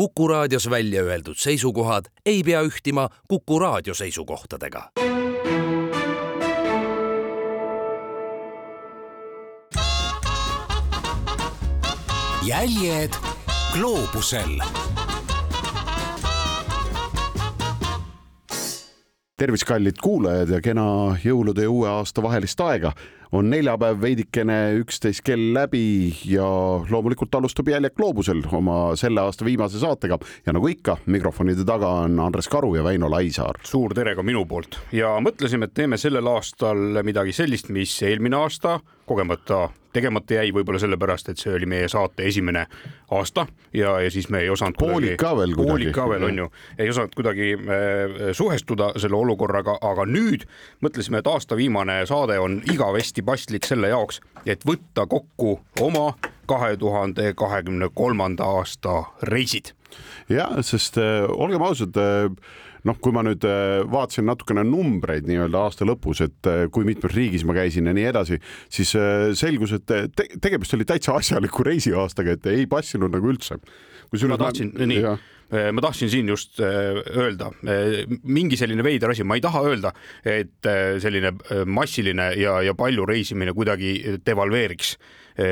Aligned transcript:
Kuku 0.00 0.28
raadios 0.28 0.70
välja 0.70 1.02
öeldud 1.02 1.36
seisukohad 1.36 2.04
ei 2.26 2.42
pea 2.42 2.62
ühtima 2.62 3.08
Kuku 3.28 3.58
raadio 3.58 3.94
seisukohtadega. 3.94 4.90
jäljed 12.46 13.12
gloobusel 13.72 14.62
tervist, 19.36 19.64
kallid 19.64 20.00
kuulajad 20.02 20.48
ja 20.48 20.60
kena 20.60 20.86
jõulude 21.24 21.68
ja 21.68 21.70
uue 21.70 21.88
aasta 21.88 22.22
vahelist 22.22 22.60
aega 22.60 22.96
on 23.32 23.50
neljapäev 23.50 24.00
veidikene 24.02 24.58
üksteist 24.80 25.22
kell 25.26 25.52
läbi 25.54 26.12
ja 26.28 26.46
loomulikult 26.90 27.34
alustab 27.38 27.70
Jäljak 27.70 27.96
gloobusel 27.98 28.42
oma 28.52 28.96
selle 28.98 29.22
aasta 29.22 29.46
viimase 29.46 29.80
saatega 29.82 30.18
ja 30.46 30.54
nagu 30.56 30.70
ikka, 30.70 30.96
mikrofonide 31.06 31.64
taga 31.66 31.92
on 32.04 32.18
Andres 32.20 32.48
Karu 32.50 32.74
ja 32.74 32.84
Väino 32.84 33.10
Laisaar. 33.10 33.60
suur 33.62 33.94
tere 33.94 34.14
ka 34.18 34.22
minu 34.26 34.44
poolt 34.46 34.80
ja 34.92 35.16
mõtlesime, 35.22 35.70
et 35.70 35.74
teeme 35.74 35.98
sellel 36.00 36.26
aastal 36.26 37.02
midagi 37.06 37.34
sellist, 37.36 37.70
mis 37.70 37.94
eelmine 38.02 38.36
aasta 38.40 38.80
kogemata 39.06 39.68
tegemata 39.92 40.34
jäi 40.40 40.52
võib-olla 40.54 40.80
sellepärast, 40.82 41.28
et 41.32 41.42
see 41.42 41.54
oli 41.54 41.66
meie 41.70 41.88
saate 41.90 42.26
esimene 42.28 42.66
aasta 43.10 43.46
ja, 43.74 43.96
ja 44.00 44.10
siis 44.10 44.28
me 44.30 44.42
ei 44.44 44.50
osanud 44.50 44.78
poolik 44.78 45.16
ka 45.20 45.34
veel 45.38 45.54
kuidagi. 45.54 45.70
poolik 45.70 45.94
ka 45.96 46.08
veel 46.10 46.26
on 46.30 46.42
ju, 46.44 46.48
ei 46.78 46.90
osanud 46.90 47.14
kuidagi 47.16 47.52
äh, 47.56 48.30
suhestuda 48.36 48.92
selle 49.00 49.18
olukorraga, 49.18 49.78
aga 49.80 50.06
nüüd 50.06 50.46
mõtlesime, 50.84 51.20
et 51.20 51.30
aasta 51.30 51.58
viimane 51.58 52.00
saade 52.10 52.38
on 52.40 52.60
igavesti 52.72 53.22
paslik 53.26 53.68
selle 53.68 53.92
jaoks, 53.92 54.20
et 54.46 54.64
võtta 54.66 55.06
kokku 55.10 55.58
oma 55.80 56.14
kahe 56.50 56.76
tuhande 56.76 57.34
kahekümne 57.38 57.90
kolmanda 57.94 58.44
aasta 58.58 59.02
reisid. 59.22 59.74
ja, 60.28 60.48
sest 60.62 60.98
äh, 60.98 61.26
olgem 61.30 61.62
ausad 61.62 61.96
äh, 61.98 62.30
noh, 62.88 62.98
kui 63.02 63.14
ma 63.14 63.24
nüüd 63.26 63.44
äh, 63.48 63.80
vaatasin 63.90 64.28
natukene 64.30 64.64
numbreid 64.66 65.28
nii-öelda 65.28 65.64
aasta 65.66 65.88
lõpus, 65.88 66.22
et 66.24 66.50
äh, 66.50 66.64
kui 66.72 66.86
mitmes 66.88 67.14
riigis 67.16 67.44
ma 67.48 67.56
käisin 67.56 67.90
ja 67.90 67.96
nii 67.96 68.06
edasi, 68.12 68.40
siis 68.72 68.94
äh, 68.98 69.30
selgus, 69.38 69.74
et 69.76 69.86
te 69.88 70.28
tegemist 70.40 70.76
oli 70.76 70.88
täitsa 70.88 71.16
asjaliku 71.18 71.66
reisiaastaga, 71.66 72.38
et 72.38 72.50
ei 72.52 72.66
passinud 72.70 73.12
nagu 73.12 73.32
üldse. 73.32 73.60
ma 74.26 74.40
tahtsin, 74.40 74.72
nii, 74.74 75.04
ma 75.50 75.82
tahtsin 75.82 76.10
siin 76.10 76.28
just 76.30 76.60
öelda 76.60 77.50
mingi 78.22 78.58
selline 78.58 78.84
veider 78.86 79.10
asi, 79.10 79.24
ma 79.26 79.34
ei 79.38 79.42
taha 79.42 79.64
öelda, 79.66 79.90
et 80.24 80.68
selline 81.02 81.32
massiline 81.66 82.30
ja, 82.38 82.60
ja 82.62 82.74
palju 82.78 83.06
reisimine 83.08 83.54
kuidagi 83.56 84.20
devalveeriks 84.26 84.94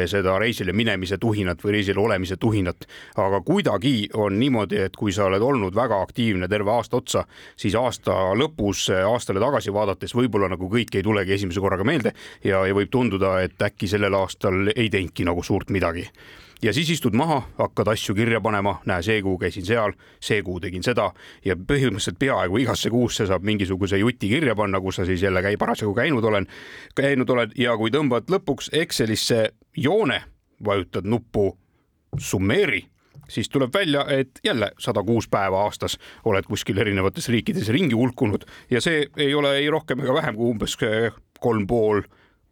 seda 0.07 0.39
reisile 0.39 0.73
minemise 0.77 1.19
tuhinat 1.19 1.63
või 1.65 1.79
reisil 1.79 1.99
olemise 1.99 2.37
tuhinat. 2.37 2.87
aga 3.17 3.41
kuidagi 3.41 4.09
on 4.15 4.39
niimoodi, 4.39 4.77
et 4.77 4.97
kui 4.97 5.13
sa 5.13 5.25
oled 5.25 5.43
olnud 5.43 5.75
väga 5.75 6.01
aktiivne 6.03 6.49
terve 6.49 6.71
aasta 6.71 6.97
otsa, 6.97 7.25
siis 7.57 7.75
aasta 7.75 8.35
lõpus 8.35 8.89
aastale 8.91 9.41
tagasi 9.41 9.73
vaadates 9.73 10.15
võib-olla 10.15 10.49
nagu 10.49 10.69
kõik 10.69 10.95
ei 10.95 11.03
tulegi 11.03 11.33
esimese 11.33 11.61
korraga 11.61 11.85
meelde 11.85 12.13
ja, 12.45 12.67
ja 12.67 12.75
võib 12.75 12.91
tunduda, 12.91 13.41
et 13.43 13.63
äkki 13.63 13.89
sellel 13.89 14.15
aastal 14.15 14.73
ei 14.75 14.91
teinudki 14.91 15.25
nagu 15.25 15.43
suurt 15.43 15.71
midagi 15.71 16.09
ja 16.63 16.73
siis 16.73 16.91
istud 16.91 17.15
maha, 17.15 17.43
hakkad 17.59 17.89
asju 17.93 18.15
kirja 18.15 18.41
panema, 18.41 18.79
näe, 18.87 19.03
see 19.03 19.23
kuu 19.23 19.39
käisin 19.39 19.67
seal, 19.67 19.95
see 20.21 20.43
kuu 20.43 20.59
tegin 20.61 20.83
seda. 20.83 21.11
Ja 21.45 21.57
põhimõtteliselt 21.57 22.19
peaaegu 22.19 22.59
igasse 22.63 22.91
kuusse 22.91 23.27
saab 23.27 23.47
mingisuguse 23.47 23.99
juti 23.99 24.31
kirja 24.33 24.57
panna, 24.59 24.81
kus 24.81 25.01
sa 25.01 25.07
siis 25.09 25.23
jälle 25.23 25.43
käi, 25.43 25.57
parasjagu 25.57 25.95
käinud 25.95 26.25
olen, 26.25 26.49
käinud 26.99 27.31
oled 27.31 27.57
ja 27.59 27.77
kui 27.79 27.95
tõmbad 27.95 28.31
lõpuks 28.33 28.73
Excelisse 28.73 29.49
joone, 29.77 30.23
vajutad 30.65 31.07
nuppu 31.07 31.53
summeeri 32.19 32.87
siis 33.29 33.49
tuleb 33.49 33.75
välja, 33.75 34.05
et 34.09 34.41
jälle 34.45 34.71
sada 34.79 35.03
kuus 35.03 35.29
päeva 35.29 35.63
aastas 35.63 35.99
oled 36.25 36.47
kuskil 36.49 36.79
erinevates 36.79 37.29
riikides 37.29 37.69
ringi 37.69 37.95
hulkunud. 37.95 38.47
Ja 38.71 38.81
see 38.81 39.07
ei 39.17 39.35
ole 39.35 39.57
ei 39.59 39.71
rohkem 39.71 40.01
ega 40.01 40.15
vähem 40.15 40.37
kui 40.37 40.55
umbes 40.55 40.79
kolm 41.41 41.67
pool 41.67 42.03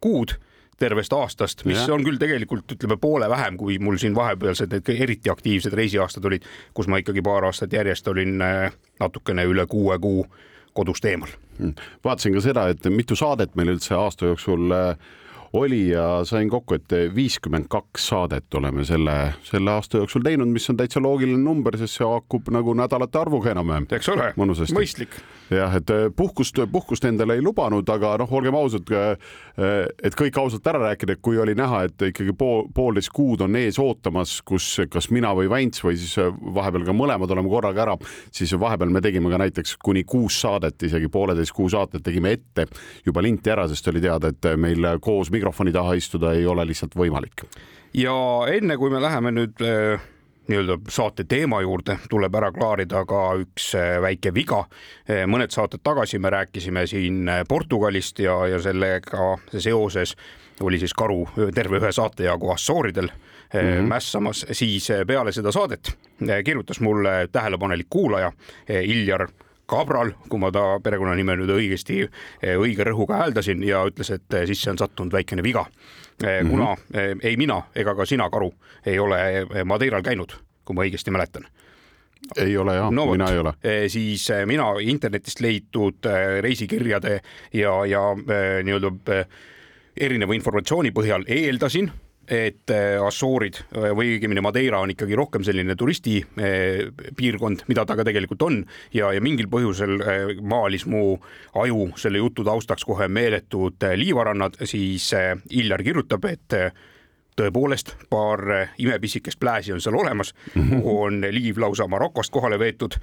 kuud 0.01 0.37
tervest 0.79 1.13
aastast, 1.13 1.63
mis 1.65 1.79
ja. 1.79 1.93
on 1.93 2.03
küll 2.05 2.19
tegelikult 2.21 2.71
ütleme 2.77 2.97
poole 3.01 3.29
vähem, 3.29 3.57
kui 3.57 3.79
mul 3.81 3.97
siin 4.01 4.15
vahepealsed 4.15 4.73
need 4.73 4.91
eriti 4.93 5.31
aktiivsed 5.33 5.73
reisiaastad 5.73 6.25
olid, 6.29 6.45
kus 6.77 6.89
ma 6.91 7.01
ikkagi 7.01 7.23
paar 7.25 7.47
aastat 7.49 7.73
järjest 7.73 8.07
olin 8.13 8.41
äh, 8.41 8.75
natukene 8.99 9.45
üle 9.49 9.65
kuue 9.69 9.97
kuu 9.99 10.25
kodust 10.77 11.05
eemal. 11.09 11.31
Hmm. 11.57 11.73
vaatasin 12.05 12.35
ka 12.37 12.41
seda, 12.45 12.67
et 12.69 12.85
mitu 12.93 13.15
saadet 13.17 13.55
meil 13.57 13.73
üldse 13.73 13.95
aasta 13.97 14.29
jooksul 14.29 14.69
äh, 14.75 15.15
oli 15.57 15.87
ja 15.89 16.21
sain 16.27 16.49
kokku, 16.49 16.77
et 16.77 16.93
viiskümmend 17.15 17.67
kaks 17.71 18.07
saadet 18.11 18.53
oleme 18.59 18.85
selle, 18.85 19.15
selle 19.47 19.71
aasta 19.71 20.01
jooksul 20.01 20.23
teinud, 20.25 20.49
mis 20.51 20.69
on 20.69 20.77
täitsa 20.79 21.01
loogiline 21.03 21.41
number, 21.43 21.77
sest 21.79 21.99
see 21.99 22.07
haakub 22.07 22.51
nagu 22.53 22.73
nädalate 22.77 23.19
arvuga 23.19 23.51
enam-vähem. 23.53 23.87
eks 23.97 24.09
ole, 24.13 24.29
mõistlik. 24.75 25.17
jah, 25.51 25.75
et 25.79 25.91
äh, 25.93 26.07
puhkust, 26.15 26.59
puhkust 26.71 27.05
endale 27.07 27.37
ei 27.37 27.43
lubanud, 27.43 27.87
aga 27.89 28.15
noh, 28.21 28.31
olgem 28.39 28.55
ausad, 28.57 28.89
äh, 28.91 29.15
et 30.03 30.17
kõik 30.17 30.37
ausalt 30.41 30.67
ära 30.67 30.81
rääkida, 30.89 31.17
et 31.17 31.23
kui 31.23 31.39
oli 31.39 31.55
näha, 31.57 31.83
et 31.87 32.07
ikkagi 32.11 32.35
pool, 32.37 32.65
poolteist 32.75 33.13
kuud 33.15 33.43
on 33.45 33.55
ees 33.59 33.79
ootamas, 33.81 34.39
kus 34.47 34.69
kas 34.91 35.09
mina 35.13 35.33
või 35.37 35.49
Väints 35.51 35.83
või 35.85 35.97
siis 35.99 36.17
äh, 36.21 36.31
vahepeal 36.31 36.87
ka 36.87 36.95
mõlemad 36.95 37.31
oleme 37.33 37.51
korraga 37.51 37.85
ära, 37.87 37.97
siis 38.31 38.53
vahepeal 38.59 38.91
me 38.93 39.01
tegime 39.03 39.31
ka 39.33 39.41
näiteks 39.41 39.77
kuni 39.83 40.03
kuus 40.07 40.41
saadet, 40.43 40.81
isegi 40.83 41.09
pooleteist 41.11 41.55
kuu 41.55 41.69
saadet 41.71 42.03
tegime 42.03 42.35
ette 42.37 42.67
juba 43.05 43.23
linti 43.23 43.53
ära, 43.53 43.67
sest 43.69 43.87
oli 43.91 44.03
teada, 44.03 44.31
et 44.33 44.51
meil 44.59 44.85
koos 45.01 45.31
mikrofoni 45.47 45.71
taha 45.71 45.93
istuda 45.95 46.33
ei 46.35 46.45
ole 46.45 46.65
lihtsalt 46.67 46.95
võimalik. 46.95 47.45
ja 47.93 48.13
enne 48.51 48.75
kui 48.77 48.89
me 48.91 48.99
läheme 49.01 49.31
nüüd 49.31 49.61
äh, 49.63 50.01
nii-öelda 50.47 50.75
saate 50.91 51.23
teema 51.23 51.61
juurde, 51.61 51.97
tuleb 52.09 52.35
ära 52.35 52.51
klaarida 52.51 53.05
ka 53.07 53.21
üks 53.39 53.69
äh, 53.75 54.01
väike 54.03 54.33
viga. 54.35 54.65
Äh, 55.07 55.23
mõned 55.23 55.55
saated 55.55 55.79
tagasi 55.83 56.19
me 56.19 56.29
rääkisime 56.29 56.83
siin 56.87 57.31
Portugalist 57.47 58.19
ja, 58.19 58.35
ja 58.47 58.59
sellega 58.59 59.37
seoses 59.57 60.17
oli 60.59 60.79
siis 60.79 60.93
karu 60.93 61.23
terve 61.55 61.79
ühe 61.79 61.91
saate 61.93 62.27
jagu 62.27 62.51
Assooridel 62.51 63.07
mm 63.07 63.59
-hmm. 63.59 63.87
mässamas, 63.87 64.45
siis 64.51 64.91
peale 65.07 65.31
seda 65.31 65.51
saadet 65.51 65.95
kirjutas 66.43 66.79
mulle 66.81 67.27
tähelepanelik 67.31 67.87
kuulaja 67.89 68.31
Iljar 68.67 69.27
Kabral, 69.67 70.13
kui 70.31 70.39
ma 70.39 70.47
ta 70.55 70.77
perekonnanime 70.79 71.35
nüüd 71.41 71.51
õigesti, 71.51 71.99
eh, 72.39 72.55
õige 72.55 72.85
rõhuga 72.87 73.19
hääldasin 73.19 73.65
ja 73.67 73.81
ütles, 73.89 74.13
et 74.15 74.33
eh, 74.33 74.45
sisse 74.47 74.71
on 74.71 74.79
sattunud 74.79 75.11
väikene 75.11 75.43
viga. 75.43 75.65
Eh, 76.23 76.39
kuna 76.47 76.75
mm 76.75 76.81
-hmm. 76.93 77.19
ei 77.23 77.37
mina 77.37 77.61
ega 77.75 77.95
ka 77.95 78.05
sina, 78.05 78.29
Karu, 78.29 78.53
ei 78.85 78.99
ole 78.99 79.45
Madeiral 79.65 80.01
käinud, 80.01 80.33
kui 80.65 80.75
ma 80.75 80.83
õigesti 80.83 81.11
mäletan 81.11 81.47
ei 82.37 82.57
ole 82.57 82.75
jah 82.75 82.91
no,, 82.91 83.05
mina 83.11 83.29
ei 83.31 83.37
ole. 83.37 83.53
siis 83.87 84.27
mina 84.45 84.65
internetist 84.81 85.39
leitud 85.39 86.05
reisikirjade 86.41 87.21
ja, 87.53 87.85
ja 87.85 88.01
nii-öelda 88.63 88.91
erineva 90.01 90.33
informatsiooni 90.33 90.91
põhjal 90.91 91.23
eeldasin 91.27 91.91
et 92.27 92.69
äh, 92.69 92.97
Assoorid 93.05 93.61
äh, 93.71 93.91
või 93.95 94.15
õigemini 94.15 94.43
Madeira 94.43 94.81
on 94.83 94.91
ikkagi 94.91 95.15
rohkem 95.15 95.45
selline 95.47 95.77
turistipiirkond, 95.79 97.63
äh, 97.63 97.69
mida 97.71 97.85
ta 97.87 97.95
ka 97.95 98.05
tegelikult 98.07 98.43
on 98.43 98.59
ja, 98.93 99.13
ja 99.15 99.23
mingil 99.23 99.47
põhjusel 99.51 99.95
maalis 100.43 100.85
mu 100.91 101.15
aju 101.55 101.87
selle 101.99 102.19
jutu 102.19 102.43
taustaks 102.47 102.83
kohe 102.87 103.07
meeletud 103.07 103.87
liivarannad, 103.95 104.59
siis 104.67 105.09
Iljar 105.55 105.83
kirjutab, 105.85 106.25
et 106.27 106.55
tõepoolest 107.37 107.93
paar 108.09 108.41
imepisikest 108.81 109.39
plääsi 109.39 109.73
on 109.73 109.81
seal 109.81 109.95
olemas 109.95 110.33
mm, 110.33 110.61
-hmm. 110.61 110.81
kuhu 110.81 111.01
on 111.03 111.21
liiv 111.31 111.59
lausa 111.61 111.87
Marokost 111.87 112.33
kohale 112.33 112.59
veetud. 112.59 112.97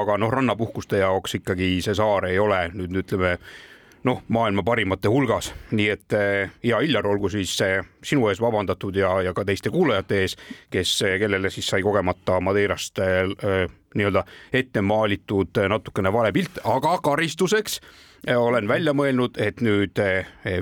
aga 0.00 0.18
noh, 0.18 0.30
rannapuhkuste 0.30 0.98
jaoks 0.98 1.34
ikkagi 1.34 1.82
see 1.82 1.94
saar 1.94 2.26
ei 2.26 2.38
ole 2.38 2.68
nüüd 2.74 2.96
ütleme 3.04 3.38
noh, 4.04 4.22
maailma 4.28 4.62
parimate 4.62 5.08
hulgas, 5.08 5.52
nii 5.76 5.88
et 5.92 6.16
eh, 6.16 6.50
ja 6.64 6.80
Illar, 6.84 7.06
olgu 7.06 7.28
siis 7.32 7.52
eh, 7.64 7.80
sinu 8.04 8.28
ees 8.30 8.40
vabandatud 8.40 8.96
ja, 8.96 9.12
ja 9.24 9.34
ka 9.36 9.44
teiste 9.44 9.72
kuulajate 9.72 10.22
ees, 10.24 10.36
kes, 10.72 10.94
eh, 11.06 11.16
kellele 11.20 11.50
siis 11.52 11.68
sai 11.68 11.82
kogemata 11.84 12.40
Madeirast 12.40 13.00
nii-öelda 13.94 14.22
ette 14.54 14.82
maalitud 14.86 15.58
natukene 15.68 16.12
vale 16.12 16.30
pilt, 16.32 16.60
aga 16.64 16.96
karistuseks 17.02 17.80
olen 18.36 18.68
välja 18.68 18.92
mõelnud, 18.94 19.38
et 19.40 19.62
nüüd 19.64 19.96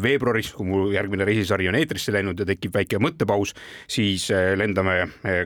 veebruaris, 0.02 0.52
kui 0.54 0.66
mu 0.66 0.82
järgmine 0.94 1.26
reisisari 1.26 1.66
on 1.68 1.74
eetrisse 1.74 2.14
läinud 2.14 2.38
ja 2.38 2.46
tekib 2.46 2.76
väike 2.78 3.00
mõttepaus, 3.02 3.52
siis 3.90 4.28
lendame 4.56 5.00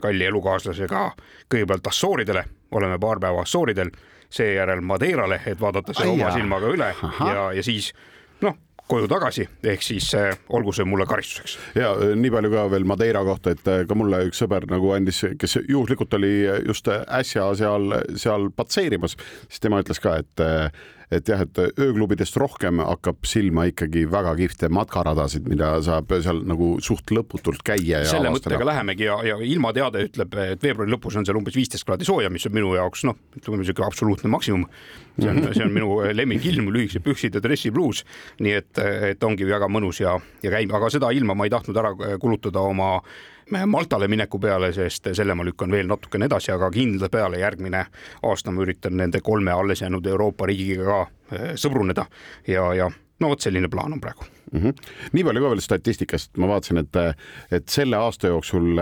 kalli 0.05 0.29
elukaaslasega 0.29 1.07
kõigepealt 1.51 1.89
Assooridele, 1.89 2.45
oleme 2.77 3.01
paar 3.01 3.21
päeva 3.21 3.47
Assooridel 3.47 3.91
seejärel 4.33 4.81
Madeirale, 4.85 5.41
et 5.47 5.61
vaadata 5.61 5.95
see 5.97 6.09
Aia. 6.09 6.15
oma 6.15 6.35
silmaga 6.37 6.73
üle 6.73 6.93
Aha. 6.93 7.33
ja, 7.33 7.49
ja 7.59 7.65
siis 7.67 7.93
noh, 8.43 8.57
koju 8.89 9.09
tagasi, 9.09 9.47
ehk 9.73 9.85
siis 9.85 10.09
äh, 10.19 10.33
olgu 10.53 10.73
see 10.77 10.87
mulle 10.89 11.07
karistuseks. 11.09 11.59
ja 11.79 11.93
äh, 11.95 12.15
nii 12.19 12.33
palju 12.35 12.53
ka 12.53 12.65
veel 12.73 12.89
Madeira 12.89 13.25
kohta, 13.27 13.55
et 13.55 13.69
äh, 13.71 13.85
ka 13.89 13.97
mulle 13.99 14.25
üks 14.29 14.43
sõber 14.43 14.67
nagu 14.71 14.93
andis, 14.97 15.23
kes 15.39 15.61
juhuslikult 15.69 16.17
oli 16.19 16.33
just 16.67 16.89
äsja 16.93 17.51
seal, 17.59 17.99
seal 18.21 18.51
patseerimas, 18.57 19.17
siis 19.49 19.63
tema 19.63 19.83
ütles 19.85 20.03
ka, 20.03 20.19
et 20.23 20.47
et 21.13 21.29
jah, 21.29 21.43
et 21.45 21.61
ööklubidest 21.61 22.37
rohkem 22.41 22.81
hakkab 22.83 23.27
silma 23.29 23.67
ikkagi 23.71 24.05
väga 24.11 24.35
kihvte 24.39 24.71
matkaradasid, 24.73 25.49
mida 25.51 25.75
saab 25.85 26.13
seal 26.25 26.43
nagu 26.49 26.75
suht 26.85 27.13
lõputult 27.15 27.63
käia. 27.67 28.03
selle 28.09 28.33
mõttega 28.33 28.67
lähemegi 28.67 29.07
ja, 29.09 29.19
ja 29.27 29.39
ilmateade 29.45 30.07
ütleb, 30.09 30.37
et 30.55 30.65
veebruari 30.65 30.93
lõpus 30.95 31.19
on 31.21 31.29
seal 31.29 31.39
umbes 31.41 31.57
viisteist 31.59 31.87
kraadi 31.89 32.09
sooja, 32.09 32.31
mis 32.33 32.47
on 32.49 32.57
minu 32.57 32.73
jaoks 32.79 33.05
noh, 33.09 33.19
ütleme 33.37 33.61
niisugune 33.61 33.89
absoluutne 33.89 34.33
maksimum. 34.33 34.65
see 35.19 35.29
on, 35.29 35.43
see 35.53 35.67
on 35.67 35.75
minu 35.75 35.99
lemmikilm, 36.21 36.73
lühikesed 36.73 37.05
püksid 37.05 37.37
ja 37.37 37.45
dressipluus, 37.45 38.05
nii 38.41 38.57
et, 38.63 38.83
et 39.13 39.29
ongi 39.29 39.49
väga 39.49 39.69
mõnus 39.69 40.01
ja, 40.01 40.17
ja 40.43 40.55
käib, 40.55 40.73
aga 40.73 40.91
seda 40.93 41.13
ilma 41.13 41.37
ma 41.37 41.49
ei 41.49 41.53
tahtnud 41.53 41.83
ära 41.83 41.95
kulutada 42.23 42.65
oma 42.65 42.97
Maltale 43.67 44.09
mineku 44.09 44.39
peale, 44.41 44.73
sest 44.73 45.11
selle 45.13 45.35
ma 45.35 45.45
lükkan 45.45 45.71
veel 45.71 45.89
natukene 45.91 46.27
edasi, 46.29 46.53
aga 46.55 46.71
kindla 46.73 47.09
peale 47.13 47.41
järgmine 47.43 47.85
aasta 48.29 48.53
ma 48.53 48.65
üritan 48.65 48.97
nende 48.97 49.21
kolme 49.21 49.53
alles 49.53 49.83
jäänud 49.83 50.07
Euroopa 50.07 50.47
riigiga 50.49 50.85
ka 50.85 51.01
eh, 51.37 51.53
sõbruneda. 51.61 52.07
Ja, 52.49 52.71
ja 52.75 52.91
no 53.23 53.33
vot 53.33 53.45
selline 53.45 53.71
plaan 53.73 53.97
on 53.97 54.03
praegu 54.03 54.27
mm. 54.53 54.61
-hmm. 54.61 54.73
nii 55.13 55.25
palju 55.25 55.43
ka 55.43 55.51
veel 55.51 55.61
statistikast, 55.61 56.37
ma 56.37 56.49
vaatasin, 56.49 56.83
et, 56.83 56.99
et 57.51 57.69
selle 57.69 57.97
aasta 57.97 58.27
jooksul, 58.33 58.79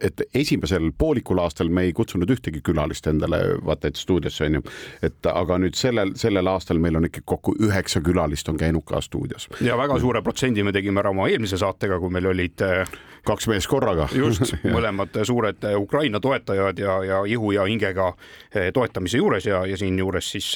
et 0.00 0.22
esimesel 0.34 0.90
poolikul 0.98 1.38
aastal 1.38 1.68
me 1.68 1.82
ei 1.88 1.92
kutsunud 1.92 2.30
ühtegi 2.30 2.62
külalist 2.64 3.06
endale 3.06 3.40
vaata 3.64 3.88
et 3.88 3.96
stuudiosse 4.00 4.46
onju, 4.48 4.62
et 5.02 5.30
aga 5.32 5.58
nüüd 5.58 5.78
sellel, 5.78 6.14
sellel 6.16 6.46
aastal 6.46 6.78
meil 6.78 6.96
on 6.96 7.08
ikka 7.10 7.24
kokku 7.24 7.56
üheksa 7.60 8.00
külalist 8.04 8.48
on 8.48 8.60
käinud 8.60 8.84
ka 8.86 9.00
stuudios. 9.00 9.48
ja 9.60 9.78
väga 9.78 9.98
suure 10.00 10.22
protsendi 10.22 10.62
me 10.62 10.72
tegime 10.72 11.00
ära 11.00 11.10
oma 11.10 11.28
eelmise 11.28 11.58
saatega, 11.60 12.00
kui 12.00 12.10
meil 12.10 12.26
olid 12.32 12.64
kaks 13.24 13.48
meest 13.48 13.68
korraga. 13.68 14.08
just 14.14 14.54
mõlemad 14.76 15.24
suured 15.24 15.64
Ukraina 15.76 16.20
toetajad 16.20 16.78
ja, 16.78 16.98
ja 17.04 17.22
ihu 17.24 17.52
ja 17.52 17.64
hingega 17.64 18.12
toetamise 18.74 19.18
juures 19.18 19.46
ja, 19.46 19.66
ja 19.66 19.76
siinjuures 19.76 20.30
siis 20.30 20.54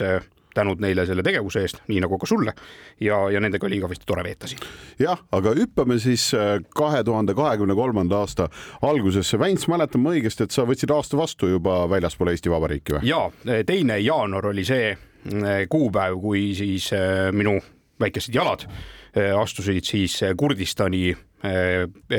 tänud 0.58 0.82
neile 0.82 1.06
selle 1.06 1.22
tegevuse 1.26 1.62
eest, 1.64 1.82
nii 1.88 2.02
nagu 2.05 2.19
ka 2.19 2.28
sulle 2.28 2.55
ja, 3.00 3.20
ja 3.32 3.40
nendega 3.40 3.66
oli 3.66 3.78
igavesti 3.81 4.08
tore 4.08 4.25
veeta 4.26 4.50
siin. 4.50 4.62
jah, 4.99 5.20
aga 5.32 5.55
hüppame 5.58 5.99
siis 6.02 6.31
äh, 6.37 6.58
kahe 6.76 7.05
tuhande 7.05 7.34
kahekümne 7.38 7.76
kolmanda 7.78 8.22
aasta 8.22 8.49
algusesse. 8.82 9.38
Väints, 9.38 9.69
mäletan 9.70 10.02
ma 10.05 10.14
õigesti, 10.16 10.49
et 10.49 10.55
sa 10.55 10.66
võtsid 10.69 10.93
aasta 10.94 11.19
vastu 11.19 11.50
juba 11.55 11.81
väljaspool 11.90 12.32
Eesti 12.34 12.52
Vabariiki 12.52 12.99
või? 12.99 13.08
ja 13.08 13.62
teine 13.66 14.00
jaanuar 14.02 14.50
oli 14.52 14.66
see 14.69 14.93
äh, 14.93 15.64
kuupäev, 15.70 16.20
kui 16.22 16.50
siis 16.58 16.93
äh, 16.96 17.28
minu 17.32 17.58
väikesed 18.00 18.34
jalad 18.34 18.69
astusid 19.19 19.82
siis 19.88 20.12
Kurdistani 20.38 21.08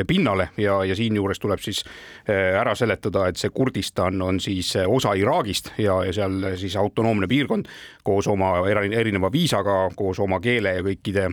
pinnale 0.09 0.49
ja, 0.59 0.79
ja 0.83 0.95
siinjuures 0.97 1.39
tuleb 1.39 1.61
siis 1.63 1.83
ära 2.27 2.73
seletada, 2.75 3.27
et 3.29 3.39
see 3.39 3.53
Kurdistan 3.55 4.19
on 4.25 4.41
siis 4.43 4.73
osa 4.81 5.13
Iraagist 5.15 5.69
ja, 5.79 5.99
ja 6.07 6.15
seal 6.17 6.49
siis 6.59 6.75
autonoomne 6.81 7.29
piirkond 7.31 7.69
koos 8.09 8.29
oma 8.31 8.55
erineva 8.69 9.29
viisaga, 9.31 9.77
koos 9.95 10.19
oma 10.23 10.41
keele 10.41 10.73
ja 10.79 10.85
kõikide 10.85 11.29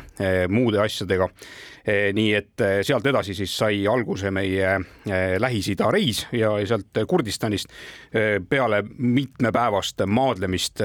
muude 0.52 0.82
asjadega. 0.84 1.30
nii 1.86 2.30
et 2.34 2.62
sealt 2.82 3.06
edasi 3.06 3.34
siis 3.34 3.52
sai 3.58 3.84
alguse 3.86 4.30
meie 4.34 4.72
Lähis-Ida 5.38 5.90
reis 5.94 6.24
ja 6.34 6.50
sealt 6.66 6.98
Kurdistanist 7.06 7.70
peale 8.50 8.82
mitmepäevast 8.98 10.02
maadlemist 10.06 10.82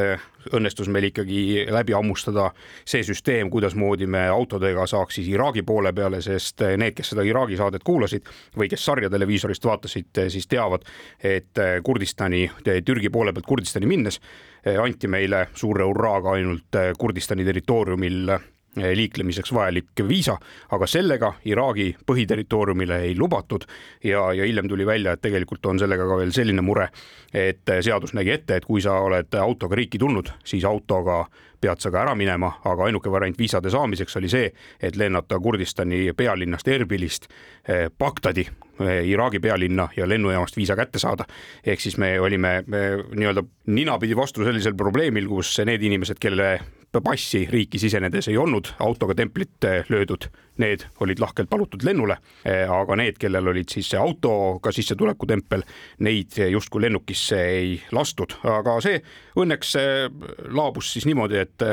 õnnestus 0.54 0.90
meil 0.90 1.10
ikkagi 1.10 1.66
läbi 1.70 1.94
hammustada 1.94 2.50
see 2.86 3.04
süsteem, 3.06 3.50
kuidasmoodi 3.54 4.08
me 4.10 4.28
autodega 4.32 4.86
saaks 4.90 5.20
siis 5.20 5.32
Iraagi 5.34 5.64
poole 5.68 5.94
peale, 5.94 6.22
sest 6.22 6.64
need, 6.78 6.96
kes 6.98 7.14
seda 7.14 7.26
Iraagi 7.28 7.58
saadet 7.60 7.86
kuulasid 7.86 8.30
või 8.58 8.70
kes 8.72 8.86
sarja 8.86 9.10
televiisorist 9.10 9.66
vaatasid, 9.66 10.24
siis 10.34 10.48
teavad, 10.50 10.86
et 11.24 11.62
Kurdistani, 11.84 12.48
Türgi 12.86 13.10
poole 13.10 13.34
pealt 13.34 13.50
Kurdistani 13.50 13.90
minnes 13.90 14.22
anti 14.66 15.08
meile 15.08 15.48
suure 15.58 15.84
hurraaga 15.84 16.36
ainult 16.38 16.78
Kurdistani 16.98 17.46
territooriumil 17.46 18.30
liiklemiseks 18.76 19.52
vajalik 19.54 20.04
viisa, 20.08 20.38
aga 20.72 20.88
sellega 20.88 21.34
Iraagi 21.46 21.90
põhiterritooriumile 22.08 23.02
ei 23.08 23.16
lubatud 23.20 23.66
ja, 24.04 24.30
ja 24.34 24.48
hiljem 24.48 24.70
tuli 24.72 24.86
välja, 24.88 25.12
et 25.16 25.22
tegelikult 25.22 25.66
on 25.66 25.80
sellega 25.80 26.08
ka 26.08 26.20
veel 26.22 26.32
selline 26.32 26.64
mure, 26.64 26.88
et 27.34 27.68
seadus 27.84 28.16
nägi 28.16 28.32
ette, 28.38 28.62
et 28.62 28.66
kui 28.66 28.82
sa 28.82 28.96
oled 29.04 29.36
autoga 29.42 29.76
riiki 29.76 30.00
tulnud, 30.00 30.32
siis 30.48 30.66
autoga 30.66 31.26
pead 31.62 31.82
sa 31.84 31.92
ka 31.94 32.02
ära 32.02 32.16
minema, 32.18 32.50
aga 32.66 32.88
ainuke 32.88 33.12
variant 33.14 33.38
viisade 33.38 33.70
saamiseks 33.70 34.18
oli 34.18 34.30
see, 34.32 34.50
et 34.82 34.98
lennata 34.98 35.38
Kurdistani 35.40 36.08
pealinnast 36.18 36.68
Erbilist 36.68 37.28
eh, 37.68 37.88
Bagdadi, 37.92 38.48
eh, 38.82 39.04
Iraagi 39.12 39.40
pealinna 39.44 39.90
ja 39.98 40.08
lennujaamast 40.10 40.58
viisa 40.58 40.76
kätte 40.80 41.00
saada. 41.00 41.26
ehk 41.66 41.80
siis 41.80 41.98
me 41.98 42.20
olime 42.20 42.64
nii-öelda 42.66 43.44
ninapidi 43.68 44.16
vastu 44.16 44.44
sellisel 44.44 44.74
probleemil, 44.74 45.28
kus 45.28 45.60
need 45.66 45.84
inimesed, 45.84 46.18
kelle 46.20 46.60
passi 47.00 47.46
riiki 47.50 47.80
sisenedes 47.80 48.28
ei 48.28 48.38
olnud 48.38 48.74
autoga 48.84 49.16
templit 49.16 49.64
eh, 49.64 49.86
löödud, 49.90 50.28
need 50.60 50.84
olid 51.00 51.20
lahkelt 51.20 51.50
palutud 51.50 51.86
lennule. 51.88 52.18
Eh, 52.46 52.68
aga 52.70 52.98
need, 53.00 53.16
kellel 53.20 53.48
olid 53.48 53.72
siis 53.72 53.94
see 53.94 54.00
autoga 54.00 54.74
sissetuleku 54.76 55.30
tempel, 55.30 55.64
neid 56.04 56.36
justkui 56.52 56.84
lennukisse 56.84 57.40
ei 57.54 57.78
lastud, 57.96 58.36
aga 58.44 58.76
see 58.84 59.00
õnneks 59.40 59.78
eh, 59.80 60.10
laabus 60.52 60.92
siis 60.92 61.08
niimoodi, 61.08 61.40
et 61.40 61.66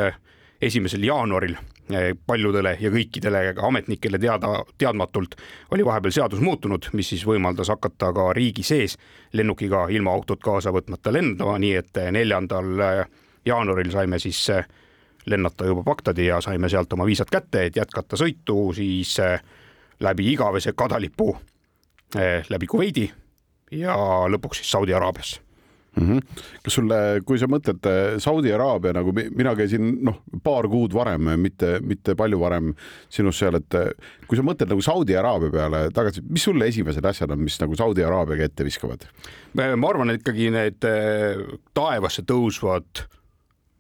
esimesel 0.62 1.03
jaanuaril 1.06 1.56
paljudele 2.26 2.75
ja 2.82 2.91
kõikidele 2.93 3.41
ametnikele 3.64 4.19
teada, 4.21 4.59
teadmatult 4.79 5.38
oli 5.73 5.87
vahepeal 5.87 6.12
seadus 6.12 6.43
muutunud, 6.44 6.91
mis 6.93 7.14
siis 7.14 7.23
võimaldas 7.25 7.71
hakata 7.73 8.11
ka 8.12 8.26
riigi 8.37 8.62
sees 8.67 8.99
lennukiga 9.32 9.87
ilma 9.94 10.12
autot 10.12 10.43
kaasa 10.44 10.75
võtmata 10.75 11.14
lendama, 11.14 11.55
nii 11.62 11.79
et 11.81 12.03
neljandal 12.12 12.85
jaanuaril 13.49 13.88
saime 13.94 14.21
siis 14.21 14.43
lennata 15.31 15.67
juba 15.69 15.85
Bagdadi 15.87 16.29
ja 16.29 16.41
saime 16.45 16.69
sealt 16.69 16.93
oma 16.97 17.07
viisad 17.09 17.31
kätte, 17.33 17.67
et 17.69 17.77
jätkata 17.77 18.19
sõitu 18.21 18.71
siis 18.77 19.17
eh, 19.25 19.41
läbi 20.05 20.33
igavese 20.33 20.75
kadalipu 20.77 21.35
eh, 22.17 22.47
läbi 22.49 22.71
Kuveidi 22.71 23.09
ja 23.79 23.97
lõpuks 24.31 24.63
siis 24.63 24.73
Saudi 24.73 24.95
Araabiasse 24.95 25.41
mm. 25.97 26.07
-hmm. 26.07 26.45
kas 26.65 26.75
sulle, 26.75 27.01
kui 27.25 27.39
sa 27.39 27.49
mõtled 27.51 27.91
eh, 27.91 28.19
Saudi 28.23 28.53
Araabia 28.53 28.93
nagu 28.97 29.13
mina 29.13 29.55
käisin 29.57 29.99
noh, 30.05 30.23
paar 30.45 30.69
kuud 30.69 30.95
varem, 30.95 31.33
mitte, 31.41 31.79
mitte 31.81 32.15
palju 32.15 32.41
varem 32.41 32.73
sinust 33.09 33.45
seal, 33.45 33.61
et 33.61 33.99
kui 34.29 34.39
sa 34.39 34.47
mõtled 34.47 34.71
nagu 34.73 34.83
Saudi 34.83 35.17
Araabia 35.17 35.51
peale 35.51 35.83
tagasi, 35.95 36.23
mis 36.29 36.45
sulle 36.45 36.69
esimesed 36.69 37.05
asjad 37.05 37.31
on, 37.31 37.43
mis 37.45 37.61
nagu 37.61 37.77
Saudi 37.77 38.05
Araabiaga 38.05 38.45
ette 38.45 38.65
viskavad? 38.65 39.09
ma 39.55 39.89
arvan, 39.89 40.11
et 40.11 40.21
ikkagi 40.21 40.51
need 40.55 40.89
taevasse 41.75 42.23
tõusvad 42.23 43.07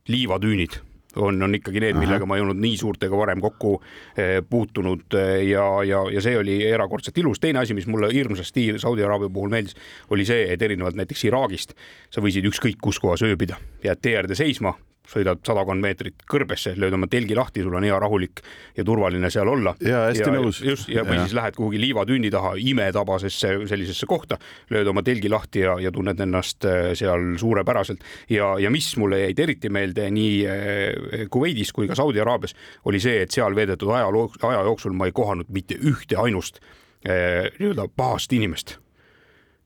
liivatüünid 0.08 0.87
on, 1.18 1.42
on 1.42 1.54
ikkagi 1.58 1.82
need, 1.82 1.98
millega 1.98 2.26
ma 2.26 2.38
ei 2.38 2.44
olnud 2.44 2.60
nii 2.62 2.76
suurt 2.80 3.02
ega 3.06 3.18
varem 3.18 3.42
kokku 3.44 3.74
eh, 4.16 4.38
puutunud 4.50 5.18
eh, 5.18 5.34
ja, 5.50 5.66
ja, 5.86 6.02
ja 6.14 6.24
see 6.24 6.38
oli 6.38 6.58
erakordselt 6.66 7.18
ilus. 7.18 7.40
teine 7.40 7.62
asi, 7.62 7.76
mis 7.76 7.86
mulle 7.86 8.12
hirmsasti 8.14 8.68
Saudi 8.78 9.04
Araabia 9.04 9.32
puhul 9.32 9.52
meeldis, 9.52 9.76
oli 10.10 10.26
see, 10.28 10.46
et 10.52 10.62
erinevalt 10.62 10.98
näiteks 10.98 11.24
Iraagist 11.30 11.74
sa 12.10 12.24
võisid 12.24 12.46
ükskõik 12.48 12.80
kus 12.82 13.00
kohas 13.02 13.24
ööbida, 13.26 13.60
jääd 13.84 14.02
tee 14.02 14.16
äärde 14.18 14.38
seisma 14.38 14.74
sõidad 15.08 15.40
sadakond 15.46 15.82
meetrit 15.82 16.24
kõrbesse, 16.28 16.74
lööd 16.78 16.94
oma 16.96 17.08
telgi 17.10 17.36
lahti, 17.36 17.62
sul 17.64 17.76
on 17.78 17.86
hea 17.86 17.96
rahulik 18.00 18.42
ja 18.76 18.84
turvaline 18.84 19.30
seal 19.32 19.48
olla. 19.48 19.74
ja 19.80 20.04
hästi 20.08 20.24
ja, 20.24 20.32
nõus. 20.34 20.60
just 20.64 20.88
ja, 20.92 21.04
või 21.06 21.18
ja. 21.18 21.26
siis 21.26 21.36
lähed 21.38 21.56
kuhugi 21.56 21.80
liivatünni 21.80 22.30
taha 22.32 22.54
imetabasesse 22.60 23.54
sellisesse 23.70 24.08
kohta, 24.10 24.38
lööd 24.74 24.90
oma 24.92 25.02
telgi 25.06 25.30
lahti 25.32 25.64
ja, 25.64 25.78
ja 25.82 25.92
tunned 25.94 26.20
ennast 26.20 26.66
äh, 26.68 26.90
seal 26.98 27.38
suurepäraselt 27.40 28.04
ja, 28.32 28.54
ja 28.60 28.72
mis 28.74 28.90
mulle 29.00 29.22
jäid 29.24 29.40
eriti 29.46 29.72
meelde 29.72 30.10
nii 30.14 30.34
äh, 30.46 31.24
Kuveidis 31.30 31.72
kui 31.76 31.88
ka 31.88 31.96
Saudi 31.98 32.20
Araabias 32.20 32.56
oli 32.84 33.00
see, 33.00 33.22
et 33.24 33.34
seal 33.34 33.56
veedetud 33.56 33.94
aja, 33.94 34.10
aja 34.50 34.66
jooksul 34.68 34.96
ma 34.96 35.08
ei 35.08 35.16
kohanud 35.16 35.48
mitte 35.54 35.78
ühte 35.80 36.20
ainust 36.20 36.60
äh, 37.08 37.48
nii-öelda 37.58 37.88
pahast 37.96 38.32
inimest. 38.36 38.76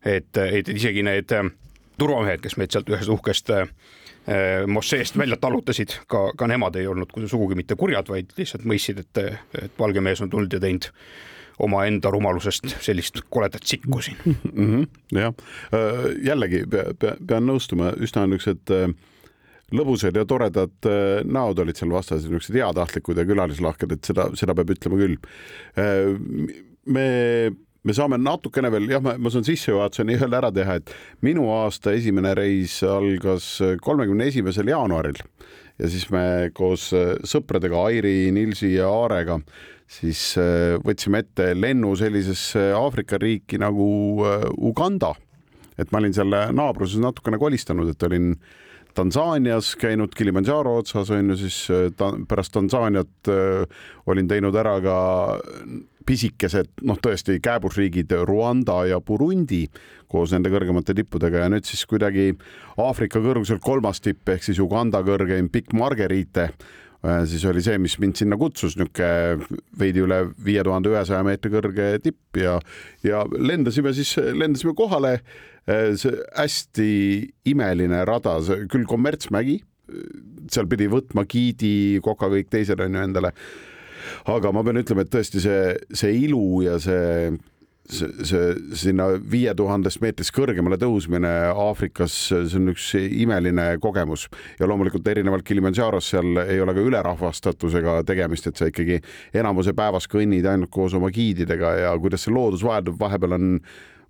et, 0.04 0.36
et 0.36 0.68
isegi 0.68 1.02
need 1.06 1.30
turvamehed, 1.98 2.42
kes 2.42 2.56
meid 2.58 2.72
sealt 2.74 2.90
ühest 2.90 3.10
uhkest 3.12 3.50
äh, 3.54 3.68
Äh, 4.28 4.66
mošeest 4.66 5.16
välja 5.18 5.36
talutasid, 5.36 5.96
ka, 6.06 6.28
ka 6.38 6.46
nemad 6.46 6.76
ei 6.78 6.86
olnud 6.86 7.10
sugugi 7.26 7.56
mitte 7.58 7.74
kurjad, 7.74 8.06
vaid 8.06 8.28
lihtsalt 8.36 8.62
mõistsid, 8.70 9.00
et, 9.02 9.20
et 9.58 9.80
valge 9.80 9.98
mees 10.04 10.22
on 10.22 10.30
tulnud 10.30 10.52
ja 10.54 10.60
teinud 10.62 10.86
omaenda 11.62 12.10
rumalusest 12.14 12.70
sellist 12.86 13.18
koledat 13.34 13.66
sikku 13.66 13.98
siin 14.02 14.20
mm. 14.22 14.36
-hmm, 14.54 14.84
jah, 15.18 15.34
äh, 15.74 16.06
jällegi 16.28 16.62
pea, 16.70 16.94
pea, 16.94 17.16
pean 17.26 17.50
nõustuma, 17.50 17.90
üsna 17.98 18.28
niisugused 18.30 18.70
äh, 18.70 18.94
lõbusad 19.74 20.14
ja 20.14 20.24
toredad 20.28 20.90
näod 21.26 21.58
olid 21.58 21.82
seal 21.82 21.90
vastas, 21.90 22.22
niisugused 22.22 22.54
heatahtlikud 22.54 23.18
ja 23.18 23.26
külalislahked, 23.26 23.98
et 23.98 24.06
seda, 24.06 24.28
seda 24.38 24.54
peab 24.54 24.70
ütlema 24.70 25.00
küll. 25.00 25.18
me 26.86 27.06
me 27.84 27.96
saame 27.96 28.18
natukene 28.20 28.70
veel, 28.70 28.90
jah, 28.90 29.02
ma, 29.02 29.16
ma 29.18 29.32
saan 29.32 29.46
sissejuhatuse 29.46 30.06
nii-öelda 30.06 30.38
ära 30.38 30.52
teha, 30.54 30.78
et 30.78 30.94
minu 31.26 31.48
aasta 31.54 31.94
esimene 31.96 32.34
reis 32.38 32.78
algas 32.86 33.56
kolmekümne 33.82 34.30
esimesel 34.30 34.70
jaanuaril 34.70 35.18
ja 35.82 35.90
siis 35.90 36.08
me 36.12 36.50
koos 36.56 36.90
äh, 36.96 37.14
sõpradega 37.26 37.84
Airi, 37.88 38.30
Nilsi 38.34 38.74
ja 38.76 38.88
Aarega 38.92 39.38
siis 39.90 40.32
äh, 40.40 40.78
võtsime 40.84 41.22
ette 41.24 41.52
lennu 41.56 41.94
sellisesse 41.98 42.70
Aafrika 42.76 43.20
riiki 43.20 43.60
nagu 43.62 43.86
äh, 44.26 44.48
Uganda. 44.58 45.14
et 45.78 45.90
ma 45.90 45.98
olin 45.98 46.12
seal 46.12 46.34
naabruses 46.52 47.00
natukene 47.00 47.38
kolistanud, 47.40 47.88
et 47.88 48.02
olin 48.06 48.34
Tansaanias 48.92 49.70
käinud 49.80 50.12
Kilimandžaro 50.12 50.74
otsas 50.82 51.08
on 51.10 51.32
ju, 51.32 51.36
siis 51.40 51.56
ta, 51.96 52.10
pärast 52.28 52.52
Tansaaniat 52.52 53.30
olin 54.06 54.28
teinud 54.28 54.54
ära 54.60 54.74
ka 54.84 54.96
pisikesed, 56.06 56.70
noh, 56.88 56.98
tõesti 57.02 57.38
kääbusriigid 57.42 58.12
Rwanda 58.26 58.82
ja 58.90 59.00
Burundi 59.04 59.64
koos 60.12 60.34
nende 60.34 60.52
kõrgemate 60.52 60.94
tippudega 60.96 61.44
ja 61.44 61.50
nüüd 61.52 61.66
siis 61.68 61.84
kuidagi 61.88 62.32
Aafrika 62.80 63.22
kõrgusel 63.22 63.60
kolmas 63.64 64.02
tipp 64.04 64.28
ehk 64.32 64.44
siis 64.44 64.60
Uganda 64.62 65.02
kõrgeim 65.06 65.48
Big 65.52 65.72
Marguerite 65.76 66.48
äh, 66.50 67.22
siis 67.28 67.44
oli 67.48 67.64
see, 67.64 67.78
mis 67.82 67.98
mind 68.02 68.20
sinna 68.20 68.38
kutsus, 68.40 68.76
niisugune 68.80 69.48
veidi 69.78 70.04
üle 70.04 70.22
viie 70.44 70.64
tuhande 70.66 70.92
ühesaja 70.92 71.24
meetri 71.26 71.52
kõrge 71.54 71.88
tipp 72.04 72.40
ja, 72.40 72.58
ja 73.06 73.24
lendasime 73.32 73.94
siis, 73.96 74.14
lendasime 74.18 74.76
kohale. 74.78 75.18
Äh, 75.62 75.92
see 75.98 76.16
hästi 76.36 76.92
imeline 77.52 78.04
rada, 78.08 78.38
küll 78.70 78.88
kommertsmägi, 78.90 79.60
seal 80.50 80.66
pidi 80.70 80.88
võtma 80.90 81.24
giidi, 81.28 82.00
koka, 82.04 82.30
kõik 82.32 82.50
teised 82.52 82.80
on 82.80 82.96
ju 82.96 83.04
endale 83.06 83.32
aga 84.30 84.52
ma 84.54 84.62
pean 84.66 84.82
ütlema, 84.82 85.06
et 85.06 85.12
tõesti 85.12 85.42
see, 85.42 85.72
see 85.96 86.12
ilu 86.26 86.62
ja 86.66 86.78
see 86.82 87.32
see, 87.90 88.08
see 88.26 88.76
sinna 88.78 89.08
viie 89.32 89.52
tuhandest 89.58 90.02
meetrist 90.02 90.32
kõrgemale 90.36 90.78
tõusmine 90.80 91.30
Aafrikas, 91.50 92.14
see 92.30 92.58
on 92.60 92.72
üks 92.72 92.88
imeline 93.00 93.66
kogemus. 93.82 94.28
Ja 94.60 94.68
loomulikult 94.70 95.08
erinevalt 95.12 95.46
Kilimandžaros 95.46 96.12
seal 96.14 96.44
ei 96.46 96.60
ole 96.62 96.74
ka 96.76 96.84
ülerahvastatusega 96.88 98.00
tegemist, 98.08 98.48
et 98.48 98.60
sa 98.60 98.70
ikkagi 98.70 99.00
enamuse 99.42 99.74
päevas 99.76 100.08
kõnnid 100.10 100.46
ainult 100.48 100.72
koos 100.72 100.96
oma 100.98 101.12
giididega 101.14 101.76
ja 101.86 101.96
kuidas 102.00 102.26
see 102.26 102.34
loodus 102.34 102.64
vaheldub, 102.66 103.00
vahepeal 103.00 103.38
on 103.38 103.50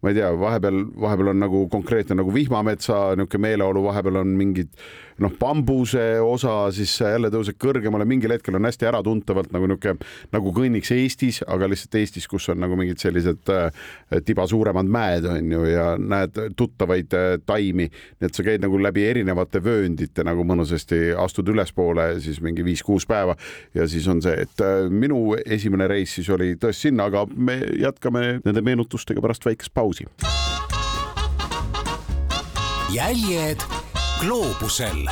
ma 0.02 0.11
ei 0.11 0.16
tea, 0.19 0.33
vahepeal, 0.35 0.81
vahepeal 0.99 1.31
on 1.31 1.38
nagu 1.45 1.66
konkreetne 1.71 2.16
nagu 2.19 2.33
vihmametsa 2.35 3.12
niisugune 3.19 3.47
meeleolu, 3.47 3.85
vahepeal 3.87 4.19
on 4.25 4.33
mingid 4.35 4.73
noh, 5.21 5.33
bambuse 5.38 6.21
osa, 6.25 6.71
siis 6.75 6.95
jälle 7.00 7.31
tõuseb 7.33 7.59
kõrgemale, 7.61 8.07
mingil 8.09 8.33
hetkel 8.35 8.57
on 8.59 8.69
hästi 8.69 8.88
äratuntavalt 8.90 9.52
nagu 9.54 9.69
niisugune, 9.71 10.09
nagu 10.33 10.52
kõnniks 10.57 10.92
Eestis, 10.95 11.42
aga 11.49 11.69
lihtsalt 11.71 11.99
Eestis, 12.00 12.28
kus 12.31 12.49
on 12.52 12.61
nagu 12.62 12.76
mingid 12.78 13.00
sellised 13.02 13.52
äh, 13.52 13.71
tiba 14.26 14.47
suuremad 14.49 14.88
mäed 14.88 15.26
on 15.28 15.52
ju 15.52 15.64
ja 15.69 15.92
näed 15.99 16.38
tuttavaid 16.57 17.16
äh, 17.19 17.28
taimi, 17.47 17.88
nii 17.88 18.31
et 18.31 18.38
sa 18.38 18.47
käid 18.47 18.64
nagu 18.64 18.81
läbi 18.83 19.04
erinevate 19.09 19.62
vööndite 19.64 20.25
nagu 20.26 20.47
mõnusasti, 20.49 21.12
astud 21.19 21.52
ülespoole 21.52 22.09
siis 22.25 22.40
mingi 22.45 22.64
viis-kuus 22.66 23.07
päeva 23.09 23.37
ja 23.75 23.88
siis 23.88 24.09
on 24.09 24.23
see, 24.25 24.47
et 24.47 24.64
äh, 24.64 24.88
minu 24.90 25.37
esimene 25.42 25.88
reis 25.90 26.16
siis 26.19 26.31
oli 26.33 26.54
tõesti 26.61 26.90
sinna, 26.90 27.07
aga 27.11 27.26
me 27.37 27.61
jätkame 27.78 28.40
nende 28.45 28.64
meenutustega 28.64 29.23
pärast 29.23 29.47
väikest 29.47 29.75
pausi. 29.75 30.09
Jäljed 32.92 33.81
gloobusel. 34.22 35.06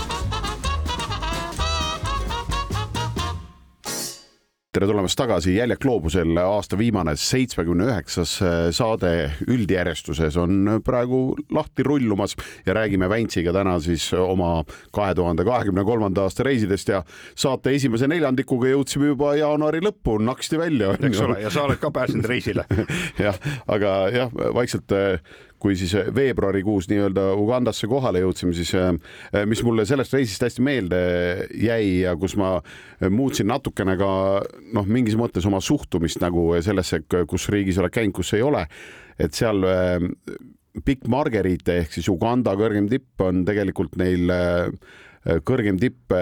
Tere 4.71 4.87
tulemast 4.87 5.19
tagasi 5.19 5.57
Jäljed 5.57 5.81
gloobusel, 5.83 6.37
aasta 6.39 6.79
viimane 6.79 7.17
seitsmekümne 7.19 7.89
üheksas 7.89 8.37
äh, 8.39 8.53
saade 8.71 9.11
üldjärjestuses 9.51 10.37
on 10.39 10.77
praegu 10.87 11.35
lahti 11.51 11.83
rullumas 11.83 12.37
ja 12.67 12.77
räägime 12.79 13.09
Väntsiga 13.11 13.51
täna 13.57 13.81
siis 13.83 14.13
oma 14.15 14.63
kahe 14.95 15.17
tuhande 15.19 15.43
kahekümne 15.45 15.83
kolmanda 15.85 16.29
aasta 16.29 16.47
reisidest 16.47 16.95
ja 16.95 17.03
saate 17.35 17.75
esimese 17.75 18.07
neljandikuga 18.07 18.71
jõudsime 18.71 19.11
juba 19.11 19.35
jaanuari 19.41 19.83
lõppu, 19.83 20.21
naksti 20.23 20.63
välja. 20.63 20.95
eks 21.03 21.27
ole, 21.27 21.41
ja 21.43 21.51
sa 21.51 21.67
oled 21.67 21.83
ka 21.83 21.91
pääsenud 21.91 22.31
reisile. 22.31 22.69
Jah, 23.27 23.43
aga 23.67 23.95
jah, 24.15 24.31
vaikselt 24.55 24.95
äh, 24.95 25.19
kui 25.61 25.77
siis 25.79 25.93
veebruarikuus 26.15 26.89
nii-öelda 26.91 27.27
Ugandasse 27.39 27.89
kohale 27.91 28.23
jõudsime, 28.25 28.55
siis 28.57 28.73
äh, 28.79 28.93
mis 29.49 29.63
mulle 29.67 29.87
sellest 29.89 30.15
reisist 30.17 30.45
hästi 30.47 30.65
meelde 30.65 31.01
jäi 31.61 32.03
ja 32.05 32.15
kus 32.21 32.37
ma 32.41 32.57
muutsin 33.13 33.51
natukene 33.51 33.97
ka 34.01 34.13
noh, 34.77 34.89
mingis 34.89 35.19
mõttes 35.21 35.47
oma 35.49 35.63
suhtumist 35.65 36.23
nagu 36.25 36.51
sellesse, 36.65 37.03
kus 37.29 37.49
riigis 37.53 37.81
oled 37.81 37.95
käinud, 37.95 38.17
kus 38.17 38.35
ei 38.39 38.45
ole, 38.47 38.65
et 39.21 39.37
seal 39.37 39.65
Big 40.81 41.05
äh, 41.05 41.11
Marguerite 41.13 41.81
ehk 41.83 41.99
siis 41.99 42.09
Uganda 42.13 42.57
kõrgem 42.59 42.89
tipp 42.91 43.23
on 43.25 43.45
tegelikult 43.49 43.99
neil 44.01 44.33
kõrgem 45.45 45.77
tipp 45.81 46.15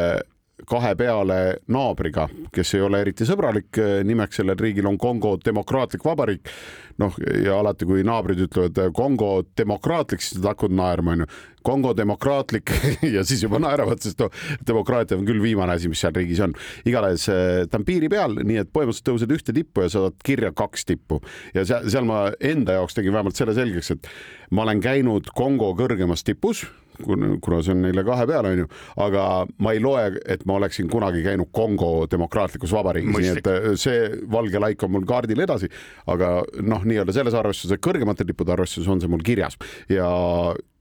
kahe 0.68 0.94
peale 0.98 1.38
naabriga, 1.72 2.28
kes 2.54 2.74
ei 2.76 2.84
ole 2.84 3.02
eriti 3.04 3.26
sõbralik, 3.28 3.80
nimeks 4.04 4.40
sellel 4.40 4.58
riigil 4.60 4.88
on 4.90 4.98
Kongo 5.00 5.36
Demokraatlik 5.44 6.04
Vabariik. 6.04 6.50
noh, 6.98 7.14
ja 7.44 7.60
alati, 7.60 7.86
kui 7.86 8.02
naabrid 8.02 8.40
ütlevad 8.48 8.92
Kongo 8.94 9.44
demokraatlik, 9.56 10.22
siis 10.22 10.40
nad 10.40 10.50
hakkavad 10.50 10.74
naerma, 10.74 11.14
onju. 11.14 11.28
Kongo 11.68 11.92
demokraatlik 11.96 12.72
ja 13.16 13.24
siis 13.26 13.42
juba 13.42 13.60
naeravad, 13.62 14.00
sest 14.02 14.20
no 14.22 14.30
demokraatia 14.66 15.18
on 15.18 15.26
küll 15.28 15.42
viimane 15.42 15.74
asi, 15.76 15.90
mis 15.90 16.00
seal 16.00 16.14
riigis 16.16 16.40
on. 16.44 16.54
igatahes 16.88 17.28
eh, 17.32 17.66
ta 17.70 17.80
on 17.80 17.86
piiri 17.88 18.08
peal, 18.12 18.38
nii 18.40 18.62
et 18.62 18.72
põhimõtteliselt 18.72 19.10
tõused 19.10 19.34
ühte 19.36 19.54
tippu 19.54 19.84
ja 19.84 19.92
saad 19.92 20.16
kirja 20.24 20.52
kaks 20.56 20.88
tippu 20.88 21.20
ja 21.54 21.66
seal, 21.68 21.88
seal 21.92 22.08
ma 22.08 22.28
enda 22.40 22.78
jaoks 22.78 22.96
tegin 22.96 23.14
vähemalt 23.14 23.38
selle 23.38 23.56
selgeks, 23.58 23.92
et 23.94 24.10
ma 24.50 24.64
olen 24.64 24.80
käinud 24.84 25.28
Kongo 25.36 25.74
kõrgemas 25.78 26.24
tipus 26.24 26.64
kuna, 27.04 27.62
see 27.62 27.74
on 27.74 27.82
neile 27.86 28.04
kahe 28.06 28.26
peal, 28.28 28.48
onju, 28.50 28.68
aga 29.04 29.24
ma 29.64 29.74
ei 29.74 29.82
loe, 29.82 30.06
et 30.26 30.44
ma 30.48 30.58
oleksin 30.58 30.88
kunagi 30.90 31.22
käinud 31.26 31.52
Kongo 31.54 32.06
demokraatlikus 32.10 32.72
vabariigis, 32.76 33.18
nii 33.18 33.34
et 33.36 33.50
äh, 33.52 33.68
see 33.80 34.08
valge 34.30 34.62
laik 34.62 34.82
on 34.86 34.96
mul 34.96 35.06
kaardil 35.08 35.44
edasi, 35.44 35.70
aga 36.10 36.38
noh, 36.62 36.88
nii-öelda 36.88 37.14
selles 37.16 37.36
arvestuses, 37.38 37.80
kõrgemate 37.84 38.26
tippude 38.28 38.54
arvestuses 38.54 38.90
on 38.90 39.02
see 39.02 39.10
mul 39.10 39.24
kirjas. 39.26 39.58
Ja 39.92 40.08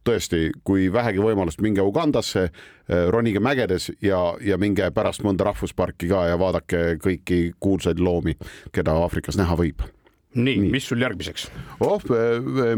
tõesti, 0.07 0.51
kui 0.67 0.87
vähegi 0.93 1.19
võimalust, 1.23 1.61
minge 1.63 1.83
Ugandasse, 1.83 2.47
äh, 2.47 3.03
ronige 3.13 3.41
mägedes 3.43 3.91
ja, 4.03 4.21
ja 4.41 4.59
minge 4.61 4.89
pärast 4.95 5.25
mõnda 5.27 5.49
rahvusparki 5.49 6.09
ka 6.11 6.27
ja 6.31 6.39
vaadake 6.39 6.97
kõiki 7.03 7.41
kuulsaid 7.59 7.99
loomi, 7.99 8.37
keda 8.75 8.95
Aafrikas 9.03 9.39
näha 9.39 9.59
võib 9.59 9.85
nii, 10.37 10.61
nii., 10.63 10.71
mis 10.71 10.87
sul 10.89 11.01
järgmiseks? 11.03 11.47
oh, 11.83 12.03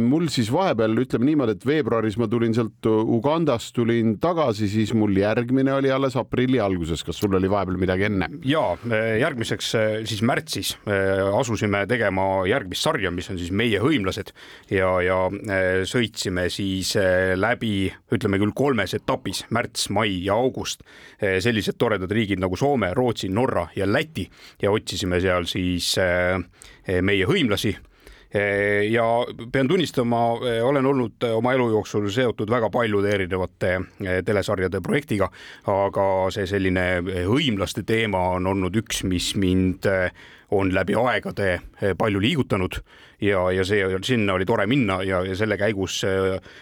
mul 0.02 0.28
siis 0.34 0.50
vahepeal 0.54 0.98
ütleme 1.04 1.30
niimoodi, 1.30 1.56
et 1.58 1.68
veebruaris 1.68 2.18
ma 2.20 2.28
tulin 2.32 2.56
sealt 2.58 2.90
Ugandast, 2.90 3.74
tulin 3.78 4.16
tagasi, 4.22 4.70
siis 4.72 4.94
mul 4.98 5.16
järgmine 5.20 5.74
oli 5.76 5.92
alles 5.94 6.18
aprilli 6.20 6.60
alguses. 6.64 7.04
kas 7.06 7.20
sul 7.22 7.38
oli 7.38 7.52
vahepeal 7.52 7.80
midagi 7.82 8.08
enne? 8.10 8.30
ja 8.48 8.64
järgmiseks 9.20 9.74
siis 10.10 10.24
märtsis 10.26 10.76
asusime 10.88 11.86
tegema 11.90 12.28
järgmist 12.50 12.88
sarja, 12.88 13.12
mis 13.14 13.30
on 13.32 13.40
siis 13.40 13.54
Meie 13.60 13.82
hõimlased 13.84 14.32
ja, 14.72 14.90
ja 15.04 15.18
sõitsime 15.90 16.48
siis 16.54 16.94
läbi, 17.40 17.90
ütleme 18.14 18.40
küll 18.42 18.56
kolmes 18.56 18.94
etapis, 18.96 19.44
märts, 19.54 19.90
mai 19.94 20.12
ja 20.26 20.38
august, 20.40 20.86
sellised 21.20 21.78
toredad 21.82 22.12
riigid 22.14 22.42
nagu 22.42 22.58
Soome, 22.60 22.94
Rootsi, 22.96 23.30
Norra 23.34 23.68
ja 23.76 23.88
Läti 23.90 24.26
ja 24.62 24.72
otsisime 24.72 25.20
seal 25.24 25.48
siis 25.50 25.92
Eh, 26.00 26.40
meie 27.02 27.28
hõimlasi. 27.30 27.76
Eh, 28.34 28.92
ja 28.92 29.04
pean 29.52 29.68
tunnistama, 29.68 30.38
eh, 30.46 30.66
olen 30.66 30.86
olnud 30.86 31.24
oma 31.34 31.54
elu 31.54 31.70
jooksul 31.70 32.10
seotud 32.14 32.50
väga 32.50 32.70
paljude 32.70 33.10
erinevate 33.10 33.80
telesarjade 34.26 34.82
projektiga, 34.86 35.32
aga 35.66 36.06
see 36.30 36.46
selline 36.46 36.84
hõimlaste 37.26 37.82
teema 37.90 38.22
on 38.36 38.46
olnud 38.52 38.76
üks, 38.84 39.02
mis 39.04 39.32
mind 39.36 39.88
on 40.54 40.70
läbi 40.74 40.94
aegade 40.94 41.60
palju 41.98 42.22
liigutanud. 42.22 42.78
Ja, 43.22 43.48
ja 43.52 43.66
see, 43.66 43.82
sinna 44.06 44.38
oli 44.38 44.46
tore 44.46 44.68
minna 44.70 45.02
ja, 45.04 45.24
ja 45.26 45.34
selle 45.36 45.58
käigus 45.58 45.98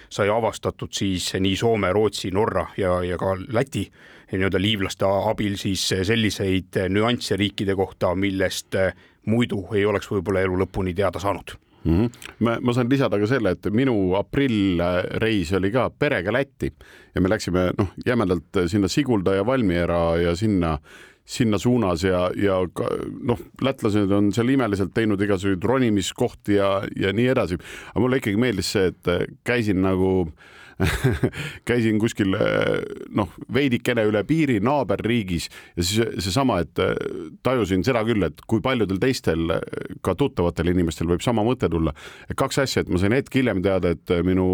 sai 0.10 0.30
avastatud 0.32 0.96
siis 0.96 1.34
nii 1.36 1.56
Soome, 1.56 1.92
Rootsi, 1.94 2.32
Norra 2.32 2.66
ja, 2.78 3.02
ja 3.04 3.20
ka 3.20 3.36
Läti 3.54 3.84
nii-öelda 4.32 4.60
liivlaste 4.60 5.06
abil 5.30 5.60
siis 5.60 5.84
selliseid 5.88 6.80
nüansse 6.90 7.38
riikide 7.40 7.76
kohta, 7.76 8.16
millest 8.16 8.76
muidu 9.28 9.64
ei 9.76 9.86
oleks 9.86 10.10
võib-olla 10.12 10.44
elu 10.46 10.62
lõpuni 10.64 10.96
teada 10.98 11.20
saanud 11.24 11.56
mm. 11.84 11.94
-hmm. 11.94 12.32
ma, 12.40 12.58
ma 12.62 12.74
saan 12.74 12.90
lisada 12.90 13.20
ka 13.20 13.28
selle, 13.30 13.56
et 13.56 13.70
minu 13.74 14.16
aprillreis 14.20 15.54
oli 15.58 15.72
ka 15.72 15.90
perega 15.90 16.34
Lätti 16.34 16.72
ja 17.16 17.22
me 17.22 17.30
läksime 17.30 17.72
noh, 17.78 17.94
jämedalt 18.06 18.66
sinna 18.68 18.88
Sigulda 18.88 19.36
ja 19.36 19.46
Valmiera 19.46 20.18
ja 20.22 20.36
sinna, 20.36 20.78
sinna 21.26 21.58
suunas 21.58 22.04
ja, 22.04 22.28
ja 22.36 22.60
noh, 23.24 23.40
lätlased 23.62 24.12
on 24.12 24.32
seal 24.34 24.50
imeliselt 24.50 24.94
teinud 24.94 25.22
igasuguseid 25.22 25.64
ronimiskohti 25.64 26.60
ja, 26.60 26.82
ja 26.96 27.14
nii 27.14 27.28
edasi. 27.28 27.58
aga 27.94 28.00
mulle 28.00 28.22
ikkagi 28.22 28.38
meeldis 28.38 28.72
see, 28.72 28.92
et 28.94 29.34
käisin 29.44 29.82
nagu 29.82 30.12
äh, 30.28 30.54
käisin 31.70 31.98
kuskil 32.00 32.36
noh, 33.16 33.32
veidikene 33.54 34.04
üle 34.08 34.22
piiri 34.28 34.60
naaberriigis 34.64 35.48
ja 35.78 35.84
siis 35.84 36.24
seesama, 36.26 36.60
et 36.64 36.82
äh, 36.82 36.94
tajusin 37.46 37.84
seda 37.88 38.04
küll, 38.08 38.24
et 38.28 38.44
kui 38.50 38.62
paljudel 38.64 39.00
teistel 39.02 39.58
ka 40.06 40.16
tuttavatel 40.18 40.72
inimestel 40.74 41.10
võib 41.10 41.24
sama 41.26 41.46
mõte 41.48 41.70
tulla. 41.72 41.94
kaks 42.38 42.62
asja, 42.64 42.84
et 42.84 42.92
ma 42.92 43.02
sain 43.02 43.16
hetk 43.16 43.34
hiljem 43.40 43.62
teada, 43.66 43.94
et 43.96 44.14
minu 44.26 44.48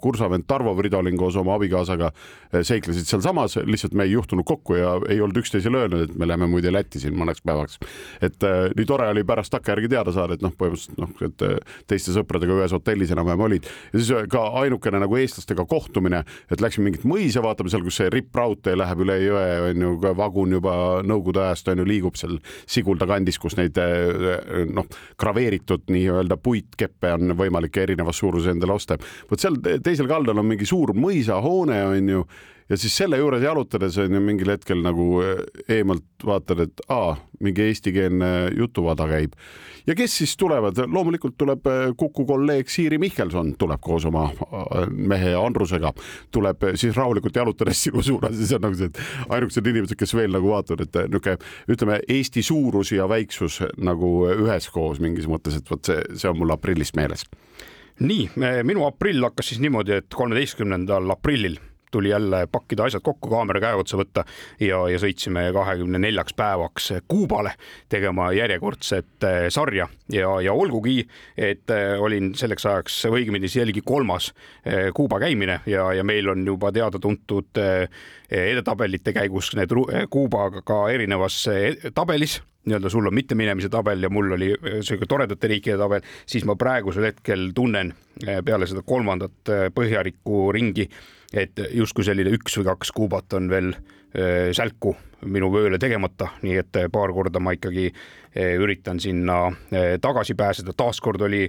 kursavend 0.00 0.48
Tarvo 0.48 0.74
Fridolin 0.78 1.16
koos 1.18 1.36
oma 1.38 1.56
abikaasaga 1.58 2.10
seiklesid 2.52 3.06
sealsamas, 3.08 3.58
lihtsalt 3.64 3.94
me 3.98 4.08
ei 4.08 4.14
juhtunud 4.16 4.46
kokku 4.48 4.78
ja 4.78 4.96
ei 5.08 5.20
olnud 5.20 5.38
üksteisele 5.42 5.84
öelnud, 5.84 6.06
et 6.08 6.18
me 6.18 6.28
läheme 6.28 6.48
muide 6.50 6.72
Lätti 6.72 7.00
siin 7.02 7.16
mõneks 7.18 7.42
päevaks. 7.44 7.78
et 8.22 8.42
nii 8.76 8.86
tore 8.88 9.08
oli 9.12 9.24
pärast 9.24 9.52
takkajärgi 9.54 9.92
teada 9.94 10.12
saada, 10.12 10.34
et 10.34 10.42
noh, 10.42 10.54
põhimõtteliselt 10.58 10.98
noh, 10.98 11.14
et 11.22 11.86
teiste 11.90 12.14
sõpradega 12.14 12.58
ühes 12.58 12.74
hotellis 12.74 13.12
enam-vähem 13.14 13.46
olid 13.48 13.68
ja 13.92 14.00
siis 14.00 14.30
ka 14.32 14.44
ainukene 14.62 15.00
nagu 15.02 15.18
eestlastega 15.20 15.67
kohtumine, 15.68 16.22
et 16.50 16.62
läksime 16.64 16.88
mingit 16.88 17.06
mõisa 17.08 17.42
vaatama 17.44 17.72
seal, 17.72 17.84
kus 17.86 18.00
see 18.00 18.10
rippraudtee 18.12 18.76
läheb 18.78 19.04
üle 19.04 19.18
jõe, 19.22 19.46
on 19.70 19.86
ju, 19.86 19.94
vagun 20.18 20.56
juba 20.58 20.76
Nõukogude 21.08 21.44
ajast 21.44 21.70
on 21.72 21.82
ju, 21.82 21.88
liigub 21.88 22.18
seal 22.18 22.38
Sigulda 22.68 23.06
kandis, 23.08 23.38
kus 23.40 23.58
neid 23.58 23.78
noh, 24.74 24.86
graveeritud 25.20 25.88
nii-öelda 25.92 26.38
puitkeppe 26.42 27.14
on 27.16 27.34
võimalik 27.38 27.76
erinevas 27.82 28.20
suuruses 28.20 28.52
endale 28.52 28.76
osta. 28.76 28.98
vot 29.30 29.40
seal 29.40 29.58
teisel 29.84 30.08
kaldal 30.10 30.40
on 30.40 30.48
mingi 30.48 30.66
suur 30.68 30.94
mõisahoone, 30.96 31.82
on 31.94 32.14
ju 32.14 32.24
ja 32.68 32.76
siis 32.76 32.96
selle 32.96 33.18
juures 33.18 33.42
jalutades 33.42 33.96
on 33.98 34.14
ju 34.14 34.20
mingil 34.20 34.52
hetkel 34.52 34.82
nagu 34.84 35.06
eh, 35.24 35.40
eemalt 35.78 36.26
vaatad, 36.26 36.60
et 36.66 36.82
aa, 36.92 37.16
mingi 37.44 37.64
eestikeelne 37.68 38.50
jutuvada 38.56 39.06
käib. 39.08 39.36
ja 39.86 39.94
kes 39.96 40.18
siis 40.20 40.36
tulevad, 40.36 40.80
loomulikult 40.86 41.38
tuleb 41.38 41.66
eh, 41.66 41.92
Kuku 41.96 42.26
kolleeg 42.26 42.68
Siiri 42.68 42.98
Mihkelson 42.98 43.54
tuleb 43.58 43.80
koos 43.80 44.04
oma 44.08 44.28
eh, 44.32 44.88
mehe 44.90 45.34
Andrusega, 45.38 45.92
tuleb 46.30 46.68
siis 46.74 46.96
rahulikult 46.96 47.36
jalutades 47.36 47.84
sinu 47.88 48.02
suunas, 48.02 48.36
siis 48.36 48.52
on 48.56 48.66
nagu 48.66 48.78
see, 48.78 48.92
et 48.92 49.00
ainukesed 49.28 49.72
inimesed, 49.72 49.98
kes 49.98 50.14
veel 50.14 50.34
nagu 50.36 50.52
vaatavad, 50.52 50.84
et 50.84 51.00
niisugune 51.08 51.38
ütleme, 51.68 52.00
Eesti 52.08 52.42
suurus 52.42 52.92
ja 52.92 53.08
väiksus 53.08 53.62
nagu 53.76 54.12
üheskoos 54.28 55.00
mingis 55.00 55.28
mõttes, 55.30 55.56
et 55.58 55.70
vot 55.70 55.84
see, 55.84 56.02
see 56.16 56.30
on 56.30 56.38
mul 56.38 56.52
aprillist 56.54 56.96
meeles. 56.98 57.24
Nii, 57.98 58.28
minu 58.62 58.84
aprill 58.86 59.24
hakkas 59.26 59.50
siis 59.50 59.62
niimoodi, 59.62 59.96
et 59.98 60.14
kolmeteistkümnendal 60.14 61.10
aprillil 61.10 61.56
tuli 61.90 62.08
jälle 62.08 62.46
pakkida 62.46 62.84
asjad 62.84 63.02
kokku, 63.02 63.30
kaamera 63.30 63.60
käe 63.60 63.78
otsa 63.78 63.98
võtta 63.98 64.24
ja, 64.60 64.80
ja 64.90 64.98
sõitsime 65.00 65.48
kahekümne 65.52 66.00
neljaks 66.02 66.34
päevaks 66.36 66.92
Kuubale 67.08 67.54
tegema 67.88 68.30
järjekordset 68.32 69.24
eh, 69.24 69.46
sarja. 69.52 69.88
Ja, 70.12 70.30
ja 70.40 70.52
olgugi, 70.52 71.02
et 71.36 71.70
eh, 71.70 71.94
olin 72.00 72.32
selleks 72.38 72.66
ajaks 72.66 72.98
või 73.08 73.22
õigemini 73.22 73.50
see 73.50 73.64
oligi 73.64 73.82
kolmas 73.84 74.32
eh, 74.64 74.90
Kuuba 74.94 75.20
käimine 75.20 75.60
ja, 75.66 75.90
ja 75.92 76.04
meil 76.04 76.28
on 76.32 76.46
juba 76.46 76.72
teada-tuntud 76.72 77.60
edetabelite 78.28 79.12
käigus 79.16 79.54
need 79.56 79.72
Kuubaga 80.10 80.62
ka 80.66 80.84
erinevas 80.92 81.42
tabelis. 81.94 82.38
Nii-öelda 82.68 82.90
sul 82.92 83.06
on 83.08 83.14
mitteminemise 83.16 83.70
tabel 83.72 84.02
ja 84.02 84.10
mul 84.12 84.34
oli 84.36 84.50
sihuke 84.84 85.06
toredate 85.08 85.48
riikide 85.48 85.78
tabel, 85.80 86.02
siis 86.28 86.44
ma 86.44 86.56
praegusel 86.58 87.06
hetkel 87.08 87.46
tunnen 87.56 87.94
peale 88.44 88.66
seda 88.68 88.82
kolmandat 88.84 89.52
põhjalikku 89.72 90.50
ringi 90.52 90.84
et 91.32 91.60
justkui 91.74 92.06
selline 92.06 92.32
üks 92.36 92.56
või 92.58 92.68
kaks 92.70 92.92
kuubat 92.96 93.36
on 93.36 93.50
veel 93.52 93.74
äh, 93.74 94.48
sälku 94.56 94.96
minu 95.26 95.50
vööle 95.52 95.78
tegemata, 95.78 96.32
nii 96.42 96.56
et 96.60 96.80
paar 96.92 97.12
korda 97.12 97.40
ma 97.42 97.56
ikkagi 97.56 97.88
Eh, 98.38 98.54
üritan 98.60 99.00
sinna 99.00 99.48
eh, 99.72 99.96
tagasi 100.00 100.34
pääseda, 100.38 100.70
taaskord 100.76 101.22
oli, 101.24 101.40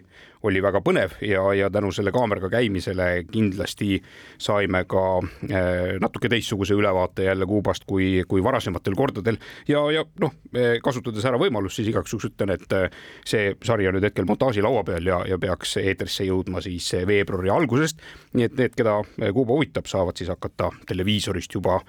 oli 0.47 0.61
väga 0.63 0.79
põnev 0.81 1.11
ja, 1.21 1.43
ja 1.53 1.67
tänu 1.69 1.91
selle 1.91 2.09
kaameraga 2.15 2.49
käimisele 2.53 3.25
kindlasti 3.27 3.99
saime 4.39 4.85
ka 4.87 5.03
eh, 5.49 5.99
natuke 6.01 6.31
teistsuguse 6.31 6.73
ülevaate 6.79 7.27
jälle 7.27 7.45
Kuubast 7.45 7.85
kui, 7.85 8.23
kui 8.27 8.41
varasematel 8.43 8.95
kordadel. 8.95 9.37
Ja, 9.67 9.83
ja 9.91 10.05
noh, 10.23 10.33
kasutades 10.81 11.29
ära 11.29 11.37
võimalust, 11.37 11.77
siis 11.77 11.91
igaks 11.91 12.15
juhuks 12.15 12.31
ütlen, 12.31 12.55
et 12.55 12.97
see 13.27 13.53
sari 13.69 13.85
on 13.85 13.99
nüüd 13.99 14.09
hetkel 14.09 14.25
montaaži 14.29 14.65
laua 14.65 14.85
peal 14.87 15.13
ja, 15.13 15.21
ja 15.29 15.37
peaks 15.37 15.77
eetrisse 15.83 16.25
jõudma 16.25 16.65
siis 16.65 16.89
veebruari 17.05 17.53
algusest. 17.53 18.01
nii 18.33 18.49
et 18.49 18.57
need, 18.57 18.77
keda 18.79 19.01
Kuuba 19.29 19.59
huvitab, 19.59 19.85
saavad 19.85 20.17
siis 20.17 20.31
hakata 20.31 20.71
televiisorist 20.87 21.59
juba 21.59 21.81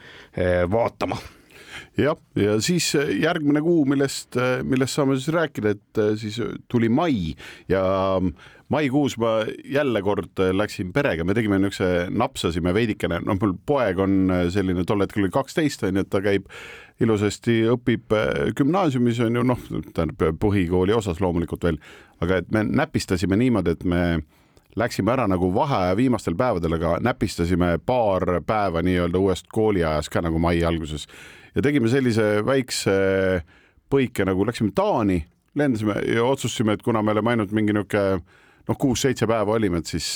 vaatama 0.68 1.16
jah, 2.04 2.19
ja 2.38 2.57
siis 2.62 2.92
äh, 2.99 3.12
järgmine 3.23 3.62
kuu, 3.64 3.85
millest, 3.88 4.37
äh, 4.38 4.61
millest 4.66 4.97
saame 4.97 5.16
siis 5.19 5.33
rääkida, 5.35 5.75
et 5.76 6.00
äh, 6.00 6.14
siis 6.21 6.40
tuli 6.71 6.88
mai 6.88 7.35
ja 7.69 7.83
maikuus 8.71 9.16
ma 9.19 9.40
jälle 9.64 10.02
kord 10.02 10.42
läksin 10.54 10.92
perega, 10.95 11.25
me 11.26 11.35
tegime 11.35 11.59
niisuguse, 11.59 12.07
napsasime 12.14 12.75
veidikene, 12.75 13.21
noh, 13.26 13.38
mul 13.40 13.57
poeg 13.66 13.99
on 14.02 14.35
selline, 14.54 14.85
tol 14.87 15.02
hetkel 15.02 15.26
oli 15.26 15.33
kaksteist, 15.35 15.83
on 15.88 15.99
ju, 15.99 16.04
et 16.07 16.12
ta 16.12 16.23
käib 16.23 16.47
ilusasti, 17.02 17.62
õpib 17.75 18.14
gümnaasiumis 18.59 19.23
on 19.26 19.40
ju, 19.40 19.47
noh, 19.50 19.64
tähendab 19.90 20.38
põhikooli 20.42 20.95
osas 20.95 21.19
loomulikult 21.25 21.66
veel, 21.66 21.80
aga 22.23 22.38
et 22.42 22.54
me 22.54 22.62
näpistasime 22.69 23.40
niimoodi, 23.40 23.75
et 23.75 23.88
me 23.88 24.04
läksime 24.78 25.12
ära 25.12 25.26
nagu 25.26 25.50
vaheaja 25.54 25.97
viimastel 25.99 26.38
päevadel, 26.38 26.78
aga 26.78 26.95
näpistasime 27.02 27.75
paar 27.87 28.38
päeva 28.47 28.83
nii-öelda 28.87 29.19
uuest 29.19 29.50
kooliajast 29.50 30.12
ka 30.12 30.23
nagu 30.23 30.38
mai 30.38 30.62
alguses 30.64 31.09
ja 31.54 31.64
tegime 31.64 31.90
sellise 31.92 32.41
väikse 32.47 32.95
põike 33.91 34.26
nagu 34.28 34.47
läksime 34.47 34.75
Taani, 34.75 35.19
lendasime 35.58 35.99
ja 36.06 36.25
otsustasime, 36.25 36.76
et 36.76 36.84
kuna 36.86 37.02
me 37.02 37.15
oleme 37.15 37.34
ainult 37.34 37.54
mingi 37.56 37.75
niisugune 37.75 38.21
noh, 38.69 38.76
kuus-seitse 38.78 39.26
päeva 39.26 39.56
olime, 39.56 39.80
et 39.80 39.91
siis 39.91 40.13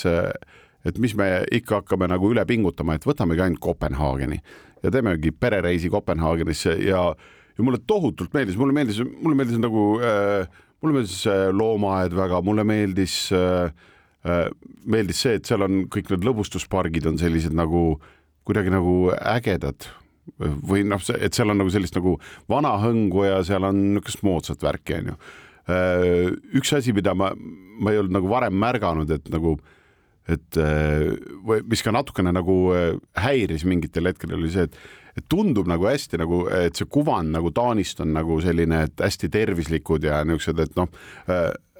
et 0.84 0.98
mis 1.00 1.14
me 1.16 1.26
ikka 1.54 1.80
hakkame 1.80 2.06
nagu 2.12 2.28
üle 2.30 2.44
pingutama, 2.46 2.94
et 2.94 3.06
võtamegi 3.08 3.42
ainult 3.42 3.62
Kopenhaageni 3.64 4.38
ja 4.84 4.92
teemegi 4.92 5.32
perereisi 5.32 5.90
Kopenhaagenisse 5.90 6.76
ja, 6.84 7.06
ja 7.56 7.64
mulle 7.64 7.80
tohutult 7.86 8.34
meeldis, 8.36 8.58
mulle 8.60 8.76
meeldis, 8.76 9.00
mulle 9.00 9.38
meeldis 9.38 9.60
nagu 9.62 9.86
äh,, 10.04 10.62
mulle 10.84 11.00
meeldis 11.00 11.24
loomaaed 11.56 12.14
väga, 12.16 12.42
mulle 12.44 12.66
meeldis 12.68 13.16
äh, 13.32 13.72
äh, 14.28 14.46
meeldis 14.84 15.24
see, 15.24 15.38
et 15.38 15.48
seal 15.48 15.64
on 15.64 15.84
kõik 15.92 16.12
need 16.12 16.26
lõbustuspargid 16.28 17.08
on 17.08 17.18
sellised 17.20 17.56
nagu 17.56 17.94
kuidagi 18.44 18.72
nagu 18.74 19.08
ägedad, 19.16 19.88
või 20.38 20.84
noh, 20.88 21.02
et 21.18 21.36
seal 21.36 21.52
on 21.52 21.60
nagu 21.60 21.72
sellist 21.72 21.96
nagu 21.98 22.16
vana 22.50 22.74
hõngu 22.82 23.26
ja 23.26 23.38
seal 23.46 23.66
on 23.68 23.80
niisugust 23.94 24.24
moodsat 24.26 24.64
värki, 24.64 24.98
onju. 25.00 25.16
Äh, 25.64 26.34
üks 26.58 26.74
asi, 26.76 26.92
mida 26.96 27.14
ma, 27.16 27.30
ma 27.34 27.92
ei 27.92 28.02
olnud 28.02 28.18
nagu 28.18 28.28
varem 28.32 28.56
märganud, 28.60 29.10
et 29.14 29.30
nagu, 29.32 29.56
et 30.28 30.60
äh, 30.60 31.14
või 31.44 31.64
mis 31.70 31.84
ka 31.84 31.94
natukene 31.94 32.34
nagu 32.34 32.58
äh, 32.76 32.90
häiris 33.20 33.64
mingitel 33.68 34.10
hetkedel 34.10 34.40
oli 34.40 34.52
see, 34.54 34.68
et 34.68 35.00
et 35.14 35.28
tundub 35.30 35.68
nagu 35.70 35.86
hästi 35.86 36.18
nagu, 36.18 36.40
et 36.50 36.74
see 36.74 36.88
kuvand 36.90 37.30
nagu 37.30 37.52
Taanist 37.54 38.00
on 38.02 38.10
nagu 38.16 38.40
selline, 38.42 38.80
et 38.88 38.98
hästi 38.98 39.28
tervislikud 39.30 40.02
ja 40.02 40.24
niisugused, 40.26 40.58
et 40.64 40.74
noh 40.74 40.90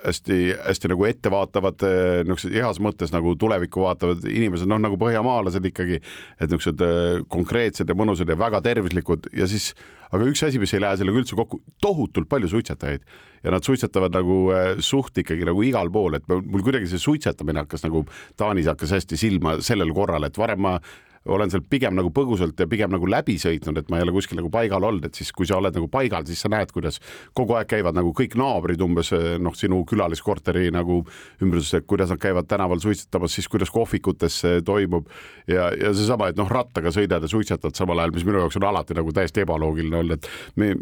hästi-hästi 0.05 0.91
nagu 0.93 1.07
ettevaatavad, 1.09 1.85
eh, 1.87 2.23
niisugused 2.27 2.55
heas 2.55 2.81
mõttes 2.83 3.13
nagu 3.15 3.35
tulevikku 3.41 3.85
vaatavad 3.85 4.25
inimesed, 4.29 4.69
noh 4.71 4.81
nagu 4.83 4.99
põhjamaalased 5.01 5.65
ikkagi, 5.71 6.01
et 6.39 6.49
niisugused 6.49 6.85
eh, 6.85 7.23
konkreetsed 7.33 7.89
ja 7.89 7.97
mõnusad 7.99 8.31
ja 8.31 8.39
väga 8.39 8.61
tervislikud 8.65 9.31
ja 9.37 9.49
siis, 9.51 9.73
aga 10.13 10.29
üks 10.31 10.45
asi, 10.47 10.61
mis 10.63 10.75
ei 10.77 10.83
lähe 10.85 10.99
sellega 11.01 11.23
üldse 11.23 11.39
kokku, 11.39 11.63
tohutult 11.83 12.29
palju 12.31 12.53
suitsetajaid. 12.53 13.07
Ja 13.45 13.53
nad 13.53 13.65
suitsetavad 13.67 14.15
nagu 14.17 14.39
eh, 14.57 14.69
suht 14.85 15.19
ikkagi 15.25 15.49
nagu 15.49 15.65
igal 15.65 15.91
pool, 15.93 16.19
et 16.19 16.29
mul 16.29 16.65
kuidagi 16.65 16.89
see 16.91 17.03
suitsetamine 17.03 17.65
hakkas 17.65 17.85
nagu 17.87 18.05
Taanis 18.41 18.71
hakkas 18.71 18.95
hästi 18.99 19.21
silma 19.21 19.59
sellel 19.65 19.93
korral, 19.97 20.29
et 20.29 20.39
varem 20.41 20.65
ma 20.65 20.79
olen 21.25 21.51
seal 21.53 21.63
pigem 21.71 21.95
nagu 21.97 22.11
põgusalt 22.15 22.59
ja 22.61 22.67
pigem 22.69 22.93
nagu 22.93 23.09
läbi 23.09 23.37
sõitnud, 23.41 23.79
et 23.81 23.89
ma 23.93 23.99
ei 23.99 24.05
ole 24.05 24.13
kuskil 24.17 24.39
nagu 24.39 24.51
paigal 24.53 24.85
olnud, 24.85 25.07
et 25.09 25.17
siis 25.17 25.31
kui 25.33 25.49
sa 25.49 25.57
oled 25.57 25.75
nagu 25.77 25.89
paigal, 25.93 26.27
siis 26.29 26.43
sa 26.45 26.51
näed, 26.53 26.73
kuidas 26.75 27.01
kogu 27.37 27.57
aeg 27.57 27.71
käivad 27.71 27.97
nagu 27.97 28.13
kõik 28.17 28.37
naabrid 28.41 28.83
umbes 28.85 29.13
noh, 29.41 29.57
sinu 29.57 29.81
külaliskorteri 29.89 30.69
nagu 30.75 31.01
ümbruses, 31.45 31.81
et 31.81 31.89
kuidas 31.89 32.13
nad 32.13 32.21
käivad 32.21 32.49
tänaval 32.51 32.83
suitsetamas, 32.85 33.39
siis 33.39 33.49
kuidas 33.49 33.73
kohvikutes 33.73 34.37
see 34.45 34.61
toimub 34.67 35.09
ja, 35.49 35.71
ja 35.73 35.95
seesama, 35.97 36.29
et 36.33 36.41
noh, 36.41 36.51
rattaga 36.51 36.93
sõidad 36.95 37.25
ja 37.25 37.33
suitsetad 37.33 37.77
samal 37.79 38.05
ajal, 38.05 38.15
mis 38.19 38.29
minu 38.29 38.43
jaoks 38.45 38.61
on 38.61 38.69
alati 38.69 38.99
nagu 39.01 39.17
täiesti 39.17 39.47
ebaloogiline 39.47 40.03
olnud, 40.03 40.21
et 40.21 40.61
me, 40.61 40.75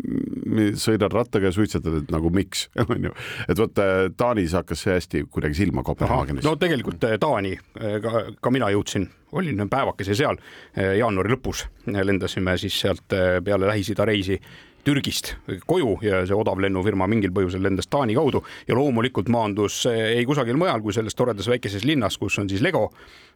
me 0.47 0.69
sõidad 0.79 1.15
rattaga 1.15 1.53
ja 1.53 1.55
suitsetad, 1.55 2.03
et 2.03 2.13
nagu 2.15 2.35
miks, 2.35 2.67
on 2.91 3.11
ju. 3.11 3.15
et 3.47 3.59
vot 3.63 3.83
Taanis 4.19 4.59
hakkas 4.59 4.87
see 4.87 4.99
hästi 4.99 5.27
kuidagi 5.31 5.63
silma 5.63 5.87
Kopenhaagenis. 5.87 6.47
no 6.47 6.59
tegelikult 6.59 7.03
Taani, 7.23 7.57
ka, 8.03 8.29
ka 8.43 8.55
mina 8.55 8.71
jõudsin 8.75 9.07
olin 9.33 9.69
päevakese 9.71 10.15
seal 10.15 10.37
eh, 10.77 10.97
jaanuari 10.99 11.35
lõpus, 11.35 11.67
lendasime 11.87 12.57
siis 12.61 12.77
sealt 12.85 13.17
eh, 13.17 13.39
peale 13.45 13.69
Lähis-Ida 13.71 14.07
reisi 14.09 14.39
Türgist 14.83 15.37
koju 15.67 15.93
ja 16.03 16.25
see 16.27 16.35
odav 16.35 16.59
lennufirma 16.59 17.07
mingil 17.07 17.31
põhjusel 17.35 17.63
lendas 17.63 17.87
Taani 17.87 18.17
kaudu 18.19 18.41
ja 18.67 18.75
loomulikult 18.75 19.31
maandus 19.31 19.85
ei 19.87 20.25
kusagil 20.27 20.59
mujal 20.59 20.83
kui 20.83 20.95
selles 20.97 21.15
toredas 21.15 21.47
väikeses 21.47 21.87
linnas, 21.87 22.19
kus 22.19 22.41
on 22.43 22.51
siis 22.51 22.65
Lego. 22.65 22.89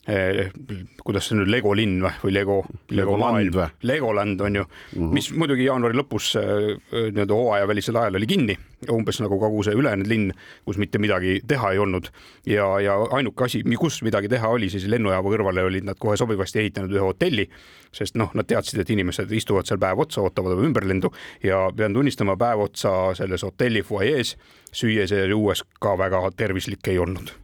Kuidas 0.06 1.26
see 1.26 1.34
nüüd 1.34 1.48
Lego 1.50 1.72
linn 1.74 2.04
või 2.22 2.32
Lego, 2.34 2.60
Lego 2.94 3.16
maailm, 3.18 3.56
Legoland 3.82 4.40
on 4.40 4.58
ju 4.60 4.62
mm, 4.62 4.92
-hmm. 4.94 5.12
mis 5.14 5.32
muidugi 5.34 5.64
jaanuari 5.66 5.98
lõpus 5.98 6.28
eh, 6.38 6.76
nii-öelda 6.92 7.34
hooajavälisel 7.34 7.96
ajal 7.96 8.18
oli 8.20 8.26
kinni, 8.30 8.56
umbes 8.92 9.18
nagu 9.20 9.38
kogu 9.38 9.64
see 9.66 9.74
ülejäänud 9.74 10.06
linn, 10.06 10.32
kus 10.64 10.78
mitte 10.78 10.98
midagi 11.02 11.40
teha 11.46 11.72
ei 11.72 11.78
olnud. 11.78 12.10
Ja, 12.46 12.68
ja 12.80 12.94
ainuke 13.18 13.44
asi, 13.44 13.62
kus 13.78 14.02
midagi 14.02 14.28
teha 14.28 14.48
oli, 14.48 14.70
siis 14.70 14.86
lennujaama 14.86 15.32
kõrvale 15.32 15.64
olid 15.66 15.84
nad 15.84 15.98
kohe 15.98 16.16
sobivasti 16.16 16.62
ehitanud 16.62 16.94
ühe 16.94 17.02
hotelli, 17.02 17.48
sest 17.92 18.14
noh, 18.14 18.30
nad 18.34 18.46
teadsid, 18.46 18.80
et 18.80 18.90
inimesed 18.90 19.32
istuvad 19.32 19.66
seal 19.66 19.80
päev 19.82 19.98
otsa, 20.06 20.22
ootavad 20.22 20.54
oma 20.54 20.68
ümberlendu 20.68 21.10
ja 21.42 21.66
pean 21.76 21.94
tunnistama, 21.94 22.36
päev 22.36 22.68
otsa 22.68 23.14
selles 23.18 23.42
hotelli 23.42 23.82
fuajees 23.82 24.36
süües 24.72 25.10
ja 25.10 25.24
juues 25.24 25.64
ka 25.80 25.98
väga 25.98 26.30
tervislik 26.36 26.86
ei 26.88 26.98
olnud 26.98 27.34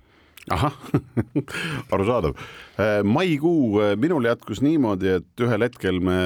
ahah 0.51 0.75
arusaadav. 1.93 2.37
Äh, 2.79 3.03
maikuu 3.05 3.81
äh, 3.81 3.97
minul 3.97 4.27
jätkus 4.27 4.63
niimoodi, 4.65 5.19
et 5.19 5.45
ühel 5.45 5.67
hetkel 5.69 6.01
me 6.03 6.19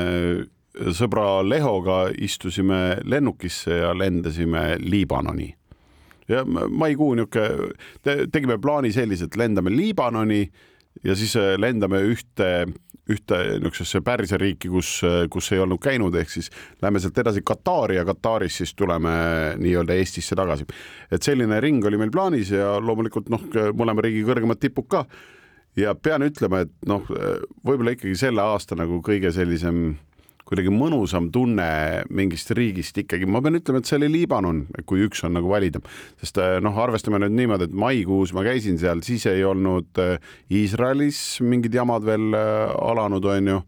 sõbra 0.96 1.40
Lehoga 1.44 2.06
istusime 2.12 2.98
lennukisse 3.04 3.80
ja 3.82 3.94
lendasime 3.96 4.76
Liibanoni. 4.80 5.54
ja 6.28 6.42
maikuu 6.44 7.14
niisugune, 7.14 8.26
tegime 8.32 8.58
plaani 8.58 8.90
sellise, 8.92 9.28
et 9.28 9.36
lendame 9.36 9.70
Liibanoni 9.70 10.40
ja 11.04 11.16
siis 11.16 11.36
äh, 11.36 11.54
lendame 11.58 12.00
ühte, 12.08 12.66
ühte 13.12 13.38
niisugusesse 13.60 14.00
Pärsia 14.04 14.38
riiki, 14.40 14.70
kus, 14.72 14.98
kus 15.30 15.50
ei 15.54 15.60
olnud 15.62 15.80
käinud, 15.82 16.14
ehk 16.18 16.32
siis 16.32 16.50
lähme 16.82 17.00
sealt 17.02 17.18
edasi 17.22 17.42
Katari 17.46 18.00
ja 18.00 18.04
Katarist 18.08 18.62
siis 18.62 18.74
tuleme 18.74 19.12
nii-öelda 19.62 19.94
Eestisse 19.94 20.36
tagasi. 20.38 20.66
et 21.10 21.22
selline 21.22 21.60
ring 21.60 21.84
oli 21.84 21.98
meil 22.00 22.10
plaanis 22.10 22.50
ja 22.50 22.76
loomulikult 22.80 23.30
noh, 23.30 23.46
mõlema 23.78 24.02
riigi 24.02 24.24
kõrgemad 24.26 24.58
tipud 24.60 24.88
ka. 24.90 25.04
ja 25.76 25.94
pean 25.94 26.26
ütlema, 26.26 26.64
et 26.66 26.72
noh, 26.86 27.06
võib-olla 27.62 27.94
ikkagi 27.94 28.16
selle 28.16 28.42
aasta 28.42 28.78
nagu 28.78 29.00
kõige 29.04 29.32
sellisem 29.32 29.96
kuidagi 30.46 30.70
mõnusam 30.70 31.30
tunne 31.34 31.68
mingist 32.14 32.52
riigist 32.54 32.98
ikkagi, 33.02 33.26
ma 33.26 33.42
pean 33.42 33.58
ütlema, 33.58 33.82
et 33.82 33.90
see 33.90 33.98
oli 33.98 34.10
Liibanon, 34.14 34.64
kui 34.86 35.02
üks 35.06 35.24
on 35.26 35.34
nagu 35.36 35.50
valida, 35.50 35.82
sest 36.22 36.38
eh, 36.42 36.58
noh, 36.62 36.76
arvestame 36.82 37.20
nüüd 37.22 37.34
niimoodi, 37.34 37.66
et 37.66 37.74
maikuus 37.74 38.34
ma 38.36 38.46
käisin 38.46 38.78
seal, 38.80 39.02
siis 39.06 39.26
ei 39.30 39.42
olnud 39.46 39.98
Iisraelis 40.54 41.40
mingid 41.42 41.74
jamad 41.74 42.06
veel 42.06 42.30
eh, 42.36 42.76
alanud, 42.86 43.26
onju 43.36 43.64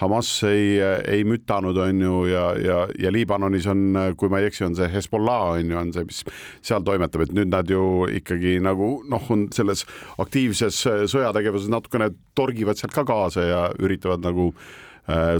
Hamas 0.00 0.28
ei, 0.48 0.78
ei 0.80 1.24
mütanud, 1.28 1.76
on 1.76 1.98
ju, 2.00 2.20
ja, 2.30 2.44
ja, 2.56 2.76
ja 2.96 3.10
Liibanonis 3.12 3.66
on, 3.68 3.82
kui 4.16 4.30
ma 4.32 4.38
ei 4.40 4.46
eksi, 4.48 4.62
on 4.64 4.76
see 4.78 4.88
Hezbollah 4.88 5.58
on 5.58 5.74
ju, 5.74 5.76
on 5.76 5.90
see, 5.92 6.06
mis 6.08 6.22
seal 6.64 6.86
toimetab, 6.86 7.26
et 7.26 7.34
nüüd 7.36 7.50
nad 7.52 7.68
ju 7.68 8.06
ikkagi 8.16 8.56
nagu 8.64 8.92
noh, 9.10 9.26
on 9.34 9.50
selles 9.52 9.84
aktiivses 10.22 10.78
sõjategevuses 11.10 11.68
natukene 11.74 12.14
torgivad 12.38 12.80
sealt 12.80 12.96
ka 12.96 13.04
kaasa 13.10 13.44
ja 13.44 13.60
üritavad 13.82 14.24
nagu 14.24 14.54
äh, 14.54 14.62
Äh, 14.62 14.89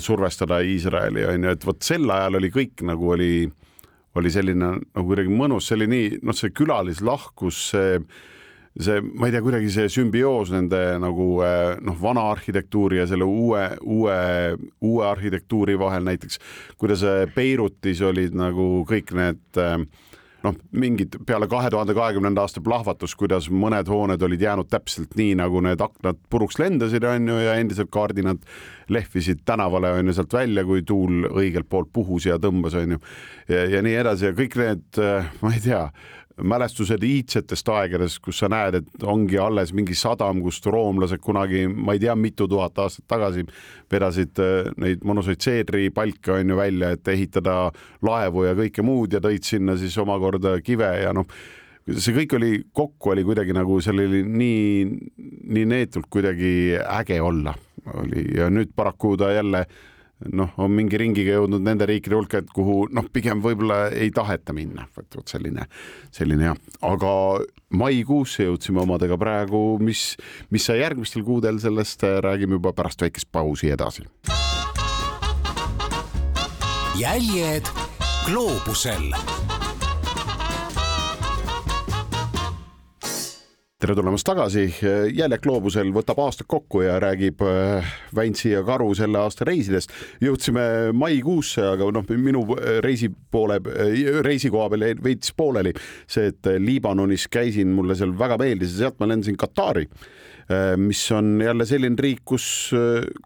survestada 0.03 0.61
Iisraeli 0.67 1.27
on 1.29 1.45
ju, 1.45 1.51
et 1.55 1.65
vot 1.67 1.85
sel 1.85 2.11
ajal 2.11 2.41
oli 2.41 2.49
kõik 2.51 2.83
nagu 2.89 3.13
oli, 3.15 3.45
oli 4.19 4.33
selline 4.33 4.73
nagu 4.81 5.07
kuidagi 5.07 5.31
mõnus, 5.31 5.69
see 5.69 5.79
oli 5.79 5.89
nii, 5.93 6.11
noh, 6.27 6.37
see 6.37 6.51
külalislahkus, 6.57 7.63
see 7.75 8.01
see, 8.79 9.01
ma 9.03 9.29
ei 9.29 9.35
tea, 9.35 9.43
kuidagi 9.45 9.71
see 9.73 9.89
sümbioos 9.91 10.53
nende 10.55 10.79
nagu 11.03 11.27
äh, 11.45 11.75
noh, 11.85 11.97
vana 12.01 12.29
arhitektuuri 12.33 13.01
ja 13.01 13.07
selle 13.11 13.27
uue, 13.27 13.65
uue, 13.83 14.19
uue 14.87 15.07
arhitektuuri 15.09 15.79
vahel 15.81 16.07
näiteks, 16.07 16.39
kuidas 16.81 17.05
Beirutis 17.35 18.03
olid 18.07 18.37
nagu 18.39 18.85
kõik 18.89 19.15
need 19.19 19.61
äh, 19.61 19.77
noh, 20.45 20.57
mingid 20.73 21.19
peale 21.27 21.49
kahe 21.51 21.71
tuhande 21.73 21.95
kahekümnenda 21.97 22.45
aasta 22.45 22.63
plahvatus, 22.65 23.15
kuidas 23.19 23.51
mõned 23.53 23.89
hooned 23.91 24.23
olid 24.23 24.45
jäänud 24.45 24.71
täpselt 24.73 25.17
nii, 25.19 25.35
nagu 25.41 25.63
need 25.65 25.83
aknad 25.85 26.21
puruks 26.33 26.59
lendasid, 26.61 27.05
on 27.05 27.29
ju, 27.33 27.41
ja 27.45 27.57
endiselt 27.61 27.91
kardinad 27.93 28.45
lehvisid 28.91 29.45
tänavale, 29.49 29.93
on 29.99 30.11
ju, 30.11 30.17
sealt 30.17 30.35
välja, 30.35 30.65
kui 30.67 30.85
tuul 30.87 31.29
õigelt 31.31 31.69
poolt 31.71 31.93
puhus 31.93 32.27
ja 32.31 32.41
tõmbas, 32.43 32.77
on 32.81 32.97
ju. 32.97 33.03
ja, 33.51 33.83
nii 33.85 33.99
edasi 34.03 34.31
ja 34.31 34.37
kõik 34.37 34.57
need, 34.61 35.03
ma 35.43 35.55
ei 35.55 35.63
tea 35.65 35.85
mälestused 36.43 37.03
iidsetest 37.05 37.69
aegadest, 37.75 38.21
kus 38.25 38.41
sa 38.43 38.49
näed, 38.53 38.81
et 38.81 39.05
ongi 39.07 39.39
alles 39.41 39.75
mingi 39.77 39.95
sadam, 39.99 40.43
kust 40.45 40.67
roomlased 40.67 41.23
kunagi, 41.23 41.67
ma 41.69 41.97
ei 41.97 42.03
tea, 42.03 42.17
mitu 42.17 42.49
tuhat 42.51 42.79
aastat 42.83 43.07
tagasi 43.11 43.47
vedasid 43.91 44.43
äh, 44.43 44.73
neid 44.81 45.05
monosaid 45.07 45.41
seedripalke 45.45 46.35
on 46.39 46.55
ju 46.55 46.59
välja, 46.59 46.93
et 46.97 47.09
ehitada 47.13 47.57
laevu 48.07 48.47
ja 48.49 48.57
kõike 48.59 48.85
muud 48.87 49.17
ja 49.17 49.23
tõid 49.25 49.47
sinna 49.47 49.77
siis 49.81 49.97
omakorda 50.01 50.57
kive 50.65 50.91
ja 51.03 51.15
noh, 51.17 51.29
see 51.91 52.15
kõik 52.15 52.37
oli 52.39 52.53
kokku 52.77 53.15
oli 53.15 53.25
kuidagi 53.27 53.55
nagu 53.57 53.81
seal 53.83 54.03
oli 54.03 54.23
nii, 54.27 54.85
nii 55.57 55.67
neetult 55.69 56.11
kuidagi 56.13 56.77
äge 56.85 57.21
olla. 57.25 57.55
Oli 57.97 58.27
ja 58.37 58.51
nüüd 58.53 58.75
paraku 58.77 59.15
ta 59.19 59.31
jälle 59.33 59.65
noh, 60.29 60.53
on 60.61 60.73
mingi 60.75 60.99
ringiga 61.01 61.39
jõudnud 61.39 61.65
nende 61.65 61.89
riikide 61.89 62.17
hulka, 62.17 62.43
et 62.43 62.51
kuhu 62.55 62.85
noh, 62.93 63.07
pigem 63.13 63.41
võib-olla 63.45 63.89
ei 63.95 64.13
taheta 64.15 64.55
minna, 64.57 64.87
et 65.01 65.17
vot 65.17 65.33
selline, 65.33 65.67
selline 66.15 66.51
jah, 66.51 66.61
aga 66.87 67.13
maikuusse 67.81 68.49
jõudsime 68.49 68.83
omadega 68.85 69.19
praegu, 69.21 69.63
mis, 69.83 70.15
mis 70.51 70.67
sai 70.67 70.81
järgmistel 70.83 71.25
kuudel, 71.27 71.61
sellest 71.63 72.05
räägime 72.27 72.59
juba 72.61 72.75
pärast 72.77 73.07
väikest 73.07 73.31
pausi 73.33 73.73
edasi. 73.73 74.07
jäljed 77.01 77.65
gloobusel 78.27 79.15
tere 83.81 83.95
tulemast 83.97 84.27
tagasi, 84.29 84.67
Jäljak 85.17 85.41
gloobusel 85.47 85.89
võtab 85.95 86.19
aastad 86.21 86.49
kokku 86.51 86.83
ja 86.85 86.99
räägib 87.01 87.41
äh, 87.47 87.93
Väntsi 88.17 88.51
ja 88.53 88.61
Karu 88.67 88.91
selle 88.99 89.23
aasta 89.23 89.47
reisidest. 89.49 89.95
jõudsime 90.21 90.93
maikuusse, 90.93 91.65
aga 91.65 91.89
noh, 91.97 92.05
minu 92.13 92.43
reisi 92.85 93.09
poole, 93.09 93.57
reisikoha 94.27 94.69
peal 94.75 94.85
jäi 94.85 94.99
veits 95.05 95.33
pooleli 95.37 95.73
see, 96.05 96.29
et 96.29 96.51
Liibanonis 96.61 97.25
käisin, 97.33 97.73
mulle 97.73 97.97
seal 97.97 98.13
väga 98.19 98.37
meeldis 98.43 98.75
ja 98.75 98.85
sealt 98.85 99.01
ma 99.01 99.09
lendasin 99.09 99.41
Katari, 99.41 99.87
äh, 100.53 100.75
mis 100.77 101.07
on 101.17 101.39
jälle 101.41 101.65
selline 101.69 101.97
riik, 102.05 102.21
kus, 102.29 102.51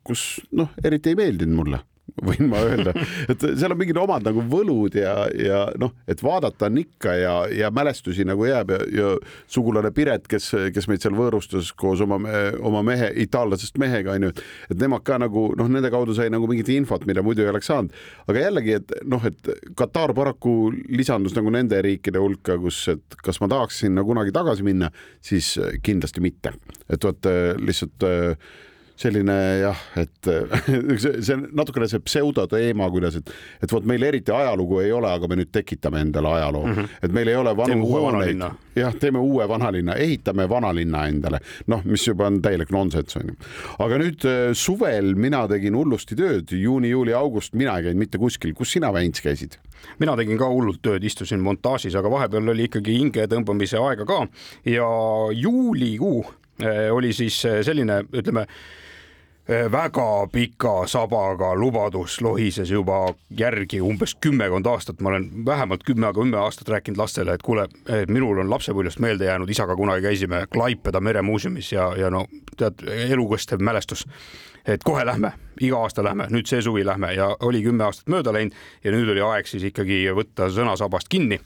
kus 0.06 0.28
noh, 0.54 0.70
eriti 0.84 1.14
ei 1.14 1.18
meeldinud 1.18 1.64
mulle 1.64 1.82
võin 2.22 2.46
ma 2.50 2.60
öelda, 2.62 2.92
et 3.30 3.42
seal 3.42 3.72
on 3.74 3.78
mingid 3.80 3.98
omad 3.98 4.22
nagu 4.26 4.42
võlud 4.50 4.94
ja, 4.98 5.14
ja 5.34 5.60
noh, 5.80 5.94
et 6.10 6.20
vaadata 6.22 6.68
on 6.68 6.78
ikka 6.84 7.14
ja, 7.18 7.34
ja 7.50 7.70
mälestusi 7.74 8.26
nagu 8.28 8.46
jääb 8.46 8.70
ja, 8.70 8.78
ja 8.94 9.08
sugulane 9.50 9.90
Piret, 9.94 10.28
kes, 10.30 10.50
kes 10.74 10.86
meid 10.90 11.02
seal 11.02 11.16
võõrustas 11.18 11.72
koos 11.78 12.02
oma, 12.04 12.20
oma 12.62 12.84
mehe, 12.86 13.10
itaallasest 13.24 13.80
mehega 13.82 14.14
onju, 14.14 14.30
et 14.70 14.78
nemad 14.78 15.02
ka 15.06 15.18
nagu 15.22 15.48
noh, 15.58 15.70
nende 15.70 15.90
kaudu 15.94 16.14
sai 16.14 16.30
nagu 16.32 16.48
mingit 16.50 16.70
infot, 16.76 17.06
mida 17.10 17.24
muidu 17.26 17.42
ei 17.42 17.50
oleks 17.50 17.70
saanud. 17.72 18.04
aga 18.28 18.46
jällegi, 18.46 18.78
et 18.78 18.94
noh, 19.10 19.24
et 19.26 19.50
Katar 19.74 20.14
paraku 20.14 20.70
lisandus 20.94 21.34
nagu 21.34 21.50
nende 21.54 21.80
riikide 21.82 22.22
hulka, 22.22 22.58
kus, 22.62 22.84
et 22.94 23.18
kas 23.24 23.42
ma 23.42 23.50
tahaks 23.50 23.82
sinna 23.84 24.04
kunagi 24.06 24.34
tagasi 24.34 24.66
minna, 24.66 24.92
siis 25.24 25.56
kindlasti 25.82 26.22
mitte, 26.24 26.54
et 26.88 27.04
vot 27.04 27.32
lihtsalt 27.58 28.06
selline 28.96 29.34
jah, 29.58 29.80
et 29.98 30.28
see 31.02 31.34
on 31.34 31.48
natukene 31.58 31.88
see 31.90 32.02
pseudoteema, 32.04 32.86
kuidas, 32.94 33.18
et, 33.18 33.32
et 33.64 33.72
vot 33.74 33.86
meil 33.88 34.02
eriti 34.06 34.32
ajalugu 34.34 34.78
ei 34.84 34.92
ole, 34.94 35.10
aga 35.10 35.28
me 35.30 35.38
nüüd 35.40 35.50
tekitame 35.54 36.02
endale 36.04 36.30
ajaloo 36.36 36.66
mm, 36.66 36.76
-hmm. 36.76 36.92
et 37.02 37.16
meil 37.16 37.32
ei 37.32 37.36
ole 37.36 37.56
vanu 37.56 37.80
hooneid. 37.90 38.44
jah, 38.78 38.94
teeme 39.00 39.18
uue 39.18 39.48
vanalinna, 39.48 39.94
ehitame 39.94 40.48
vanalinna 40.48 41.06
endale, 41.10 41.40
noh, 41.66 41.82
mis 41.84 42.06
juba 42.06 42.26
on 42.30 42.40
täielik 42.42 42.70
nonsenss 42.70 43.18
onju. 43.18 43.34
aga 43.78 43.98
nüüd 43.98 44.28
äh, 44.30 44.52
suvel 44.52 45.14
mina 45.14 45.42
tegin 45.48 45.74
hullusti 45.74 46.14
tööd, 46.18 46.54
juuni, 46.54 46.90
juuli, 46.94 47.14
august, 47.14 47.54
mina 47.54 47.76
ei 47.78 47.88
käinud 47.88 47.98
mitte 47.98 48.18
kuskil, 48.18 48.54
kus 48.54 48.72
sina, 48.72 48.92
Väints, 48.94 49.20
käisid? 49.20 49.58
mina 49.98 50.14
tegin 50.16 50.38
ka 50.38 50.48
hullult 50.48 50.80
tööd, 50.82 51.04
istusin 51.04 51.42
montaažis, 51.42 51.96
aga 51.98 52.10
vahepeal 52.10 52.54
oli 52.54 52.68
ikkagi 52.70 52.94
hinge 52.98 53.26
tõmbamise 53.30 53.80
aega 53.82 54.06
ka 54.08 54.22
ja 54.70 54.86
juulikuu 55.34 56.24
äh, 56.62 56.88
oli 56.94 57.12
siis 57.12 57.42
äh, 57.48 57.60
selline, 57.66 58.04
ütleme 58.14 58.46
väga 59.48 60.26
pika 60.32 60.86
sabaga 60.86 61.54
lubadus 61.54 62.20
lohises 62.20 62.70
juba 62.70 63.14
järgi 63.38 63.80
umbes 63.84 64.14
kümmekond 64.20 64.66
aastat, 64.66 65.00
ma 65.00 65.08
olen 65.12 65.28
vähemalt 65.46 65.84
kümme, 65.84 66.06
aga 66.06 66.20
kümme 66.20 66.38
aastat 66.40 66.68
rääkinud 66.68 66.98
lastele, 66.98 67.34
et 67.34 67.42
kuule, 67.44 67.66
minul 68.08 68.40
on 68.40 68.50
lapsepõlvest 68.50 69.02
meelde 69.04 69.28
jäänud, 69.28 69.50
isaga 69.50 69.76
kunagi 69.76 70.06
käisime 70.06 70.46
Klaipeda 70.52 71.00
meremuuseumis 71.00 71.72
ja, 71.72 71.90
ja 71.96 72.10
no 72.10 72.24
tead, 72.56 72.86
elukestev 73.10 73.60
mälestus. 73.60 74.06
et 74.66 74.80
kohe 74.84 75.04
lähme, 75.06 75.32
iga 75.60 75.76
aasta 75.76 76.04
lähme, 76.04 76.24
nüüd 76.32 76.48
see 76.48 76.62
suvi 76.62 76.86
lähme 76.86 77.12
ja 77.12 77.36
oli 77.40 77.60
kümme 77.62 77.84
aastat 77.84 78.08
mööda 78.08 78.32
läinud 78.32 78.54
ja 78.84 78.92
nüüd 78.96 79.10
oli 79.12 79.20
aeg 79.20 79.46
siis 79.46 79.68
ikkagi 79.68 80.06
võtta 80.16 80.48
sõnasabast 80.48 81.08
kinni 81.12 81.40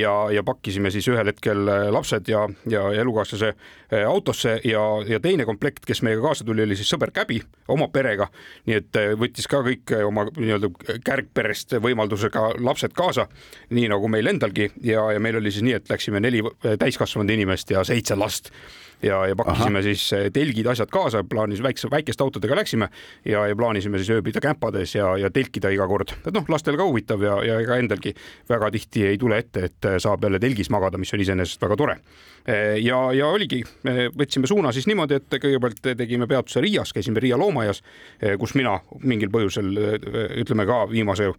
ja, 0.00 0.12
ja 0.30 0.42
pakkisime 0.44 0.90
siis 0.92 1.08
ühel 1.08 1.30
hetkel 1.30 1.68
eh, 1.68 1.86
lapsed 1.92 2.28
ja, 2.28 2.42
ja 2.68 2.82
elukaaslase 2.92 3.48
eh, 3.48 4.04
autosse 4.06 4.58
ja, 4.64 4.82
ja 5.08 5.20
teine 5.20 5.46
komplekt, 5.48 5.86
kes 5.88 6.02
meiega 6.04 6.22
kaasa 6.22 6.44
tuli, 6.44 6.64
oli 6.66 6.76
siis 6.76 6.90
sõber 6.92 7.12
Käbi 7.16 7.40
oma 7.72 7.88
perega. 7.88 8.28
nii 8.66 8.76
et 8.76 8.98
võttis 9.18 9.48
ka 9.48 9.62
kõik 9.64 9.94
oma 10.04 10.26
nii-öelda 10.36 10.98
kärgperest 11.04 11.78
võimaldusega 11.82 12.50
lapsed 12.60 12.92
kaasa, 12.96 13.28
nii 13.70 13.88
nagu 13.92 14.08
meil 14.12 14.28
endalgi 14.28 14.68
ja, 14.84 15.06
ja 15.14 15.22
meil 15.22 15.40
oli 15.40 15.54
siis 15.54 15.64
nii, 15.64 15.78
et 15.80 15.88
läksime 15.90 16.20
neli 16.20 16.42
täiskasvanud 16.78 17.32
inimest 17.32 17.72
ja 17.72 17.84
seitse 17.84 18.16
last 18.16 18.52
ja, 19.02 19.26
ja 19.26 19.36
pakkisime 19.36 19.78
Aha. 19.78 19.82
siis 19.82 20.04
eh, 20.12 20.26
telgid, 20.32 20.66
asjad 20.70 20.90
kaasa, 20.92 21.22
plaanis 21.28 21.62
väikse, 21.62 21.90
väikeste 21.90 22.24
autodega 22.24 22.56
läksime 22.56 22.88
ja, 23.24 23.46
ja 23.46 23.56
plaanisime 23.56 23.98
siis 24.00 24.10
ööbida 24.16 24.40
kämpades 24.42 24.94
ja, 24.94 25.10
ja 25.20 25.30
telkida 25.30 25.70
iga 25.74 25.88
kord, 25.88 26.14
et 26.22 26.32
noh, 26.34 26.46
lastel 26.52 26.78
ka 26.78 26.86
huvitav 26.86 27.22
ja, 27.24 27.36
ja 27.44 27.58
ega 27.64 27.78
endalgi 27.80 28.14
väga 28.48 28.70
tihti 28.74 29.06
ei 29.10 29.20
tule 29.20 29.40
ette, 29.42 29.68
et 29.70 29.90
eh, 29.90 29.98
saab 30.02 30.24
jälle 30.24 30.40
telgis 30.42 30.70
magada, 30.72 31.00
mis 31.00 31.12
on 31.14 31.24
iseenesest 31.24 31.62
väga 31.62 31.76
tore. 31.76 31.98
Eh, 32.46 32.78
ja, 32.84 33.00
ja 33.16 33.28
oligi, 33.34 33.62
võtsime 34.16 34.48
suuna 34.48 34.72
siis 34.72 34.88
niimoodi, 34.90 35.20
et 35.20 35.38
kõigepealt 35.42 35.92
tegime 35.98 36.28
peatuse 36.30 36.64
Riias, 36.64 36.94
käisime 36.96 37.20
Riia 37.22 37.38
loomaaias, 37.40 37.82
kus 38.40 38.54
mina 38.58 38.78
mingil 39.02 39.32
põhjusel 39.34 39.72
ütleme 40.42 40.66
ka 40.68 40.84
viimase 40.90 41.32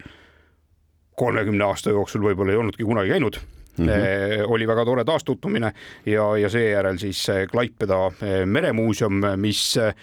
kolmekümne 1.18 1.66
aasta 1.66 1.96
jooksul 1.96 2.22
võib-olla 2.28 2.54
ei 2.54 2.60
olnudki 2.62 2.86
kunagi 2.86 3.16
käinud 3.16 3.40
Mm 3.78 3.86
-hmm. 3.86 4.46
oli 4.48 4.68
väga 4.68 4.86
tore 4.86 5.04
taastutumine 5.06 5.74
ja, 6.06 6.38
ja 6.38 6.50
seejärel 6.50 6.98
siis 6.98 7.28
Klaipeda 7.52 8.08
eh, 8.22 8.46
meremuuseum, 8.46 9.22
mis 9.38 9.78
eh, 9.78 9.94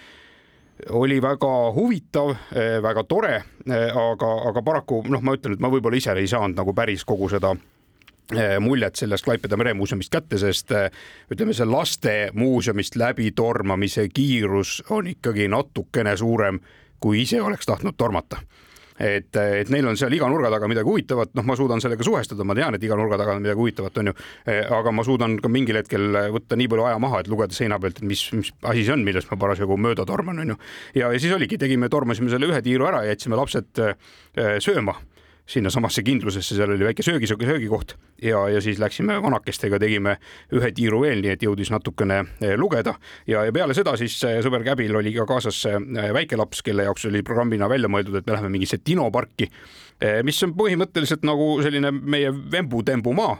oli 0.89 1.21
väga 1.21 1.71
huvitav, 1.75 2.35
väga 2.81 3.03
tore, 3.03 3.43
aga, 4.11 4.31
aga 4.49 4.61
paraku 4.61 5.03
noh, 5.07 5.21
ma 5.21 5.35
ütlen, 5.37 5.53
et 5.53 5.59
ma 5.63 5.69
võib-olla 5.71 5.97
ise 5.97 6.11
ei 6.11 6.27
saanud 6.27 6.57
nagu 6.57 6.73
päris 6.73 7.05
kogu 7.05 7.29
seda 7.29 7.55
eh, 8.33 8.57
muljet 8.59 8.95
sellest 8.95 9.25
Klaipeda 9.25 9.57
meremuuseumist 9.57 10.11
kätte, 10.13 10.39
sest 10.41 10.71
eh, 10.75 10.89
ütleme, 11.31 11.53
see 11.53 11.67
lastemuuseumist 11.69 12.97
läbi 12.99 13.31
tormamise 13.35 14.07
kiirus 14.13 14.79
on 14.89 15.09
ikkagi 15.11 15.47
natukene 15.51 16.15
suurem, 16.17 16.59
kui 16.99 17.21
ise 17.25 17.41
oleks 17.41 17.69
tahtnud 17.69 17.97
tormata 17.97 18.41
et, 18.99 19.31
et 19.35 19.71
neil 19.73 19.87
on 19.87 19.97
seal 19.99 20.13
iga 20.15 20.29
nurga 20.31 20.51
taga 20.53 20.69
midagi 20.71 20.89
huvitavat, 20.89 21.33
noh, 21.37 21.47
ma 21.47 21.57
suudan 21.59 21.83
sellega 21.83 22.05
suhestuda, 22.07 22.45
ma 22.47 22.57
tean, 22.57 22.77
et 22.77 22.83
iga 22.83 22.97
nurga 22.99 23.19
taga 23.21 23.35
on 23.35 23.43
midagi 23.43 23.61
huvitavat, 23.61 23.97
on 24.01 24.11
ju. 24.11 24.15
aga 24.79 24.93
ma 24.95 25.07
suudan 25.07 25.39
ka 25.41 25.51
mingil 25.51 25.81
hetkel 25.81 26.21
võtta 26.35 26.59
nii 26.59 26.69
palju 26.71 26.87
aja 26.89 27.01
maha, 27.01 27.23
et 27.23 27.31
lugeda 27.31 27.55
seina 27.55 27.79
pealt, 27.81 27.99
et 28.01 28.07
mis, 28.07 28.27
mis 28.37 28.53
asi 28.63 28.85
see 28.85 28.95
on, 28.95 29.03
millest 29.07 29.31
ma 29.31 29.39
parasjagu 29.41 29.79
mööda 29.79 30.07
torman, 30.07 30.43
on 30.45 30.55
ju. 30.55 30.61
ja, 31.01 31.11
ja 31.11 31.19
siis 31.19 31.35
oligi, 31.35 31.59
tegime, 31.61 31.91
tormasime 31.91 32.31
selle 32.31 32.51
ühe 32.51 32.61
tiiru 32.65 32.87
ära 32.87 33.03
jätsime 33.09 33.39
lapsed 33.39 33.83
sööma 34.63 34.99
sinnasamasse 35.49 36.03
kindlusesse, 36.03 36.55
seal 36.57 36.71
oli 36.73 36.87
väike 36.87 37.03
söögi, 37.05 37.27
söögikoht. 37.27 37.95
Ja, 38.21 38.47
ja 38.49 38.61
siis 38.61 38.79
läksime 38.79 39.21
vanakestega, 39.21 39.79
tegime 39.79 40.17
ühe 40.53 40.71
tiiru 40.73 41.01
veel, 41.03 41.21
nii 41.21 41.33
et 41.35 41.45
jõudis 41.45 41.69
natukene 41.73 42.21
eh, 42.41 42.55
lugeda. 42.57 42.95
Ja, 43.27 43.43
ja 43.45 43.53
peale 43.53 43.75
seda 43.77 43.93
siis 43.99 44.17
eh, 44.25 44.39
sõber 44.45 44.65
Käbil 44.65 44.95
oli 44.95 45.13
ka 45.15 45.27
kaasas 45.29 45.61
eh, 45.69 45.77
väike 46.15 46.39
laps, 46.39 46.63
kelle 46.65 46.87
jaoks 46.87 47.05
oli 47.11 47.21
programmina 47.25 47.69
välja 47.69 47.91
mõeldud, 47.91 48.17
et 48.19 48.25
me 48.25 48.37
läheme 48.37 48.51
mingisse 48.57 48.81
dinoparki, 48.85 49.49
mis 50.27 50.41
on 50.43 50.51
põhimõtteliselt 50.57 51.21
nagu 51.23 51.53
selline 51.63 51.87
meie 51.95 52.33
vembu-tembu 52.51 53.13
maa. 53.15 53.37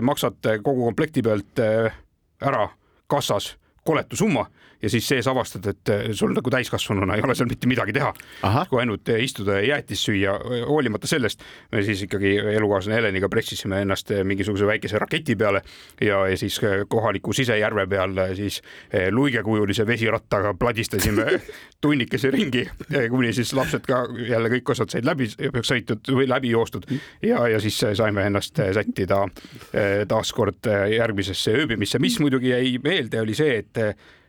maksad 0.00 0.46
kogu 0.64 0.86
komplekti 0.86 1.22
pealt 1.22 1.60
ära 1.60 2.62
kassas 3.10 3.50
koletu 3.84 4.16
summa 4.16 4.46
ja 4.84 4.90
siis 4.90 5.08
sees 5.08 5.28
avastad, 5.30 5.66
et 5.70 5.92
eh, 5.92 6.02
sul 6.16 6.34
nagu 6.36 6.50
täiskasvanuna 6.52 7.16
ei 7.16 7.24
ole 7.24 7.34
seal 7.36 7.48
mitte 7.48 7.68
midagi 7.70 7.94
teha, 7.96 8.10
kui 8.68 8.80
ainult 8.82 9.08
eh, 9.12 9.22
istuda 9.24 9.58
ja 9.58 9.74
jäätist 9.74 10.08
süüa. 10.08 10.34
hoolimata 10.68 11.08
sellest 11.08 11.42
me 11.72 11.82
siis 11.86 12.04
ikkagi 12.06 12.36
elukaaslane 12.54 12.98
Heleniga 12.98 13.28
pressisime 13.32 13.80
ennast 13.84 14.10
eh, 14.12 14.24
mingisuguse 14.24 14.66
väikese 14.68 15.00
raketi 15.00 15.36
peale 15.40 15.62
ja, 16.00 16.20
ja 16.28 16.36
siis 16.36 16.60
kohaliku 16.88 17.32
sisejärve 17.32 17.86
peal 17.90 18.18
siis 18.36 18.60
luigekujulise 19.10 19.86
vesirattaga 19.86 20.54
pladistasime 20.58 21.40
tunnikese 21.84 22.30
ringi, 22.30 22.64
kuni 23.10 23.32
siis 23.36 23.52
lapsed 23.56 23.86
ka 23.88 24.04
jälle 24.28 24.50
kõik 24.56 24.74
osad 24.74 24.92
said 24.92 25.06
läbi 25.08 25.28
sõitud 25.64 26.12
või 26.16 26.28
läbi 26.28 26.52
joostud. 26.54 26.86
Ja, 27.22 27.46
ja 27.48 27.60
siis 27.60 27.76
saime 27.96 28.24
ennast 28.28 28.60
sättida 28.76 29.24
taaskord 30.08 30.68
järgmisesse 30.94 31.56
ööbimisse, 31.64 32.00
mis 32.00 32.18
muidugi 32.22 32.52
jäi 32.54 32.76
meelde, 32.84 33.20
oli 33.20 33.36
see, 33.36 33.58
et 33.60 33.82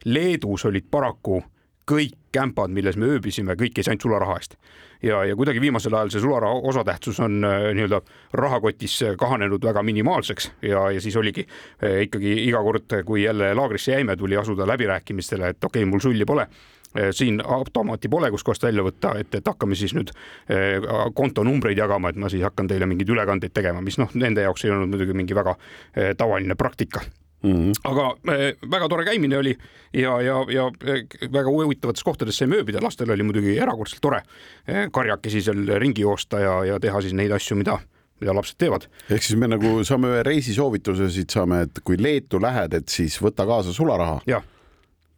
Leedus 0.06 0.66
olid 0.66 0.86
paraku 0.92 1.42
kõik 1.90 2.18
kämpad, 2.36 2.74
milles 2.74 2.98
me 2.98 3.08
ööbisime, 3.16 3.56
kõik 3.60 3.78
ei 3.80 3.86
saanud 3.86 4.04
sularaha 4.04 4.36
eest. 4.40 4.58
ja, 5.04 5.24
ja 5.26 5.36
kuidagi 5.36 5.62
viimasel 5.62 5.94
ajal 5.94 6.12
see 6.12 6.22
sularaha 6.24 6.62
osatähtsus 6.72 7.20
on 7.24 7.44
äh, 7.46 7.70
nii-öelda 7.78 8.02
rahakotis 8.34 9.00
kahanenud 9.18 9.64
väga 9.64 9.84
minimaalseks 9.84 10.52
ja, 10.62 10.90
ja 10.92 11.02
siis 11.02 11.16
oligi 11.16 11.46
äh, 11.46 12.02
ikkagi 12.08 12.34
iga 12.48 12.62
kord, 12.64 12.96
kui 13.06 13.24
jälle 13.24 13.54
laagrisse 13.54 13.92
jäime, 13.92 14.16
tuli 14.18 14.38
asuda 14.38 14.68
läbirääkimistele, 14.68 15.54
et 15.54 15.64
okei 15.64 15.84
okay,, 15.84 15.92
mul 15.92 16.02
sulli 16.04 16.26
pole 16.26 16.48
äh, 16.48 17.12
siin 17.12 17.42
automaati 17.46 18.10
pole, 18.10 18.32
kuskohast 18.32 18.66
välja 18.66 18.84
võtta, 18.84 19.14
et, 19.20 19.36
et 19.36 19.48
hakkame 19.48 19.78
siis 19.78 19.94
nüüd 19.96 20.12
kontonumbreid 21.14 21.78
jagama, 21.78 22.10
et 22.10 22.18
ma 22.20 22.32
siis 22.34 22.44
hakkan 22.44 22.68
teile 22.72 22.90
mingeid 22.90 23.14
ülekandeid 23.14 23.54
tegema, 23.54 23.82
mis 23.82 24.00
noh, 24.02 24.10
nende 24.14 24.48
jaoks 24.48 24.66
ei 24.66 24.74
olnud 24.74 24.96
muidugi 24.96 25.14
mingi 25.14 25.38
väga 25.38 25.56
tavaline 26.18 26.58
praktika 26.60 27.06
Mm 27.46 27.54
-hmm. 27.54 27.74
aga 27.84 28.06
äh, 28.34 28.70
väga 28.72 28.90
tore 28.90 29.06
käimine 29.06 29.38
oli 29.38 29.58
ja, 29.94 30.22
ja, 30.22 30.46
ja 30.50 30.66
äh, 30.68 31.32
väga 31.34 31.50
huvitavates 31.50 32.04
kohtades 32.04 32.38
saime 32.38 32.56
ööbida, 32.58 32.82
lastel 32.82 33.12
oli 33.12 33.24
muidugi 33.24 33.58
erakordselt 33.58 34.02
tore 34.02 34.22
äh, 34.70 34.90
karjakesi 34.92 35.42
seal 35.42 35.80
ringi 35.80 36.02
joosta 36.02 36.40
ja, 36.40 36.64
ja 36.66 36.80
teha 36.80 37.02
siis 37.02 37.14
neid 37.14 37.32
asju, 37.32 37.58
mida 37.58 37.80
mida 38.22 38.34
lapsed 38.34 38.58
teevad. 38.58 38.88
ehk 39.10 39.24
siis 39.24 39.40
me 39.40 39.48
nagu 39.48 39.84
saame 39.84 40.08
ühe 40.08 40.24
reisisoovituse 40.24 41.10
siit 41.12 41.30
saame, 41.30 41.62
et 41.68 41.84
kui 41.84 41.98
Leetu 42.00 42.42
lähed, 42.42 42.74
et 42.74 42.90
siis 42.90 43.20
võta 43.22 43.46
kaasa 43.46 43.74
sularaha. 43.74 44.22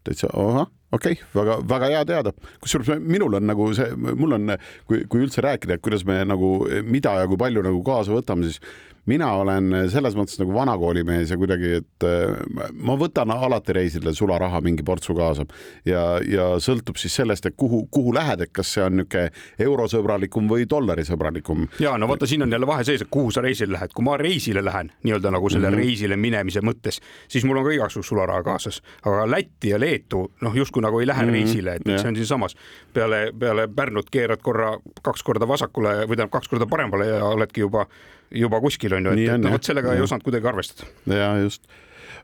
täitsa, 0.03 0.27
ahah, 0.33 0.67
okei 0.91 1.13
okay,, 1.13 1.23
väga-väga 1.35 1.89
hea 1.93 2.05
teada. 2.05 2.33
kusjuures 2.59 2.99
minul 2.99 3.33
on 3.33 3.47
nagu 3.47 3.73
see, 3.73 3.95
mul 3.95 4.33
on, 4.39 4.57
kui, 4.87 5.05
kui 5.09 5.23
üldse 5.23 5.41
rääkida, 5.45 5.77
et 5.77 5.81
kuidas 5.81 6.05
me 6.05 6.23
nagu, 6.25 6.67
mida 6.83 7.19
ja 7.21 7.27
kui 7.27 7.37
palju 7.37 7.63
nagu 7.63 7.83
kaasa 7.83 8.11
võtame, 8.11 8.49
siis 8.49 8.61
mina 9.07 9.29
olen 9.39 9.71
selles 9.91 10.15
mõttes 10.17 10.39
nagu 10.41 10.53
vanakoolimees 10.55 11.31
ja 11.31 11.37
kuidagi, 11.39 11.73
et 11.81 12.05
äh, 12.07 12.71
ma 12.73 12.97
võtan 12.99 13.31
alati 13.33 13.75
reisidele 13.77 14.13
sularaha 14.15 14.61
mingi 14.65 14.85
portsu 14.87 15.15
kaasa 15.17 15.45
ja, 15.87 16.03
ja 16.27 16.47
sõltub 16.63 16.99
siis 16.99 17.15
sellest, 17.21 17.47
et 17.49 17.57
kuhu, 17.57 17.85
kuhu 17.91 18.13
lähed, 18.15 18.43
et 18.47 18.53
kas 18.53 18.73
see 18.75 18.83
on 18.83 18.97
niisugune 18.97 19.29
eurosõbralikum 19.63 20.47
või 20.49 20.65
dollarisõbralikum. 20.69 21.67
ja 21.79 21.93
no 21.97 22.09
vaata, 22.09 22.27
siin 22.27 22.43
on 22.43 22.51
jälle 22.51 22.67
vahe 22.67 22.83
sees, 22.87 23.03
et 23.05 23.11
kuhu 23.11 23.31
sa 23.31 23.43
reisile 23.45 23.75
lähed, 23.75 23.93
kui 23.95 24.05
ma 24.05 24.17
reisile 24.19 24.63
lähen 24.65 24.91
nii-öelda 25.03 25.31
nagu 25.31 25.49
selle 25.49 25.69
mm 25.69 25.75
-hmm. 25.75 25.85
reisile 25.85 26.17
minemise 26.17 26.61
mõttes, 26.65 26.99
siis 27.27 27.45
mul 27.45 27.61
on 27.61 27.67
ka 27.67 27.75
igasugu 27.77 28.03
sularaha 28.03 28.43
kaasas, 28.43 28.81
aga 29.05 29.27
Lätti 29.31 29.69
ja 29.69 29.79
Leetu 29.79 30.25
noh, 30.41 30.55
justkui 30.55 30.81
nagu 30.81 30.99
ei 30.99 31.07
lähe 31.07 31.23
mm 31.23 31.29
-hmm. 31.29 31.33
reisile, 31.33 31.75
et 31.75 31.87
yeah. 31.87 32.01
see 32.01 32.09
on 32.09 32.15
siinsamas 32.15 32.55
peale, 32.93 33.31
peale 33.39 33.67
Pärnut 33.67 34.09
keerad 34.09 34.41
korra 34.41 34.77
kaks 35.01 35.23
korda 35.23 35.47
vasakule 35.47 35.89
või 35.89 36.15
tähendab 36.15 36.31
kaks 36.31 36.47
korda 36.47 36.65
paremale 36.65 37.07
ja 37.07 37.25
oledki 37.25 37.61
juba 37.61 37.85
juba 38.31 38.61
kuskil 38.63 38.97
on 38.97 39.09
ju, 39.09 39.17
et, 39.17 39.33
et 39.35 39.43
noh, 39.43 39.53
vot 39.55 39.63
sellega 39.63 39.93
ja. 39.93 39.99
ei 39.99 40.07
osanud 40.07 40.25
kuidagi 40.25 40.49
arvestada. 40.49 40.89
ja 41.13 41.33
just 41.43 41.67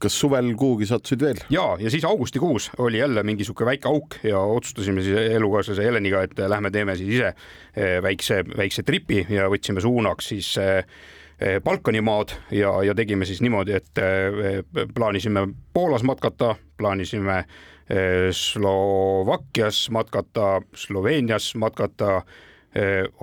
kas 0.03 0.15
suvel 0.19 0.51
kuhugi 0.59 0.87
sattusid 0.89 1.23
veel? 1.23 1.41
ja, 1.53 1.65
ja 1.79 1.91
siis 1.91 2.05
augustikuus 2.07 2.69
oli 2.83 2.99
jälle 2.99 3.23
mingi 3.23 3.45
sihuke 3.47 3.65
väike 3.65 3.89
auk 3.89 4.17
ja 4.23 4.39
otsustasime 4.39 5.03
siis 5.03 5.17
elukaaslase 5.35 5.85
Heleniga, 5.85 6.23
et 6.23 6.39
lähme 6.47 6.71
teeme 6.71 6.95
siis 6.99 7.15
ise 7.17 7.33
eh, 7.33 7.99
väikse, 8.03 8.43
väikse 8.57 8.83
tripi 8.83 9.25
ja 9.29 9.49
võtsime 9.51 9.83
suunaks 9.83 10.31
siis 10.33 10.53
eh, 10.61 10.83
eh, 11.39 11.59
Balkanimaad 11.63 12.35
ja, 12.51 12.75
ja 12.83 12.95
tegime 12.95 13.27
siis 13.29 13.41
niimoodi, 13.41 13.77
et 13.79 14.03
plaanisime 14.95 15.47
Poolas 15.73 16.03
matkata, 16.03 16.55
plaanisime 16.77 17.43
Slovakkias 18.31 19.89
matkata, 19.91 20.61
Sloveenias 20.75 21.49
matkata 21.59 22.21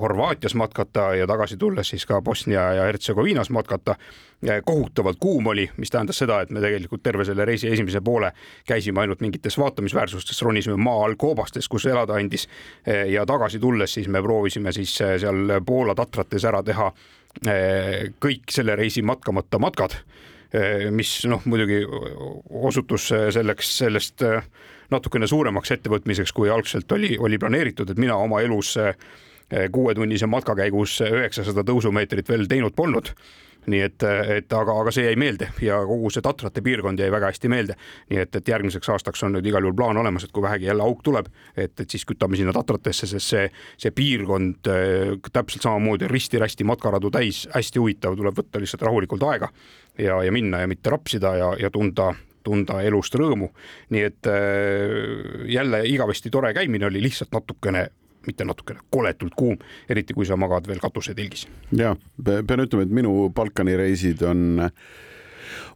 Horvaatias 0.01 0.55
matkata 0.55 1.15
ja 1.15 1.27
tagasi 1.27 1.57
tulles 1.57 1.89
siis 1.89 2.05
ka 2.07 2.21
Bosnia 2.23 2.69
ja 2.73 2.85
Hertsegoviinas 2.87 3.51
matkata. 3.51 3.97
Eh, 4.47 4.63
kohutavalt 4.65 5.17
kuum 5.21 5.47
oli, 5.47 5.71
mis 5.77 5.91
tähendas 5.91 6.19
seda, 6.19 6.39
et 6.41 6.51
me 6.51 6.63
tegelikult 6.63 7.03
terve 7.03 7.25
selle 7.29 7.45
reisi 7.45 7.69
esimese 7.69 8.01
poole 8.01 8.31
käisime 8.67 9.03
ainult 9.03 9.21
mingites 9.21 9.59
vaatamisväärsustes, 9.59 10.43
ronisime 10.43 10.77
maa 10.81 11.05
all 11.05 11.19
koobastes, 11.21 11.69
kus 11.69 11.85
elada 11.87 12.17
andis. 12.17 12.47
Eh, 12.87 13.11
ja 13.13 13.27
tagasi 13.27 13.59
tulles 13.59 13.95
siis 13.95 14.09
me 14.09 14.23
proovisime 14.23 14.73
siis 14.73 14.95
seal 14.97 15.61
Poola 15.67 15.95
tatrates 15.95 16.45
ära 16.45 16.63
teha 16.63 16.93
kõik 18.21 18.51
selle 18.51 18.75
reisi 18.77 19.03
matkamata 19.07 19.59
matkad 19.63 19.95
mis 20.91 21.13
noh, 21.31 21.45
muidugi 21.47 21.77
osutus 22.51 23.05
selleks, 23.31 23.69
sellest 23.79 24.25
natukene 24.91 25.29
suuremaks 25.31 25.71
ettevõtmiseks, 25.77 26.33
kui 26.35 26.51
algselt 26.51 26.91
oli, 26.93 27.15
oli 27.19 27.39
planeeritud, 27.39 27.93
et 27.93 28.03
mina 28.03 28.17
oma 28.19 28.41
elus 28.43 28.75
kuuetunnise 29.73 30.29
matka 30.31 30.55
käigus 30.55 31.01
üheksasada 31.03 31.65
tõusumeetrit 31.67 32.29
veel 32.29 32.47
teinud 32.51 32.77
polnud 32.77 33.15
nii 33.69 33.81
et, 33.85 34.05
et 34.37 34.55
aga, 34.57 34.75
aga 34.83 34.93
see 34.95 35.05
jäi 35.05 35.17
meelde 35.21 35.51
ja 35.65 35.81
kogu 35.87 36.11
see 36.13 36.25
Tatrate 36.25 36.63
piirkond 36.65 37.01
jäi 37.01 37.11
väga 37.13 37.31
hästi 37.31 37.51
meelde. 37.53 37.77
nii 38.11 38.23
et, 38.23 38.37
et 38.37 38.49
järgmiseks 38.49 38.89
aastaks 38.95 39.25
on 39.27 39.37
nüüd 39.37 39.47
igal 39.51 39.65
juhul 39.67 39.77
plaan 39.77 40.01
olemas, 40.01 40.25
et 40.25 40.33
kui 40.33 40.45
vähegi 40.45 40.71
jälle 40.71 40.85
auk 40.87 41.03
tuleb, 41.05 41.29
et, 41.57 41.75
et 41.81 41.91
siis 41.91 42.07
kütame 42.09 42.39
sinna 42.41 42.55
Tatratesse, 42.57 43.09
sest 43.11 43.35
see, 43.35 43.45
see 43.81 43.93
piirkond 43.97 44.71
äh, 44.73 45.13
täpselt 45.33 45.67
samamoodi 45.67 46.09
risti-rästi 46.11 46.67
matkaradu 46.69 47.13
täis, 47.13 47.45
hästi 47.55 47.83
huvitav, 47.83 48.17
tuleb 48.17 48.41
võtta 48.41 48.63
lihtsalt 48.63 48.89
rahulikult 48.89 49.29
aega 49.29 49.51
ja, 49.99 50.23
ja 50.25 50.33
minna 50.33 50.65
ja 50.65 50.71
mitte 50.71 50.93
rapsida 50.93 51.37
ja, 51.37 51.55
ja 51.61 51.73
tunda 51.75 52.13
tunda 52.41 52.79
elust 52.81 53.13
rõõmu. 53.21 53.51
nii 53.93 54.03
et 54.09 54.29
äh, 54.31 55.49
jälle 55.53 55.85
igavesti 55.85 56.31
tore 56.33 56.55
käimine 56.57 56.89
oli 56.89 57.03
lihtsalt 57.05 57.35
natukene 57.37 57.91
mitte 58.27 58.45
natukene, 58.45 58.83
koletult 58.93 59.37
kuum, 59.39 59.59
eriti 59.89 60.17
kui 60.17 60.27
sa 60.29 60.39
magad 60.41 60.67
veel 60.69 60.81
katusetilgis. 60.83 61.47
ja 61.77 61.95
pean 62.25 62.65
ütlema, 62.67 62.87
et 62.87 62.97
minu 63.01 63.31
Balkani 63.35 63.77
reisid 63.81 64.23
on, 64.27 64.67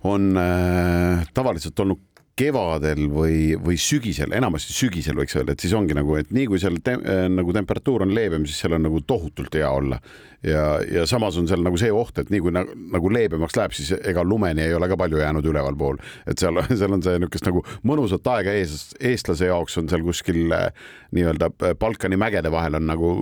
on 0.04 0.32
äh, 0.40 1.24
tavaliselt 1.34 1.80
olnud 1.80 2.13
kevadel 2.38 3.06
või, 3.12 3.54
või 3.62 3.76
sügisel, 3.78 4.32
enamasti 4.34 4.74
sügisel 4.74 5.16
võiks 5.18 5.36
öelda, 5.38 5.54
et 5.54 5.62
siis 5.62 5.74
ongi 5.76 5.94
nagu, 5.94 6.16
et 6.18 6.32
nii 6.34 6.48
kui 6.50 6.58
seal 6.62 6.80
te, 6.82 6.96
äh, 6.98 7.26
nagu 7.30 7.54
temperatuur 7.54 8.02
on 8.06 8.14
leebem, 8.14 8.46
siis 8.48 8.58
seal 8.64 8.74
on 8.74 8.82
nagu 8.88 9.00
tohutult 9.06 9.54
hea 9.54 9.70
olla. 9.70 10.00
ja, 10.44 10.64
ja 10.90 11.06
samas 11.08 11.38
on 11.40 11.46
seal 11.48 11.62
nagu 11.64 11.78
see 11.80 11.92
oht, 11.94 12.18
et 12.20 12.32
nii 12.34 12.42
kui 12.44 12.52
nagu, 12.52 12.74
nagu 12.92 13.12
leebemaks 13.16 13.56
läheb, 13.56 13.76
siis 13.76 13.94
ega 14.02 14.24
lumeni 14.26 14.66
ei 14.66 14.74
ole 14.74 14.90
ka 14.90 14.98
palju 15.00 15.22
jäänud 15.22 15.46
ülevalpool, 15.46 16.02
et 16.26 16.42
seal, 16.42 16.58
seal 16.80 16.98
on 16.98 17.06
see 17.06 17.16
niisugust 17.22 17.48
nagu 17.48 17.64
mõnusat 17.86 18.30
aega 18.34 18.58
ees, 18.58 18.90
eestlase 18.98 19.48
jaoks 19.52 19.78
on 19.80 19.88
seal 19.92 20.04
kuskil 20.04 20.52
äh, 20.52 20.68
nii-öelda 21.14 21.52
äh, 21.54 21.78
Balkani 21.78 22.18
mägede 22.20 22.52
vahel 22.52 22.80
on 22.80 22.90
nagu 22.90 23.14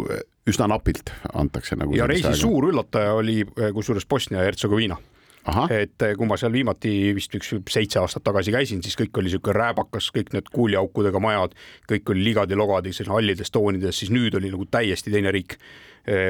üsna 0.48 0.66
napilt 0.72 1.12
antakse 1.36 1.76
nagu. 1.76 1.94
ja 1.94 2.08
reisi 2.08 2.30
aega. 2.32 2.40
suur 2.40 2.72
üllataja 2.72 3.12
oli 3.14 3.42
kusjuures 3.76 4.08
Bosnia 4.08 4.40
ja 4.40 4.48
Hertsegoviina 4.48 4.96
et 5.42 6.04
eh, 6.06 6.14
kui 6.18 6.28
ma 6.28 6.36
seal 6.38 6.52
viimati 6.54 7.12
vist 7.16 7.32
üks 7.34 7.52
seitse 7.70 8.00
aastat 8.00 8.24
tagasi 8.26 8.54
käisin, 8.54 8.82
siis 8.84 8.96
kõik 8.98 9.18
oli 9.18 9.30
niisugune 9.30 9.56
rääbakas, 9.58 10.10
kõik 10.14 10.30
need 10.36 10.50
kuuliaukudega 10.54 11.22
majad, 11.22 11.56
kõik 11.90 12.12
oli 12.14 12.28
ligad 12.28 12.50
ja 12.50 12.58
logad 12.58 12.86
selline 12.92 13.16
hallides 13.16 13.50
toonides, 13.50 13.98
siis 13.98 14.12
nüüd 14.14 14.36
oli 14.38 14.52
nagu 14.52 14.68
täiesti 14.70 15.10
teine 15.10 15.32
riik. 15.34 15.58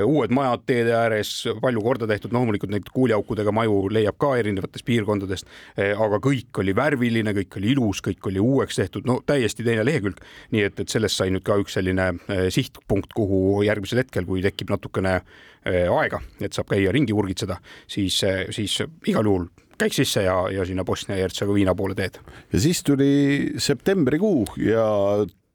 uued 0.05 0.29
majad 0.37 0.67
teede 0.69 0.93
ääres, 0.93 1.31
palju 1.61 1.81
korda 1.81 2.05
tehtud, 2.07 2.33
loomulikult 2.37 2.69
neid 2.75 2.91
kuuliaukudega 2.93 3.55
maju 3.57 3.87
leiab 3.89 4.19
ka 4.21 4.35
erinevatest 4.37 4.85
piirkondadest, 4.85 5.47
aga 5.81 6.19
kõik 6.21 6.61
oli 6.61 6.75
värviline, 6.77 7.33
kõik 7.33 7.57
oli 7.57 7.71
ilus, 7.73 8.03
kõik 8.05 8.29
oli 8.29 8.41
uueks 8.41 8.77
tehtud, 8.77 9.09
no 9.09 9.23
täiesti 9.25 9.65
teine 9.65 9.87
lehekülg. 9.89 10.21
nii 10.53 10.67
et, 10.69 10.81
et 10.81 10.93
sellest 10.93 11.17
sai 11.17 11.33
nüüd 11.33 11.45
ka 11.45 11.57
üks 11.57 11.79
selline 11.79 12.13
sihtpunkt, 12.53 13.17
kuhu 13.17 13.63
järgmisel 13.65 14.05
hetkel, 14.05 14.29
kui 14.29 14.45
tekib 14.45 14.77
natukene 14.77 15.23
aega, 15.65 16.19
et 16.41 16.53
saab 16.53 16.71
käia 16.73 16.93
ringi 16.93 17.15
urgitseda, 17.15 17.59
siis, 17.87 18.19
siis 18.51 18.81
igal 19.07 19.29
juhul 19.29 19.47
käiks 19.79 19.99
sisse 20.03 20.25
ja, 20.27 20.37
ja 20.53 20.65
sinna 20.69 20.85
Bosnia-Hertsegoviina 20.87 21.75
poole 21.75 21.95
teed. 21.99 22.19
ja 22.53 22.61
siis 22.61 22.83
tuli 22.83 23.53
septembrikuu 23.59 24.47
ja 24.63 24.87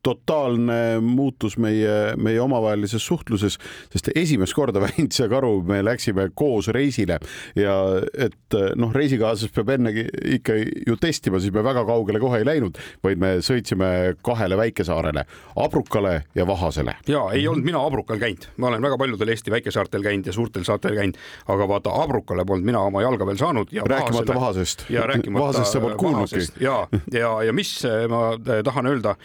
totaalne 0.07 0.99
muutus 1.03 1.57
meie, 1.59 2.15
meie 2.15 2.39
omavahelises 2.41 3.03
suhtluses, 3.07 3.57
sest 3.91 4.11
esimest 4.15 4.55
korda 4.55 4.81
Väints 4.85 5.19
ja 5.19 5.27
Karu 5.31 5.61
me 5.67 5.81
läksime 5.85 6.29
koos 6.37 6.69
reisile 6.73 7.19
ja 7.57 7.75
et 8.13 8.57
noh, 8.79 8.93
reisikaaslast 8.95 9.55
peab 9.55 9.73
enne 9.75 9.91
ikka 10.37 10.55
ju 10.87 10.97
testima, 11.01 11.41
siis 11.43 11.53
me 11.55 11.63
väga 11.65 11.83
kaugele 11.87 12.21
kohe 12.23 12.41
ei 12.41 12.47
läinud, 12.47 12.79
vaid 13.03 13.21
me 13.21 13.33
sõitsime 13.45 13.89
kahele 14.25 14.57
väikesaarele, 14.59 15.25
Abrukale 15.59 16.13
ja 16.35 16.47
Vahasele. 16.47 16.97
ja 17.07 17.25
ei 17.33 17.47
olnud 17.47 17.67
mina 17.67 17.83
Abrukal 17.83 18.21
käinud, 18.21 18.47
ma 18.57 18.71
olen 18.71 18.87
väga 18.87 18.99
paljudel 19.01 19.33
Eesti 19.33 19.51
väikesaartel 19.51 20.05
käinud 20.05 20.29
ja 20.29 20.35
suurtel 20.35 20.63
saartel 20.67 20.95
käinud, 20.95 21.19
aga 21.51 21.67
vaata 21.73 21.95
Abrukale 22.03 22.45
polnud 22.47 22.67
mina 22.67 22.85
oma 22.87 23.03
jalga 23.03 23.27
veel 23.27 23.41
saanud. 23.41 23.75
rääkimata 23.91 24.35
Vahasest. 24.35 24.87
ja 24.89 25.07
rääkimata 25.09 25.43
Vahasest 25.43 25.75
sa 25.75 25.83
polnud 25.83 25.99
kuulnudki. 25.99 26.47
ja, 26.63 26.79
ja, 27.11 27.33
ja 27.43 27.53
mis 27.53 27.75
ma 28.09 28.23
tahan 28.63 28.87
öelda, 28.87 29.15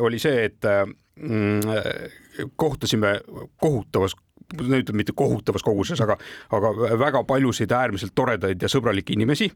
oli 0.00 0.11
see, 0.18 0.48
et 0.50 0.68
mm, 1.16 2.50
kohtasime 2.56 3.20
kohutavas 3.60 4.16
no 4.60 4.78
ütleme 4.78 5.02
mitte 5.02 5.14
kohutavas 5.16 5.64
koguses, 5.64 6.00
aga, 6.04 6.16
aga 6.54 6.72
väga 7.00 7.22
paljusid 7.28 7.72
äärmiselt 7.72 8.14
toredaid 8.18 8.62
ja 8.62 8.70
sõbralikke 8.70 9.14
inimesi. 9.16 9.48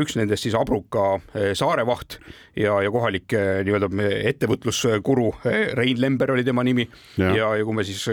üks 0.00 0.16
nendest 0.18 0.46
siis 0.46 0.56
Abruka 0.58 1.16
eh, 1.34 1.52
saarevaht 1.56 2.18
ja, 2.56 2.76
ja 2.84 2.92
kohalik 2.92 3.32
eh, 3.36 3.62
nii-öelda 3.66 3.90
ettevõtluskuru 4.32 5.30
Rein 5.78 6.00
Lember 6.00 6.34
oli 6.34 6.44
tema 6.44 6.64
nimi 6.66 6.86
ja, 7.16 7.32
ja, 7.32 7.50
ja 7.60 7.64
kui 7.64 7.76
me 7.76 7.86
siis 7.86 8.04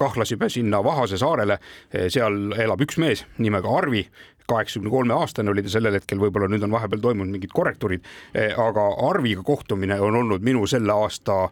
kahlasime 0.00 0.50
sinna 0.50 0.82
Vahase 0.84 1.18
saarele, 1.20 1.58
seal 2.08 2.54
elab 2.58 2.80
üks 2.82 2.98
mees 3.00 3.24
nimega 3.38 3.70
Arvi, 3.78 4.04
kaheksakümne 4.50 4.92
kolme 4.92 5.16
aastane 5.16 5.54
oli 5.54 5.64
ta 5.66 5.72
sellel 5.76 5.98
hetkel, 6.00 6.20
võib-olla 6.22 6.50
nüüd 6.50 6.66
on 6.66 6.74
vahepeal 6.74 7.02
toimunud 7.06 7.38
mingid 7.38 7.54
korrektuurid, 7.54 8.06
aga 8.58 8.90
Arviga 9.08 9.46
kohtumine 9.46 10.00
on 10.02 10.18
olnud 10.24 10.44
minu 10.46 10.66
selle 10.70 10.94
aasta 10.96 11.46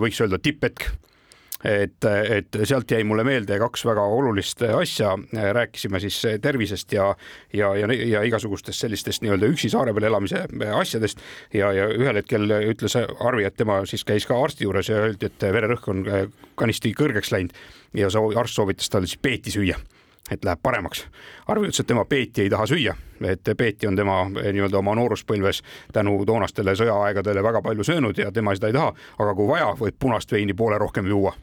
võiks 0.00 0.20
öelda 0.24 0.40
tipphetk. 0.42 0.90
Et, 1.62 2.04
et 2.10 2.56
sealt 2.66 2.90
jäi 2.90 3.04
mulle 3.06 3.22
meelde 3.22 3.54
kaks 3.62 3.84
väga 3.86 4.02
olulist 4.02 4.64
asja, 4.66 5.12
rääkisime 5.54 6.00
siis 6.02 6.16
tervisest 6.42 6.90
ja, 6.96 7.04
ja, 7.54 7.68
ja, 7.78 7.86
ja 7.86 8.22
igasugustest 8.26 8.82
sellistest 8.82 9.22
nii-öelda 9.22 9.46
üksi 9.54 9.70
saare 9.70 9.94
peal 9.94 10.08
elamise 10.08 10.42
asjadest 10.74 11.22
ja, 11.54 11.70
ja 11.70 11.86
ühel 11.94 12.18
hetkel 12.18 12.50
ütles 12.72 12.98
Arvi, 12.98 13.46
et 13.46 13.54
tema 13.54 13.78
siis 13.86 14.02
käis 14.02 14.26
ka 14.26 14.42
arsti 14.42 14.66
juures 14.66 14.90
ja 14.90 15.04
öeldi, 15.04 15.30
et 15.30 15.46
vererõhk 15.54 15.86
on 15.94 16.02
kanisti 16.58 16.96
kõrgeks 16.98 17.30
läinud 17.30 17.54
ja 17.94 18.10
arst 18.10 18.58
soovitas 18.58 18.90
talle 18.90 19.06
siis 19.06 19.22
peeti 19.22 19.54
süüa 19.54 19.78
et 20.30 20.44
läheb 20.44 20.60
paremaks. 20.62 21.06
Arvi 21.50 21.68
ütles, 21.68 21.80
et 21.80 21.86
tema 21.86 22.04
peeti 22.04 22.44
ei 22.44 22.50
taha 22.50 22.66
süüa, 22.70 22.94
et 23.26 23.50
peeti 23.58 23.86
on 23.86 23.96
tema 23.98 24.22
nii-öelda 24.28 24.78
oma 24.78 24.94
nooruspõlves 24.98 25.62
tänu 25.92 26.14
toonastele 26.26 26.76
sõjaaegadele 26.78 27.42
väga 27.42 27.62
palju 27.62 27.84
söönud 27.84 28.18
ja 28.18 28.32
tema 28.32 28.54
seda 28.54 28.70
ei 28.70 28.78
taha, 28.78 28.94
aga 29.18 29.34
kui 29.34 29.50
vaja, 29.50 29.74
võib 29.80 29.98
punast 29.98 30.32
veini 30.32 30.54
poole 30.54 30.78
rohkem 30.78 31.10
juua 31.10 31.34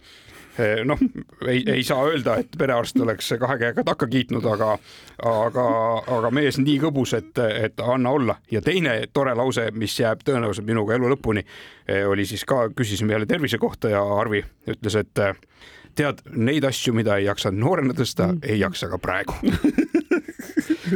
noh, 0.85 0.99
ei, 1.47 1.63
ei 1.71 1.83
saa 1.83 2.03
öelda, 2.07 2.35
et 2.41 2.55
perearst 2.57 2.99
oleks 2.99 3.33
kahe 3.39 3.57
käega 3.61 3.83
takka 3.85 4.07
kiitnud, 4.11 4.45
aga, 4.53 4.73
aga, 5.23 5.65
aga 6.17 6.31
mees 6.35 6.59
nii 6.59 6.77
kõbus, 6.83 7.13
et, 7.17 7.39
et 7.39 7.79
anna 7.79 8.11
olla. 8.11 8.35
ja 8.51 8.61
teine 8.61 8.97
tore 9.13 9.35
lause, 9.39 9.69
mis 9.71 9.95
jääb 9.99 10.23
tõenäoliselt 10.27 10.67
minuga 10.67 10.97
elu 10.97 11.13
lõpuni, 11.13 11.45
oli 12.07 12.25
siis 12.27 12.43
ka, 12.45 12.65
küsisime 12.75 13.15
jälle 13.15 13.29
tervise 13.29 13.57
kohta 13.57 13.93
ja 13.93 14.03
Arvi 14.19 14.43
ütles, 14.67 14.99
et 14.99 15.23
tead, 15.99 16.23
neid 16.35 16.65
asju, 16.67 16.93
mida 16.95 17.17
ei 17.19 17.27
jaksanud 17.27 17.59
noorena 17.63 17.95
tõsta 17.97 18.29
mm., 18.31 18.43
ei 18.47 18.59
jaksa 18.61 18.89
ka 18.91 19.01
praegu 19.01 19.35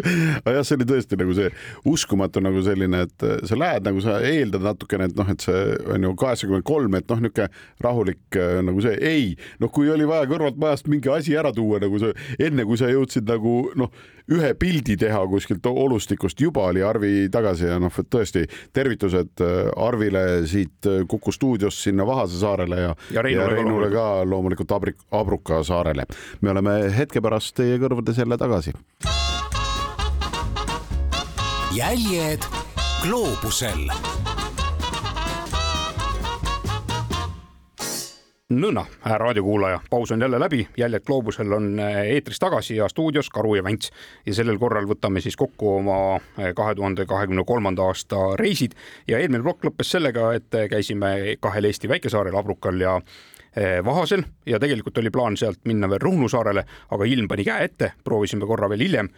aga 0.43 0.56
jah, 0.58 0.65
see 0.67 0.77
oli 0.79 0.88
tõesti 0.89 1.19
nagu 1.19 1.36
see 1.38 1.49
uskumatu 1.89 2.43
nagu 2.43 2.63
selline, 2.65 3.03
et 3.08 3.25
äh, 3.27 3.43
sa 3.49 3.58
lähed 3.60 3.88
nagu 3.88 4.03
sa 4.03 4.19
eeldad 4.25 4.65
natukene, 4.65 5.10
et 5.10 5.17
noh, 5.19 5.29
et 5.34 5.45
see 5.45 5.62
on 5.93 6.08
ju 6.08 6.15
kaheksakümmend 6.19 6.67
kolm, 6.67 6.97
et 6.99 7.10
noh, 7.12 7.21
niisugune 7.23 7.49
rahulik 7.84 8.39
äh, 8.39 8.58
nagu 8.65 8.84
see, 8.84 8.97
ei, 9.01 9.29
noh, 9.63 9.71
kui 9.73 9.91
oli 9.93 10.08
vaja 10.10 10.29
kõrvalt 10.32 10.60
majast 10.62 10.89
mingi 10.91 11.12
asi 11.13 11.38
ära 11.39 11.53
tuua, 11.56 11.82
nagu 11.84 12.01
sa 12.01 12.13
enne, 12.39 12.67
kui 12.67 12.79
sa 12.79 12.91
jõudsid 12.91 13.29
nagu 13.29 13.56
noh, 13.79 13.93
ühe 14.34 14.53
pildi 14.56 14.95
teha 14.99 15.19
kuskilt 15.27 15.65
olustikust, 15.67 16.39
juba 16.39 16.69
oli 16.69 16.84
Arvi 16.86 17.27
tagasi 17.32 17.67
ja 17.67 17.79
noh, 17.82 17.91
tõesti 17.91 18.45
tervitused 18.75 19.43
äh, 19.43 19.71
Arvile 19.84 20.23
siit 20.49 20.91
Kuku 21.10 21.34
stuudiost 21.36 21.84
sinna 21.84 22.08
Vahase 22.08 22.39
saarele 22.39 22.79
ja, 22.86 22.95
ja 23.15 23.25
Reinule, 23.25 23.43
ja 23.43 23.51
Reinule 23.51 23.91
ka 23.93 24.08
loomulikult. 24.27 24.71
Abrik, 24.73 24.97
Abruka 25.12 25.62
saarele. 25.63 26.08
me 26.41 26.51
oleme 26.56 26.77
hetke 26.95 27.21
pärast 27.21 27.56
teie 27.60 27.77
kõrvades 27.82 28.19
jälle 28.19 28.39
tagasi 28.39 28.73
jäljed 31.75 32.39
gloobusel. 33.01 33.88
nõnda, 38.53 38.83
raadiokuulaja, 39.01 39.79
paus 39.89 40.12
on 40.12 40.21
jälle 40.21 40.38
läbi, 40.39 40.67
Jäljed 40.77 41.01
gloobusel 41.05 41.53
on 41.53 41.79
äh, 41.79 42.03
eetris 42.13 42.39
tagasi 42.39 42.75
ja 42.75 42.86
stuudios 42.89 43.29
Karu 43.33 43.55
ja 43.55 43.63
Vänts 43.63 43.89
ja 44.25 44.33
sellel 44.38 44.59
korral 44.62 44.86
võtame 44.86 45.23
siis 45.25 45.36
kokku 45.36 45.71
oma 45.79 45.97
äh, 46.15 46.51
kahe 46.55 46.75
tuhande 46.75 47.07
kahekümne 47.09 47.43
kolmanda 47.47 47.88
aasta 47.89 48.36
reisid. 48.38 48.77
Ja 49.07 49.17
eelmine 49.17 49.41
plokk 49.43 49.65
lõppes 49.65 49.89
sellega, 49.97 50.29
et 50.38 50.53
äh, 50.53 50.69
käisime 50.69 51.38
kahel 51.41 51.65
Eesti 51.65 51.89
väikesaarel, 51.89 52.38
Abrukal 52.38 52.81
ja 52.81 52.99
Vahasel. 53.86 54.23
Ja 54.45 54.59
tegelikult 54.59 54.97
oli 54.97 55.09
plaan 55.13 55.38
sealt 55.38 55.59
minna 55.65 55.89
veel 55.89 56.01
Ruhnu 56.01 56.29
saarele, 56.29 56.65
aga 56.89 57.05
ilm 57.05 57.27
pani 57.29 57.45
käe 57.45 57.65
ette, 57.69 57.91
proovisime 58.03 58.45
korra 58.49 58.69
veel 58.69 58.86
hiljem 58.86 59.09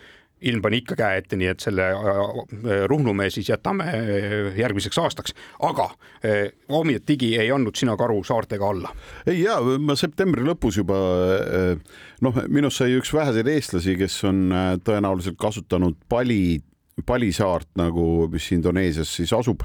ilm 0.41 0.61
pani 0.61 0.81
ikka 0.81 0.97
käe 0.99 1.19
ette, 1.21 1.37
nii 1.39 1.47
et 1.51 1.63
selle 1.63 1.85
äh, 1.95 2.09
äh, 2.11 2.83
Ruhnumäe 2.89 3.31
siis 3.33 3.49
jätame 3.49 3.87
äh, 3.87 4.57
järgmiseks 4.59 4.99
aastaks, 4.99 5.35
aga 5.63 5.89
ometigi 6.73 7.35
ei 7.37 7.51
andnud 7.53 7.77
sina 7.77 7.93
karu 7.97 8.23
saartega 8.25 8.69
alla. 8.69 8.89
ei 9.29 9.43
ja 9.43 9.59
ma 9.79 9.95
septembri 9.99 10.43
lõpus 10.45 10.79
juba 10.81 10.97
noh, 12.25 12.39
minust 12.49 12.81
sai 12.81 12.95
üks 12.97 13.13
väheseid 13.13 13.47
eestlasi, 13.51 13.93
kes 13.99 14.17
on 14.25 14.47
tõenäoliselt 14.85 15.37
kasutanud 15.37 15.99
Pali, 16.09 16.57
Pali 17.05 17.29
saart 17.35 17.75
nagu, 17.77 18.25
mis 18.31 18.49
Indoneesias 18.57 19.13
siis 19.19 19.33
asub, 19.37 19.63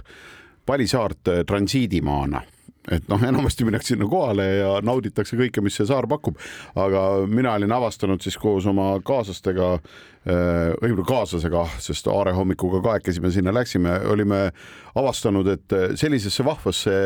Pali 0.66 0.86
saart 0.90 1.32
transiidimaana 1.48 2.44
et 2.88 3.08
noh, 3.10 3.20
enamasti 3.22 3.66
minnakse 3.66 3.94
sinna 3.94 4.08
kohale 4.08 4.46
ja 4.60 4.70
nauditakse 4.84 5.36
kõike, 5.36 5.60
mis 5.64 5.76
see 5.76 5.88
saar 5.88 6.08
pakub. 6.08 6.38
aga 6.74 7.26
mina 7.28 7.52
olin 7.58 7.72
avastanud 7.76 8.22
siis 8.24 8.38
koos 8.40 8.66
oma 8.66 8.94
kaaslastega, 9.04 9.72
äh, 9.74 10.72
õigemini 10.80 11.06
kaaslasega, 11.08 11.66
sest 11.78 12.08
Aare 12.08 12.32
hommikuga 12.36 12.80
kahekesi 12.84 13.20
me 13.20 13.30
sinna 13.30 13.52
läksime, 13.52 14.00
olime 14.08 14.50
avastanud, 14.94 15.48
et 15.48 15.76
sellisesse 16.00 16.44
vahvasse 16.44 16.96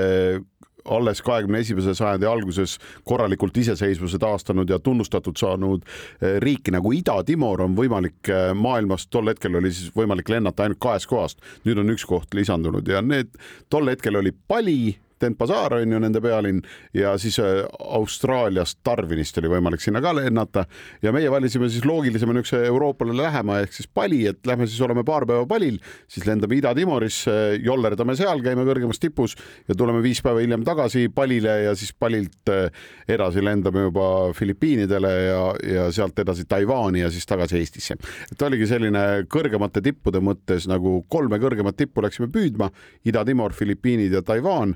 alles 0.84 1.22
kahekümne 1.24 1.62
esimese 1.64 1.94
sajandi 1.96 2.26
alguses 2.28 2.76
korralikult 3.08 3.56
iseseisvuse 3.56 4.18
taastanud 4.20 4.68
ja 4.70 4.78
tunnustatud 4.78 5.36
saanud 5.40 5.82
äh, 5.82 6.36
riiki 6.44 6.70
nagu 6.70 6.92
Ida-Timor 6.92 7.64
on 7.64 7.74
võimalik 7.74 8.30
maailmas, 8.54 9.08
tol 9.08 9.32
hetkel 9.32 9.58
oli 9.58 9.72
siis 9.72 9.90
võimalik 9.96 10.28
lennata 10.30 10.68
ainult 10.68 10.78
kahest 10.84 11.10
kohast, 11.10 11.40
nüüd 11.64 11.80
on 11.82 11.90
üks 11.96 12.04
koht 12.06 12.36
lisandunud 12.36 12.86
ja 12.88 13.02
need 13.02 13.32
tol 13.72 13.88
hetkel 13.90 14.20
oli 14.20 14.30
Pali 14.46 14.94
Denpasar 15.24 15.78
on 15.80 15.96
ju 15.96 16.00
nende 16.02 16.20
pealinn 16.24 16.60
ja 16.94 17.14
siis 17.20 17.38
äh, 17.42 17.64
Austraaliast 17.98 18.80
Darwinist 18.86 19.38
oli 19.40 19.50
võimalik 19.56 19.82
sinna 19.82 20.02
ka 20.04 20.12
lennata 20.16 20.66
ja 21.02 21.12
meie 21.14 21.30
valisime 21.32 21.70
siis 21.72 21.86
loogilisema 21.88 22.34
niisuguse 22.36 22.64
Euroopale 22.68 23.16
lähema 23.16 23.60
ehk 23.64 23.74
siis 23.76 23.88
Pali, 23.88 24.24
et 24.30 24.44
lähme 24.46 24.68
siis 24.68 24.80
oleme 24.84 25.04
paar 25.06 25.26
päeva 25.28 25.46
Palil, 25.48 25.78
siis 26.10 26.26
lendame 26.28 26.58
Ida-Timorisse, 26.58 27.34
jollerdame 27.64 28.16
seal, 28.18 28.42
käime 28.44 28.66
kõrgemas 28.68 29.00
tipus 29.02 29.36
ja 29.68 29.76
tuleme 29.78 30.02
viis 30.04 30.20
päeva 30.24 30.42
hiljem 30.44 30.64
tagasi 30.66 31.08
Palile 31.14 31.56
ja 31.68 31.76
siis 31.78 31.94
Palilt 31.96 32.52
äh, 32.52 32.68
edasi 33.08 33.44
lendame 33.44 33.86
juba 33.88 34.08
Filipiinidele 34.36 35.12
ja, 35.28 35.42
ja 35.76 35.86
sealt 35.94 36.18
edasi 36.20 36.46
Taiwan'i 36.50 37.04
ja 37.04 37.12
siis 37.14 37.26
tagasi 37.28 37.58
Eestisse. 37.60 37.96
et 38.32 38.42
oligi 38.42 38.68
selline 38.68 39.24
kõrgemate 39.30 39.82
tippude 39.84 40.20
mõttes 40.24 40.68
nagu 40.70 41.00
kolme 41.08 41.38
kõrgemat 41.42 41.78
tippu 41.78 42.04
läksime 42.04 42.30
püüdma, 42.32 42.70
Ida-Timor, 43.06 43.54
Filipiinid 43.56 44.12
ja 44.12 44.22
Taiwan 44.22 44.74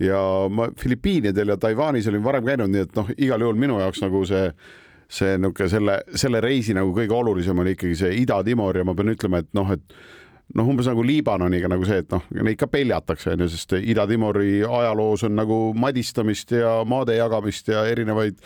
ja 0.00 0.22
ma 0.50 0.68
Filipiinidel 0.78 1.54
ja 1.54 1.56
Taiwanis 1.60 2.08
olin 2.08 2.24
varem 2.24 2.46
käinud, 2.46 2.72
nii 2.72 2.86
et 2.86 2.96
noh, 2.96 3.10
igal 3.16 3.44
juhul 3.44 3.60
minu 3.60 3.80
jaoks 3.80 4.02
nagu 4.04 4.24
see 4.28 4.48
see 5.12 5.36
niisugune 5.36 5.68
selle, 5.68 5.98
selle 6.16 6.40
reisi 6.40 6.72
nagu 6.72 6.94
kõige 6.96 7.12
olulisem 7.12 7.58
oli 7.60 7.74
ikkagi 7.76 7.98
see 8.00 8.14
Ida-Timor 8.22 8.78
ja 8.80 8.84
ma 8.88 8.94
pean 8.96 9.12
ütlema, 9.12 9.42
et 9.42 9.50
noh, 9.56 9.68
et 9.74 9.96
noh, 10.56 10.68
umbes 10.68 10.88
nagu 10.88 11.04
Liibanoniga 11.04 11.68
nagu 11.68 11.84
see, 11.88 12.00
et 12.00 12.12
noh, 12.12 12.24
neid 12.40 12.56
ka 12.60 12.68
peljatakse 12.72 13.34
onju, 13.34 13.48
sest 13.52 13.76
Ida-Timori 13.78 14.62
ajaloos 14.64 15.26
on 15.28 15.36
nagu 15.36 15.58
madistamist 15.76 16.54
ja 16.56 16.78
maade 16.88 17.18
jagamist 17.18 17.68
ja 17.72 17.84
erinevaid 17.90 18.40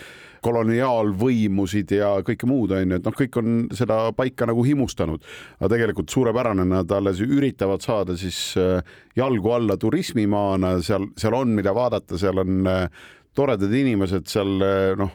koloniaalvõimusid 0.47 1.97
ja 1.99 2.13
kõike 2.27 2.49
muud 2.49 2.77
onju, 2.77 3.01
et 3.01 3.09
noh, 3.09 3.17
kõik 3.17 3.41
on 3.41 3.59
seda 3.77 3.99
paika 4.17 4.49
nagu 4.49 4.65
himustanud, 4.67 5.27
aga 5.59 5.73
tegelikult 5.75 6.15
suurepärane, 6.15 6.67
nad 6.71 6.95
alles 6.95 7.21
üritavad 7.25 7.85
saada 7.85 8.17
siis 8.21 8.41
äh, 8.61 8.81
jalgu 9.19 9.55
alla 9.57 9.79
turismimaana, 9.81 10.77
seal, 10.87 11.11
seal 11.19 11.37
on, 11.39 11.57
mida 11.59 11.75
vaadata, 11.77 12.21
seal 12.21 12.43
on 12.45 12.71
äh, 12.71 12.87
toredad 13.37 13.75
inimesed 13.75 14.31
seal 14.33 14.55
noh, 14.97 15.11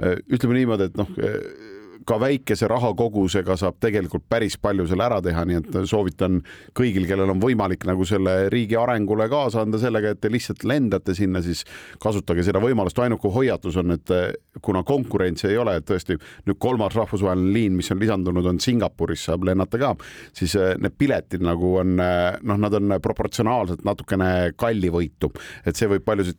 ütleme 0.00 0.54
niimoodi, 0.56 0.86
et 0.88 0.94
noh 0.96 1.10
ka 2.10 2.18
väikese 2.20 2.66
rahakogusega 2.70 3.54
saab 3.60 3.78
tegelikult 3.82 4.24
päris 4.30 4.56
palju 4.60 4.86
seal 4.90 5.02
ära 5.04 5.20
teha, 5.22 5.44
nii 5.46 5.58
et 5.60 5.76
soovitan 5.88 6.40
kõigil, 6.76 7.06
kellel 7.08 7.30
on 7.30 7.42
võimalik 7.42 7.84
nagu 7.88 8.06
selle 8.08 8.48
riigi 8.52 8.78
arengule 8.78 9.28
kaasa 9.30 9.62
anda 9.62 9.78
sellega, 9.78 10.14
et 10.14 10.20
te 10.22 10.30
lihtsalt 10.32 10.64
lendate 10.66 11.14
sinna, 11.14 11.42
siis 11.44 11.62
kasutage 12.02 12.42
seda 12.46 12.62
võimalust. 12.62 12.98
ainuke 12.98 13.30
hoiatus 13.30 13.78
on, 13.80 13.94
et 13.94 14.14
kuna 14.62 14.82
konkurentsi 14.86 15.48
ei 15.50 15.58
ole, 15.60 15.76
et 15.78 15.86
tõesti 15.86 16.16
nüüd 16.48 16.58
kolmas 16.58 16.96
rahvusvaheline 16.98 17.54
liin, 17.54 17.76
mis 17.78 17.90
on 17.94 18.00
lisandunud, 18.02 18.46
on 18.46 18.60
Singapuris, 18.60 19.28
saab 19.28 19.46
lennata 19.46 19.78
ka, 19.78 19.92
siis 20.36 20.56
eh, 20.58 20.74
need 20.80 20.96
piletid 20.98 21.44
nagu 21.46 21.76
on 21.80 21.94
eh, 22.02 22.40
noh, 22.42 22.58
nad 22.60 22.74
on 22.80 22.96
proportsionaalselt 23.02 23.84
natukene 23.86 24.30
kallivõitu, 24.58 25.30
et 25.64 25.78
see 25.78 25.88
võib 25.90 26.04
paljusid 26.06 26.38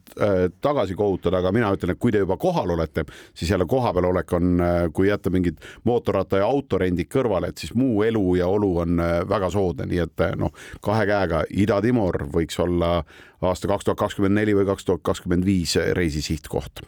tagasi 0.61 0.95
kohutada, 0.97 1.39
aga 1.39 1.51
mina 1.55 1.71
ütlen, 1.73 1.93
et 1.93 2.01
kui 2.01 2.11
te 2.11 2.19
juba 2.21 2.35
kohal 2.41 2.73
olete, 2.75 3.05
siis 3.37 3.51
jälle 3.53 3.65
kohapeal 3.69 4.09
olek 4.11 4.33
on, 4.35 4.63
kui 4.95 5.07
jätta 5.07 5.31
mingid 5.33 5.60
mootorratta 5.87 6.41
ja 6.41 6.49
autorendid 6.49 7.09
kõrvale, 7.11 7.51
et 7.51 7.61
siis 7.61 7.73
muu 7.77 8.03
elu 8.07 8.23
ja 8.39 8.49
olu 8.51 8.71
on 8.83 9.01
äh, 9.01 9.21
väga 9.29 9.51
soodne, 9.53 9.87
nii 9.89 10.03
et 10.05 10.25
äh, 10.25 10.35
noh, 10.39 10.53
kahe 10.83 11.05
käega 11.09 11.43
Ida-Timor 11.49 12.25
võiks 12.33 12.59
olla 12.61 12.99
aasta 13.41 13.69
kaks 13.71 13.87
tuhat 13.87 14.01
kakskümmend 14.01 14.37
neli 14.37 14.55
või 14.57 14.67
kaks 14.69 14.85
tuhat 14.87 15.05
kakskümmend 15.05 15.45
viis 15.45 15.77
reisi 15.97 16.21
sihtkoht. 16.25 16.83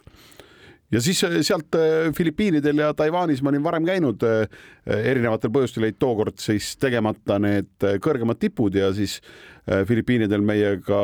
Ja 0.92 1.00
siis 1.02 1.22
äh, 1.26 1.40
sealt 1.46 1.74
Filipiinidel 2.16 2.84
ja 2.84 2.92
Taiwanis 2.94 3.42
ma 3.42 3.50
olin 3.52 3.64
varem 3.64 3.88
käinud, 3.88 4.22
erinevatel 4.86 5.52
põhjustel 5.54 5.88
jäid 5.88 5.98
tookord 5.98 6.38
siis 6.42 6.74
tegemata 6.80 7.40
need 7.42 7.90
kõrgemad 8.04 8.38
tipud 8.42 8.76
ja 8.78 8.92
siis 8.94 9.18
Filipiinidel 9.88 10.44
meiega 10.44 11.00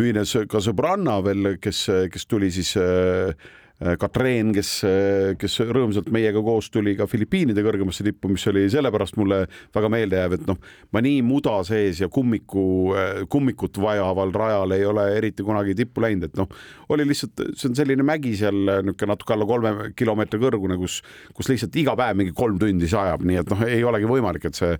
ühines 0.00 0.32
ka 0.48 0.60
sõbranna 0.64 1.20
veel, 1.24 1.54
kes, 1.60 1.86
kes 2.12 2.26
tuli 2.28 2.50
siis 2.52 2.74
Äh, 2.76 3.34
Katreen, 3.76 4.54
kes, 4.56 4.70
äh, 4.88 5.34
kes 5.36 5.58
rõõmsalt 5.68 6.06
meiega 6.08 6.40
koos 6.40 6.70
tuli 6.72 6.94
ka 6.96 7.04
Filipiinide 7.10 7.60
kõrgemasse 7.60 8.06
tippu, 8.06 8.30
mis 8.32 8.46
oli 8.48 8.62
sellepärast 8.72 9.18
mulle 9.20 9.42
väga 9.76 9.90
meeldejääv, 9.92 10.36
et 10.38 10.46
noh, 10.48 10.56
ma 10.96 11.02
nii 11.04 11.18
muda 11.26 11.58
sees 11.68 12.00
ja 12.00 12.08
kummiku, 12.08 12.64
äh, 12.96 13.20
kummikut 13.28 13.76
vajaval 13.76 14.32
rajal 14.32 14.72
ei 14.72 14.86
ole 14.88 15.04
eriti 15.18 15.44
kunagi 15.44 15.76
tippu 15.76 16.00
läinud, 16.06 16.24
et 16.30 16.40
noh, 16.40 16.48
oli 16.88 17.04
lihtsalt, 17.04 17.42
see 17.52 17.68
on 17.68 17.76
selline 17.76 18.06
mägi 18.06 18.32
seal 18.40 18.56
niisugune 18.64 19.12
natuke 19.12 19.36
alla 19.36 19.50
kolme 19.52 19.74
kilomeetri 19.98 20.40
kõrgune, 20.40 20.80
kus, 20.80 21.02
kus 21.36 21.52
lihtsalt 21.52 21.76
iga 21.76 21.92
päev 22.00 22.16
mingi 22.22 22.32
kolm 22.36 22.56
tundi 22.62 22.88
sajab, 22.88 23.28
nii 23.28 23.42
et 23.42 23.52
noh, 23.52 23.66
ei 23.68 23.84
olegi 23.84 24.08
võimalik, 24.08 24.48
et 24.48 24.56
see 24.56 24.72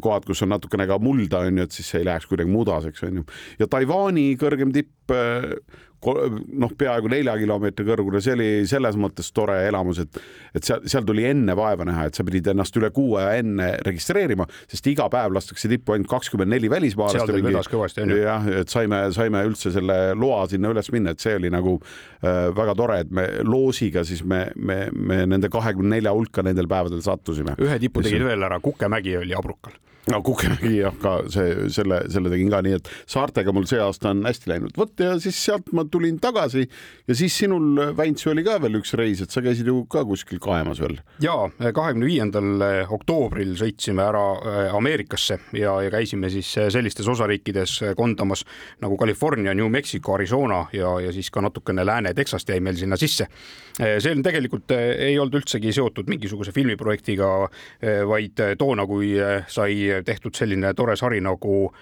kohad, 0.00 0.24
kus 0.24 0.40
on 0.46 0.54
natukene 0.54 0.88
ka 0.88 0.96
mulda, 0.96 1.44
on 1.44 1.60
ju, 1.60 1.68
et 1.68 1.76
siis 1.76 1.92
ei 2.00 2.08
läheks 2.08 2.24
kuidagi 2.30 2.48
mudaseks, 2.48 3.04
on 3.04 3.20
ju. 3.20 3.28
ja 3.60 3.68
Taiwan'i 3.68 4.30
kõrgem 4.40 4.72
tipp 4.72 5.12
noh, 6.00 6.72
peaaegu 6.78 7.10
nelja 7.12 7.34
kilomeetri 7.40 7.84
kõrgune, 7.86 8.20
see 8.24 8.34
oli 8.36 8.48
selles 8.68 8.96
mõttes 9.00 9.28
tore 9.36 9.58
elamus, 9.68 10.00
et, 10.04 10.20
et 10.56 10.66
seal, 10.66 10.82
seal 10.88 11.04
tuli 11.06 11.26
enne 11.28 11.56
vaeva 11.58 11.84
näha, 11.88 12.06
et 12.08 12.16
sa 12.16 12.24
pidid 12.26 12.48
ennast 12.52 12.76
üle 12.80 12.90
kuu 12.94 13.18
aja 13.20 13.34
enne 13.42 13.72
registreerima, 13.86 14.46
sest 14.70 14.88
iga 14.92 15.08
päev 15.12 15.34
lastakse 15.36 15.68
tippu 15.70 15.96
ainult 15.96 16.10
kakskümmend 16.10 16.52
neli 16.54 16.70
välismaalast. 16.72 17.20
seal 17.20 17.32
ta 17.32 17.50
vedas 17.50 17.70
kõvasti 17.72 18.04
onju. 18.06 18.20
jah, 18.22 18.48
et 18.62 18.72
saime, 18.72 19.02
saime 19.16 19.44
üldse 19.48 19.74
selle 19.74 19.98
loa 20.18 20.46
sinna 20.50 20.72
üles 20.72 20.90
minna, 20.94 21.14
et 21.14 21.22
see 21.22 21.36
oli 21.36 21.52
nagu 21.52 21.76
äh, 21.80 22.48
väga 22.56 22.76
tore, 22.78 23.02
et 23.04 23.12
me 23.14 23.26
loosiga 23.44 24.04
siis 24.08 24.24
me, 24.24 24.46
me, 24.56 24.82
me 24.94 25.22
nende 25.28 25.52
kahekümne 25.52 25.98
nelja 25.98 26.16
hulka 26.16 26.44
nendel 26.46 26.70
päevadel 26.70 27.04
sattusime. 27.04 27.58
ühe 27.60 27.78
tipu 27.82 28.04
tegid 28.06 28.24
veel 28.24 28.48
ära, 28.48 28.60
Kukemägi 28.64 29.18
oli 29.20 29.36
Abrukal 29.36 29.76
no 30.08 30.22
Kukemägi 30.22 30.78
jah, 30.84 30.94
ka 31.00 31.16
see, 31.32 31.68
selle, 31.72 32.02
selle 32.12 32.32
tegin 32.32 32.50
ka, 32.52 32.62
nii 32.64 32.76
et 32.78 32.88
saartega 33.10 33.52
mul 33.52 33.66
see 33.68 33.80
aasta 33.82 34.12
on 34.14 34.24
hästi 34.24 34.50
läinud. 34.52 34.72
vot 34.78 35.02
ja 35.02 35.16
siis 35.20 35.38
sealt 35.44 35.72
ma 35.76 35.84
tulin 35.84 36.18
tagasi 36.22 36.64
ja 36.64 37.16
siis 37.16 37.36
sinul, 37.42 37.82
Väints, 37.96 38.26
oli 38.30 38.44
ka 38.46 38.56
veel 38.62 38.80
üks 38.80 38.94
reis, 38.98 39.20
et 39.24 39.34
sa 39.34 39.42
käisid 39.44 39.68
ju 39.68 39.82
ka 39.90 40.04
kuskil 40.08 40.40
kaemas 40.42 40.80
veel. 40.80 40.98
ja 41.22 41.34
kahekümne 41.60 42.08
viiendal 42.08 42.64
oktoobril 42.96 43.52
sõitsime 43.60 44.04
ära 44.06 44.24
äh, 44.38 44.76
Ameerikasse 44.76 45.40
ja, 45.56 45.76
ja 45.84 45.92
käisime 45.92 46.30
siis 46.32 46.52
äh, 46.58 46.70
sellistes 46.72 47.08
osariikides 47.08 47.76
kondamas 47.98 48.46
nagu 48.80 48.96
California, 49.00 49.54
New 49.54 49.68
Mexico, 49.72 50.16
Arizona 50.16 50.64
ja, 50.76 50.96
ja 51.04 51.12
siis 51.12 51.30
ka 51.30 51.44
natukene 51.44 51.84
Lääne-Texast 51.86 52.48
jäi 52.48 52.60
meil 52.64 52.78
sinna 52.80 52.96
sisse. 53.00 53.28
see 53.80 54.12
on 54.12 54.22
tegelikult 54.22 54.72
ei 54.74 55.18
olnud 55.18 55.38
üldsegi 55.40 55.72
seotud 55.72 56.08
mingisuguse 56.10 56.52
filmiprojektiga, 56.52 57.28
vaid 58.08 58.42
toona, 58.58 58.84
kui 58.86 59.12
sai 59.48 59.89
tehtud 60.04 60.34
selline 60.36 60.74
tore 60.74 60.96
sari 60.96 61.20
nagu 61.20 61.72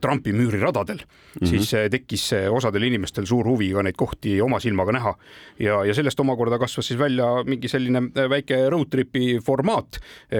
Trumpi 0.00 0.32
müüriradadel 0.32 0.96
mm, 0.96 1.40
-hmm. 1.40 1.46
siis 1.46 1.74
eh, 1.74 1.90
tekkis 1.90 2.32
eh, 2.32 2.52
osadel 2.52 2.82
inimestel 2.82 3.26
suur 3.26 3.46
huvi 3.48 3.70
ka 3.72 3.82
neid 3.82 3.96
kohti 3.96 4.40
oma 4.40 4.60
silmaga 4.60 4.92
näha. 4.92 5.14
ja, 5.58 5.84
ja 5.84 5.94
sellest 5.94 6.20
omakorda 6.20 6.58
kasvas 6.58 6.86
siis 6.86 6.98
välja 6.98 7.44
mingi 7.46 7.68
selline 7.68 8.02
väike 8.30 8.70
road 8.70 8.90
trip'i 8.90 9.40
formaat, 9.46 9.98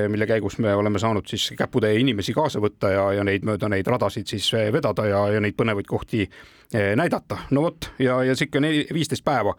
mille 0.09 0.27
käigus 0.27 0.59
me 0.59 0.75
oleme 0.75 0.99
saanud 0.99 1.27
siis 1.27 1.53
käputäie 1.59 2.01
inimesi 2.01 2.33
kaasa 2.33 2.61
võtta 2.61 2.91
ja, 2.91 3.13
ja 3.13 3.25
neid 3.25 3.45
mööda 3.45 3.69
neid 3.69 3.87
radasid 3.87 4.27
siis 4.27 4.53
vedada 4.73 5.07
ja, 5.07 5.29
ja 5.29 5.41
neid 5.41 5.55
põnevaid 5.57 5.87
kohti 5.87 6.29
näidata. 6.97 7.39
no 7.51 7.63
vot 7.63 7.91
ja, 7.99 8.23
ja 8.25 8.35
sihuke 8.37 8.61
viisteist 8.95 9.25
päeva 9.25 9.55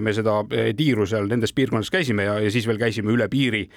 me 0.00 0.12
seda 0.12 0.38
tiiru 0.76 1.06
seal 1.06 1.28
nendes 1.28 1.52
piirkondades 1.52 1.90
käisime 1.90 2.24
ja, 2.24 2.38
ja 2.40 2.50
siis 2.50 2.66
veel 2.66 2.78
käisime 2.78 3.12
üle 3.12 3.28
piiri 3.28 3.68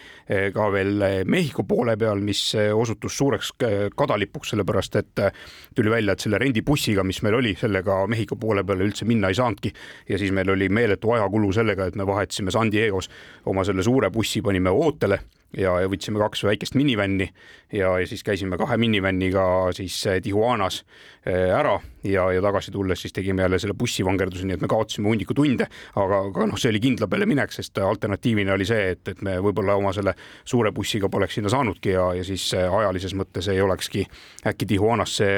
ka 0.54 0.72
veel 0.72 1.04
Mehhiko 1.26 1.64
poole 1.64 1.98
peal, 1.98 2.22
mis 2.24 2.56
osutus 2.74 3.18
suureks 3.18 3.52
kadalipuks, 3.96 4.50
sellepärast 4.54 4.96
et 4.96 5.20
äh, 5.20 5.32
tuli 5.76 5.92
välja, 5.92 6.14
et 6.14 6.20
selle 6.20 6.40
rendibussiga, 6.42 7.04
mis 7.04 7.22
meil 7.24 7.40
oli, 7.40 7.56
sellega 7.60 8.02
Mehhiko 8.08 8.36
poole 8.36 8.64
peale 8.64 8.88
üldse 8.88 9.06
minna 9.06 9.30
ei 9.30 9.38
saanudki. 9.38 9.74
ja 10.10 10.18
siis 10.18 10.32
meil 10.32 10.50
oli 10.50 10.70
meeletu 10.70 11.12
ajakulu 11.12 11.52
sellega, 11.54 11.86
et 11.86 11.96
me 11.96 12.08
vahetasime 12.08 12.52
San 12.52 12.72
Diego's 12.72 13.10
oma 13.46 13.64
selle 13.64 13.84
suure 13.84 14.10
bussi, 14.10 14.42
panime 14.42 14.70
ootele 14.70 15.20
ja, 15.58 15.74
võtsime 15.90 16.20
kaks 16.22 16.44
väikest 16.46 16.76
minivänni 16.78 17.30
ja, 17.74 17.94
ja 18.00 18.08
siis 18.08 18.22
käisime 18.26 18.58
kahe 18.58 18.78
minivänniga 18.78 19.44
siis 19.76 19.96
eh, 20.08 20.20
Tijuanas 20.22 20.84
eh, 21.26 21.50
ära 21.56 21.80
ja, 22.04 22.28
ja 22.34 22.42
tagasi 22.42 22.72
tulles 22.72 23.02
siis 23.02 23.14
tegime 23.14 23.42
jälle 23.42 23.60
selle 23.60 23.74
bussivangerduse, 23.78 24.46
nii 24.46 24.58
et 24.60 24.66
me 24.66 24.70
kaotasime 24.70 25.10
hunniku 25.10 25.34
tunde, 25.38 25.66
aga, 25.96 26.22
aga 26.30 26.50
noh, 26.52 26.60
see 26.60 26.70
oli 26.74 26.82
kindla 26.84 27.10
peale 27.10 27.26
minek, 27.30 27.54
sest 27.56 27.82
alternatiivina 27.82 28.54
oli 28.54 28.68
see, 28.70 28.92
et, 28.94 29.04
et 29.10 29.24
me 29.26 29.40
võib-olla 29.42 29.78
oma 29.80 29.94
selle 29.96 30.14
suure 30.44 30.74
bussiga 30.76 31.10
poleks 31.10 31.40
sinna 31.40 31.54
saanudki 31.54 31.96
ja, 31.96 32.12
ja 32.20 32.26
siis 32.28 32.46
eh, 32.58 32.70
ajalises 32.82 33.18
mõttes 33.18 33.50
ei 33.50 33.62
olekski 33.66 34.06
äkki 34.50 34.70
Tijuanasse 34.70 35.30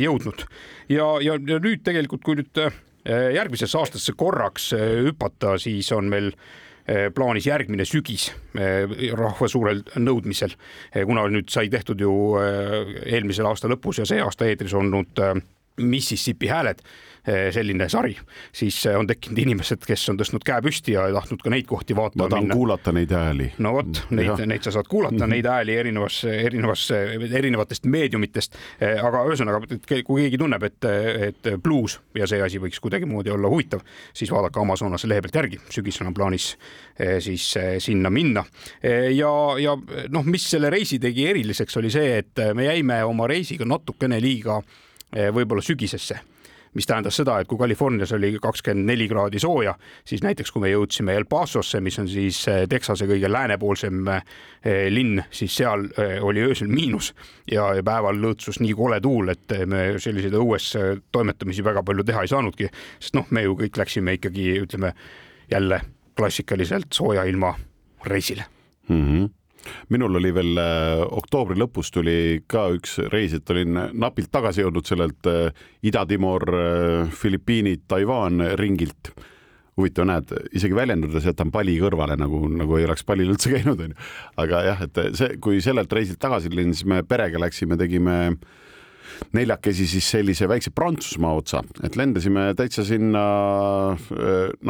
jõudnud. 0.00 0.46
ja, 0.88 1.10
ja, 1.24 1.36
ja 1.36 1.60
nüüd 1.60 1.84
tegelikult, 1.84 2.24
kui 2.24 2.40
nüüd 2.40 2.62
järgmisesse 3.08 3.78
aastasse 3.78 4.12
korraks 4.18 4.72
hüpata, 4.74 5.54
siis 5.60 5.88
on 5.96 6.08
meil 6.10 6.32
Eh, 6.32 6.66
plaanis 7.14 7.46
järgmine 7.46 7.84
sügis 7.88 8.30
eh, 8.58 8.88
rahva 9.16 9.48
suurel 9.50 9.82
nõudmisel, 10.00 10.54
eh, 10.94 11.04
kuna 11.08 11.26
nüüd 11.32 11.50
sai 11.52 11.68
tehtud 11.72 12.00
ju 12.00 12.12
eelmisel 12.38 13.48
aasta 13.50 13.70
lõpus 13.70 14.00
ja 14.00 14.08
see 14.08 14.22
aasta 14.24 14.48
eetris 14.48 14.74
olnud 14.78 15.20
Mississippi 15.78 16.50
hääled 16.50 16.82
Eh, 17.28 17.50
selline 17.52 17.88
sari, 17.92 18.14
siis 18.56 18.76
eh, 18.86 18.94
on 18.96 19.06
tekkinud 19.06 19.40
inimesed, 19.42 19.82
kes 19.84 20.06
on 20.08 20.16
tõstnud 20.16 20.44
käe 20.48 20.62
püsti 20.64 20.94
ja 20.94 21.02
tahtnud 21.12 21.42
ka 21.44 21.50
neid 21.52 21.66
kohti 21.68 21.96
vaatama 21.98 22.24
ma 22.24 22.28
tahan 22.32 22.46
minna. 22.46 22.56
kuulata 22.56 22.94
neid 22.96 23.12
hääli. 23.12 23.48
no 23.64 23.72
vot, 23.74 24.00
neid, 24.16 24.40
neid 24.48 24.64
sa 24.64 24.72
saad 24.72 24.88
kuulata 24.88 25.16
mm, 25.16 25.24
-hmm. 25.24 25.34
neid 25.34 25.48
hääli 25.50 25.76
erinevas, 25.76 26.22
erinevas, 26.30 26.86
erinevatest 27.40 27.84
meediumitest. 27.84 28.56
Eh, 28.80 29.04
aga 29.04 29.26
ühesõnaga, 29.28 29.60
kui 30.06 30.22
keegi 30.22 30.40
tunneb, 30.40 30.64
et, 30.70 30.88
et 31.28 31.50
bluus 31.62 31.98
ja 32.16 32.30
see 32.30 32.40
asi 32.42 32.62
võiks 32.64 32.80
kuidagimoodi 32.80 33.34
olla 33.34 33.52
huvitav, 33.52 33.84
siis 34.14 34.32
vaadake 34.32 34.64
Amazonase 34.64 35.10
lehe 35.10 35.20
pealt 35.20 35.42
järgi, 35.42 35.60
sügisel 35.74 36.08
on 36.08 36.16
plaanis 36.16 36.54
siis 37.20 37.44
sinna 37.78 38.10
minna. 38.10 38.44
ja, 39.12 39.32
ja 39.60 39.76
noh, 40.08 40.24
mis 40.24 40.50
selle 40.50 40.70
reisi 40.70 40.98
tegi 40.98 41.28
eriliseks, 41.28 41.76
oli 41.76 41.90
see, 41.90 42.18
et 42.24 42.46
me 42.54 42.70
jäime 42.72 43.02
oma 43.04 43.26
reisiga 43.26 43.68
natukene 43.68 44.20
liiga 44.22 44.62
võib-olla 45.12 45.62
sügisesse 45.64 46.18
mis 46.74 46.86
tähendas 46.86 47.16
seda, 47.16 47.38
et 47.40 47.48
kui 47.48 47.58
Californias 47.58 48.12
oli 48.16 48.32
kakskümmend 48.42 48.88
neli 48.90 49.08
kraadi 49.08 49.40
sooja, 49.42 49.74
siis 50.06 50.22
näiteks 50.24 50.52
kui 50.52 50.62
me 50.64 50.72
jõudsime 50.72 51.14
El 51.16 51.26
Pasosse, 51.30 51.80
mis 51.84 51.98
on 52.00 52.08
siis 52.10 52.40
eh, 52.50 52.64
Texase 52.70 53.08
kõige 53.08 53.30
läänepoolsem 53.30 54.10
eh, 54.14 54.88
linn, 54.92 55.22
siis 55.34 55.56
seal 55.60 55.88
eh, 55.98 56.18
oli 56.24 56.44
öösel 56.44 56.70
miinus 56.72 57.12
ja 57.50 57.70
päeval 57.84 58.20
lõõtsus 58.22 58.60
nii 58.62 58.74
kole 58.78 59.00
tuul, 59.04 59.32
et 59.34 59.56
me 59.66 59.86
selliseid 60.02 60.36
õues 60.38 60.70
toimetamisi 61.12 61.64
väga 61.64 61.82
palju 61.86 62.06
teha 62.06 62.24
ei 62.24 62.34
saanudki, 62.34 62.70
sest 62.98 63.16
noh, 63.18 63.26
me 63.30 63.46
ju 63.46 63.56
kõik 63.64 63.80
läksime 63.80 64.18
ikkagi 64.18 64.52
ütleme 64.62 64.92
jälle 65.50 65.80
klassikaliselt 66.18 66.92
sooja 66.92 67.24
ilma 67.30 67.54
reisile 68.06 68.46
mm. 68.88 69.02
-hmm 69.02 69.37
minul 69.94 70.20
oli 70.20 70.32
veel 70.34 70.60
äh, 70.62 71.02
oktoobri 71.06 71.58
lõpus 71.58 71.92
tuli 71.94 72.44
ka 72.46 72.68
üks 72.76 72.98
reis, 73.12 73.34
et 73.36 73.50
olin 73.54 73.80
napilt 73.92 74.30
tagasi 74.34 74.64
jõudnud 74.64 74.88
sellelt 74.88 75.30
äh, 75.30 75.66
Ida-Timor, 75.88 76.46
Filipiinid, 77.14 77.86
Taiwan 77.88 78.42
ringilt 78.58 79.12
huvitav, 79.78 80.08
näed, 80.10 80.32
isegi 80.58 80.74
väljendudes 80.74 81.26
jätan 81.28 81.52
pali 81.54 81.76
kõrvale 81.78 82.18
nagu, 82.18 82.42
nagu 82.50 82.78
ei 82.78 82.86
oleks 82.88 83.06
pallil 83.06 83.30
üldse 83.34 83.52
käinud, 83.54 83.80
onju. 83.86 84.08
aga 84.42 84.62
jah, 84.66 84.86
et 84.88 85.02
see, 85.18 85.36
kui 85.42 85.62
sellelt 85.64 85.92
reisilt 85.94 86.20
tagasi 86.22 86.50
tulin, 86.52 86.74
siis 86.74 86.88
me 86.90 87.04
perega 87.06 87.40
läksime, 87.42 87.78
tegime 87.80 88.18
neljakesi 89.34 89.86
siis 89.88 90.06
sellise 90.12 90.46
väikse 90.50 90.70
Prantsusmaa 90.74 91.32
otsa, 91.40 91.62
et 91.82 91.96
lendasime 91.98 92.52
täitsa 92.58 92.84
sinna 92.86 93.22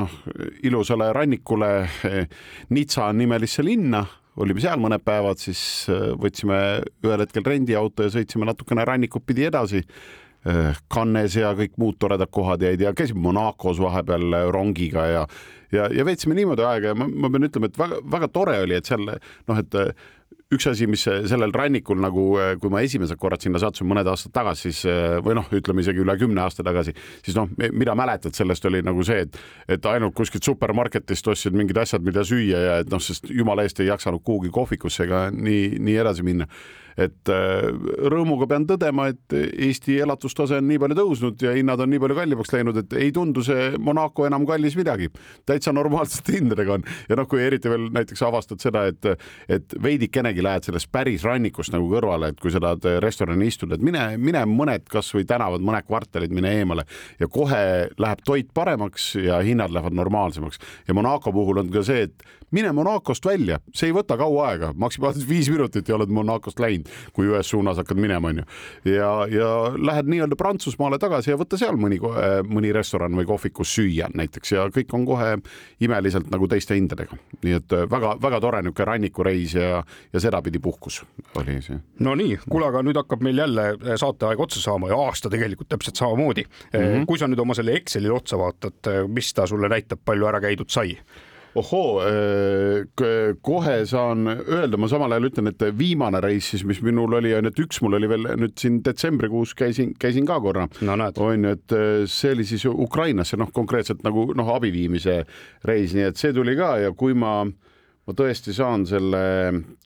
noh, 0.01 0.14
ilusale 0.64 1.11
rannikule 1.12 1.72
Nitsa 2.72 3.11
nimelisse 3.12 3.64
linna 3.66 4.05
olime 4.39 4.62
seal 4.62 4.80
mõned 4.80 5.03
päevad, 5.05 5.41
siis 5.43 5.61
võtsime 6.20 6.80
ühel 7.05 7.24
hetkel 7.24 7.47
rendiauto 7.47 8.07
ja 8.07 8.14
sõitsime 8.14 8.49
natukene 8.49 8.86
rannikut 8.89 9.26
pidi 9.26 9.49
edasi. 9.49 9.84
Cannes 10.89 11.34
ja 11.34 11.51
kõik 11.59 11.74
muud 11.82 11.97
toredad 12.01 12.30
kohad 12.32 12.62
jäid 12.62 12.80
ja 12.80 12.93
käisime 12.97 13.20
Monacos 13.24 13.80
vahepeal 13.82 14.36
rongiga 14.55 15.07
ja 15.11 15.24
ja, 15.74 15.89
ja 15.93 16.05
veetsime 16.07 16.36
niimoodi 16.39 16.64
aega 16.64 16.93
ja 16.93 16.97
ma, 16.97 17.09
ma 17.09 17.30
pean 17.32 17.49
ütlema, 17.49 17.68
et 17.68 17.80
väga-väga 17.80 18.28
tore 18.32 18.55
oli, 18.64 18.78
et 18.78 18.89
seal 18.89 19.05
noh, 19.05 19.59
et 19.59 19.76
üks 20.55 20.64
asi, 20.70 20.86
mis 20.88 21.03
sellel 21.05 21.53
rannikul 21.53 21.99
nagu, 22.01 22.24
kui 22.61 22.72
ma 22.72 22.80
esimesed 22.84 23.20
korrad 23.20 23.42
sinna 23.44 23.61
sattusin 23.61 23.88
mõned 23.90 24.09
aastad 24.09 24.32
tagasi, 24.32 24.72
siis 24.72 25.20
või 25.24 25.36
noh, 25.36 25.49
ütleme 25.53 25.84
isegi 25.84 26.01
üle 26.01 26.16
kümne 26.20 26.40
aasta 26.44 26.64
tagasi, 26.64 26.94
siis 27.26 27.36
noh, 27.36 27.51
mida 27.76 27.96
mäletad 27.99 28.36
sellest 28.36 28.64
oli 28.70 28.80
nagu 28.84 29.05
see, 29.05 29.26
et, 29.26 29.38
et 29.76 29.88
ainult 29.92 30.16
kuskilt 30.16 30.49
supermarketist 30.49 31.28
ostsid 31.34 31.57
mingid 31.59 31.80
asjad, 31.84 32.05
mida 32.05 32.24
süüa 32.24 32.64
ja 32.64 32.80
et 32.84 32.92
noh, 32.92 33.03
sest 33.03 33.28
jumala 33.28 33.66
eest 33.68 33.84
ei 33.84 33.90
jaksanud 33.90 34.24
kuhugi 34.24 34.53
kohvikusse 34.55 35.05
ega 35.05 35.26
nii, 35.34 35.76
nii 35.84 36.01
edasi 36.01 36.24
minna 36.24 36.49
et 36.99 37.32
äh, 37.32 37.68
rõõmuga 38.11 38.49
pean 38.51 38.66
tõdema, 38.68 39.09
et 39.12 39.36
Eesti 39.38 39.99
elatustase 40.03 40.59
on 40.59 40.68
nii 40.68 40.80
palju 40.82 40.99
tõusnud 40.99 41.44
ja 41.44 41.55
hinnad 41.57 41.80
on 41.82 41.92
nii 41.92 42.03
palju 42.03 42.18
kallimaks 42.18 42.53
läinud, 42.55 42.80
et 42.82 42.96
ei 42.99 43.12
tundu 43.14 43.44
see 43.46 43.70
Monaco 43.78 44.26
enam 44.26 44.46
kallis 44.49 44.76
midagi. 44.78 45.11
täitsa 45.46 45.72
normaalsete 45.72 46.34
hindadega 46.38 46.78
on 46.78 46.86
ja 47.09 47.18
noh, 47.18 47.28
kui 47.30 47.42
eriti 47.44 47.70
veel 47.70 47.88
näiteks 47.94 48.22
avastad 48.26 48.62
seda, 48.62 48.86
et, 48.90 49.07
et 49.49 49.76
veidikenegi 49.82 50.42
lähed 50.44 50.68
sellest 50.68 50.90
päris 50.92 51.24
rannikust 51.26 51.74
nagu 51.74 51.88
kõrvale, 51.92 52.32
et 52.32 52.40
kui 52.40 52.53
sa 52.55 52.62
tahad 52.62 53.01
restorani 53.05 53.49
istuda, 53.49 53.78
et 53.78 53.84
mine, 53.84 54.05
mine 54.20 54.44
mõned 54.51 54.88
kasvõi 54.90 55.26
tänavad, 55.28 55.64
mõned 55.64 55.86
kvartalid, 55.88 56.34
mine 56.34 56.53
eemale 56.61 56.84
ja 57.20 57.28
kohe 57.30 57.62
läheb 57.99 58.24
toit 58.26 58.51
paremaks 58.55 59.12
ja 59.22 59.40
hinnad 59.44 59.72
lähevad 59.74 59.96
normaalsemaks. 59.96 60.59
ja 60.88 60.94
Monaco 60.94 61.32
puhul 61.32 61.62
on 61.62 61.70
ka 61.72 61.84
see, 61.86 62.09
et 62.09 62.26
mine 62.51 62.72
Monacost 62.72 63.26
välja, 63.26 63.59
see 63.74 63.90
ei 63.90 63.96
võta 63.96 64.16
kaua 64.20 64.49
aega, 64.53 64.72
maksimaalselt 64.76 65.28
viis 65.28 65.51
minutit 65.53 65.88
ja 65.88 65.96
oled 65.96 66.12
Monacost 66.12 66.61
läinud 66.62 66.88
kui 67.12 67.28
ühes 67.28 67.51
suunas 67.51 67.78
hakkad 67.80 68.01
minema, 68.01 68.30
onju. 68.32 68.44
ja, 68.88 69.11
ja 69.32 69.51
lähed 69.76 70.09
nii-öelda 70.11 70.36
Prantsusmaale 70.38 70.99
tagasi 70.99 71.32
ja 71.32 71.38
võtta 71.40 71.59
seal 71.61 71.78
mõni, 71.80 72.01
mõni 72.49 72.72
restoran 72.74 73.16
või 73.18 73.28
kohvikus 73.28 73.74
süüa 73.78 74.09
näiteks 74.14 74.55
ja 74.55 74.66
kõik 74.74 74.94
on 74.96 75.07
kohe 75.09 75.36
imeliselt 75.84 76.30
nagu 76.32 76.49
teiste 76.49 76.78
hindadega. 76.78 77.18
nii 77.44 77.59
et 77.59 77.76
väga-väga 77.90 78.40
tore 78.40 78.62
niisugune 78.62 78.88
rannikureis 78.88 79.55
ja, 79.55 79.82
ja 80.12 80.20
sedapidi 80.20 80.59
puhkus 80.62 81.03
oli 81.38 81.61
see. 81.64 81.78
no 82.05 82.14
nii, 82.18 82.38
kuule, 82.49 82.68
aga 82.70 82.82
nüüd 82.86 82.99
hakkab 83.01 83.22
meil 83.24 83.38
jälle 83.44 83.96
saateaeg 84.01 84.40
otsa 84.40 84.62
saama 84.62 84.90
ja 84.92 84.99
aasta 85.09 85.30
tegelikult 85.32 85.68
täpselt 85.68 85.96
samamoodi 85.96 86.44
mm. 86.44 86.80
-hmm. 86.80 87.07
kui 87.07 87.18
sa 87.18 87.28
nüüd 87.28 87.40
oma 87.42 87.55
selle 87.55 87.76
Excelile 87.78 88.14
otsa 88.14 88.38
vaatad, 88.38 88.92
mis 89.09 89.34
ta 89.34 89.46
sulle 89.46 89.68
näitab, 89.68 90.01
palju 90.05 90.26
ära 90.26 90.40
käidud 90.40 90.70
sai? 90.70 90.96
Ohoo, 91.59 92.00
kohe 93.44 93.76
saan 93.88 94.30
öelda, 94.30 94.80
ma 94.80 94.88
samal 94.90 95.14
ajal 95.14 95.28
ütlen, 95.30 95.50
et 95.52 95.64
viimane 95.78 96.22
reis 96.24 96.50
siis, 96.52 96.64
mis 96.68 96.80
minul 96.84 97.18
oli, 97.20 97.34
on, 97.36 97.50
et 97.50 97.62
üks 97.62 97.82
mul 97.84 97.98
oli 97.98 98.11
veel 98.11 98.30
nüüd 98.40 98.56
siin 98.61 98.80
detsembrikuus 98.86 99.54
käisin, 99.59 99.94
käisin 100.00 100.28
ka 100.28 100.38
korra 100.44 100.68
no,. 100.80 100.96
on 101.26 101.48
ju, 101.48 101.54
et 101.59 101.76
see 102.11 102.34
oli 102.36 102.46
siis 102.48 102.66
Ukrainasse, 102.70 103.38
noh, 103.40 103.52
konkreetselt 103.54 104.02
nagu 104.06 104.30
noh, 104.38 104.54
abi 104.54 104.72
viimise 104.74 105.20
reis, 105.68 105.94
nii 105.96 106.11
et 106.11 106.20
see 106.20 106.34
tuli 106.36 106.56
ka 106.59 106.76
ja 106.84 106.94
kui 106.96 107.16
ma, 107.18 107.42
ma 107.44 108.16
tõesti 108.16 108.54
saan 108.56 108.86
selle, 108.88 109.24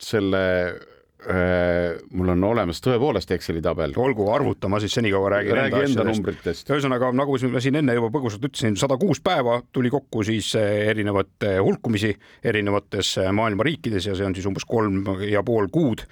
selle 0.00 0.42
Äh, 0.72 0.91
mul 2.12 2.32
on 2.32 2.44
olemas 2.44 2.80
tõepoolest 2.82 3.30
Exceli 3.36 3.62
tabel. 3.62 3.92
olgu, 3.96 4.26
arvuta, 4.32 4.68
ma 4.68 4.80
siis 4.82 4.94
senikaua 4.96 5.30
räägin 5.36 5.54
Räägi 5.56 5.74
enda, 5.76 5.82
enda 5.86 6.04
numbritest. 6.08 6.70
ühesõnaga, 6.70 7.12
nagu 7.14 7.36
ma 7.52 7.62
siin 7.62 7.78
enne 7.78 7.94
juba 7.94 8.10
põgusalt 8.14 8.46
ütlesin, 8.48 8.76
sada 8.80 8.96
kuus 8.98 9.20
päeva 9.22 9.60
tuli 9.72 9.90
kokku 9.92 10.24
siis 10.26 10.54
äh, 10.58 10.88
erinevat 10.90 11.46
äh, 11.46 11.58
hulkumisi 11.62 12.10
erinevates 12.44 13.14
maailma 13.32 13.66
riikides 13.68 14.08
ja 14.10 14.16
see 14.18 14.26
on 14.26 14.34
siis 14.34 14.48
umbes 14.50 14.66
kolm 14.66 15.04
ja 15.28 15.44
pool 15.46 15.70
kuud 15.72 16.06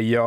ja 0.00 0.24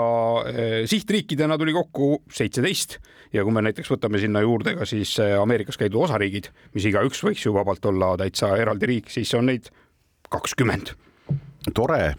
sihtriikidena 0.85 1.55
tuli 1.57 1.73
kokku 1.73 2.19
seitseteist 2.29 2.99
ja 3.33 3.41
kui 3.45 3.53
me 3.55 3.63
näiteks 3.65 3.89
võtame 3.89 4.19
sinna 4.21 4.43
juurde 4.45 4.75
ka 4.77 4.85
siis 4.85 5.15
Ameerikas 5.41 5.79
käidud 5.79 6.03
osariigid, 6.03 6.51
mis 6.75 6.85
igaüks 6.85 7.23
võiks 7.25 7.47
ju 7.47 7.55
vabalt 7.55 7.85
olla 7.89 8.11
täitsa 8.19 8.51
eraldi 8.61 8.91
riik, 8.91 9.09
siis 9.09 9.33
on 9.39 9.49
neid 9.49 9.71
kakskümmend 10.29 10.93
tore, 11.75 12.13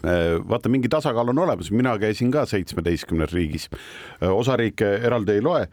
vaata 0.48 0.68
mingi 0.72 0.90
tasakaal 0.92 1.32
on 1.32 1.38
olemas, 1.44 1.70
mina 1.72 1.96
käisin 1.98 2.30
ka 2.32 2.44
seitsmeteistkümnes 2.48 3.32
riigis, 3.32 3.68
osariike 4.20 4.98
eraldi 5.06 5.38
ei 5.38 5.44
loe. 5.44 5.64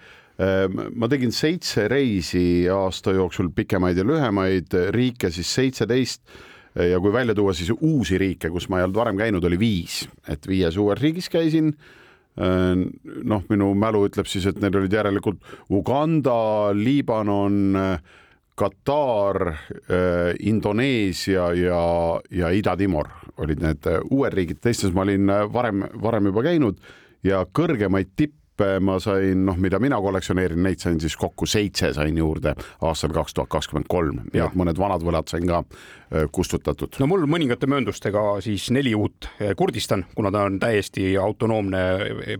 Ma 0.96 1.08
tegin 1.10 1.32
seitse 1.34 1.88
reisi 1.90 2.68
aasta 2.70 3.16
jooksul, 3.16 3.50
pikemaid 3.58 3.98
ja 3.98 4.06
lühemaid, 4.06 4.76
riike 4.94 5.32
siis 5.34 5.50
seitseteist 5.58 6.22
ja 6.92 7.00
kui 7.02 7.14
välja 7.14 7.34
tuua 7.36 7.56
siis 7.58 7.72
uusi 7.74 8.20
riike, 8.22 8.52
kus 8.54 8.70
ma 8.70 8.78
ei 8.78 8.86
olnud 8.86 9.00
varem 9.00 9.18
käinud, 9.18 9.46
oli 9.50 9.58
viis, 9.60 10.04
et 10.30 10.46
viies 10.48 10.78
uues 10.78 11.02
riigis 11.02 11.30
käisin. 11.34 11.74
noh, 12.38 13.42
minu 13.50 13.72
mälu 13.74 14.04
ütleb 14.06 14.28
siis, 14.30 14.46
et 14.46 14.60
need 14.62 14.76
olid 14.78 14.94
järelikult 14.94 15.40
Uganda, 15.74 16.70
Liibanon 16.70 17.74
Katar, 18.58 19.48
äh, 19.48 20.36
Indoneesia 20.40 21.52
ja, 21.54 21.82
ja 22.30 22.50
Ida-Timor 22.50 23.10
olid 23.38 23.62
need 23.64 23.88
äh, 23.90 24.02
uued 24.12 24.34
riigid, 24.34 24.62
teistes 24.64 24.96
ma 24.96 25.06
olin 25.06 25.30
äh, 25.30 25.46
varem, 25.54 25.86
varem 26.02 26.32
juba 26.32 26.46
käinud 26.48 26.82
ja 27.26 27.44
kõrgemaid 27.46 28.14
tippe 28.18 28.78
ma 28.82 28.96
sain, 28.98 29.44
noh, 29.46 29.58
mida 29.62 29.78
mina 29.82 30.00
kollektsioneerin, 30.02 30.64
neid 30.66 30.82
sain 30.82 30.98
siis 31.02 31.14
kokku 31.20 31.46
seitse 31.46 31.92
sain 31.94 32.18
juurde 32.18 32.56
aastal 32.88 33.14
kaks 33.14 33.38
tuhat 33.38 33.52
kakskümmend 33.54 33.86
kolm. 33.92 34.24
Ja 34.34 34.48
mõned 34.58 34.80
vanad 34.82 35.06
võlad 35.06 35.30
sain 35.30 35.46
ka 35.46 35.62
kustutatud. 36.34 36.98
no 36.98 37.06
mul 37.12 37.28
mõningate 37.30 37.70
mööndustega 37.70 38.24
siis 38.42 38.72
neli 38.74 38.96
uut 38.98 39.30
Kurdistan, 39.60 40.08
kuna 40.16 40.34
ta 40.34 40.48
on 40.50 40.58
täiesti 40.58 41.12
autonoomne 41.22 41.84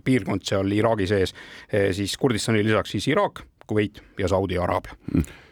piirkond 0.02 0.42
seal 0.42 0.74
Iraagi 0.74 1.06
sees, 1.06 1.36
siis 1.70 2.16
Kurdistani 2.18 2.66
lisaks 2.66 2.96
siis 2.96 3.06
Iraak, 3.14 3.44
Kuveit 3.70 4.02
ja 4.18 4.26
Saudi 4.34 4.58
Araabia. 4.58 4.98
Mm 5.14 5.46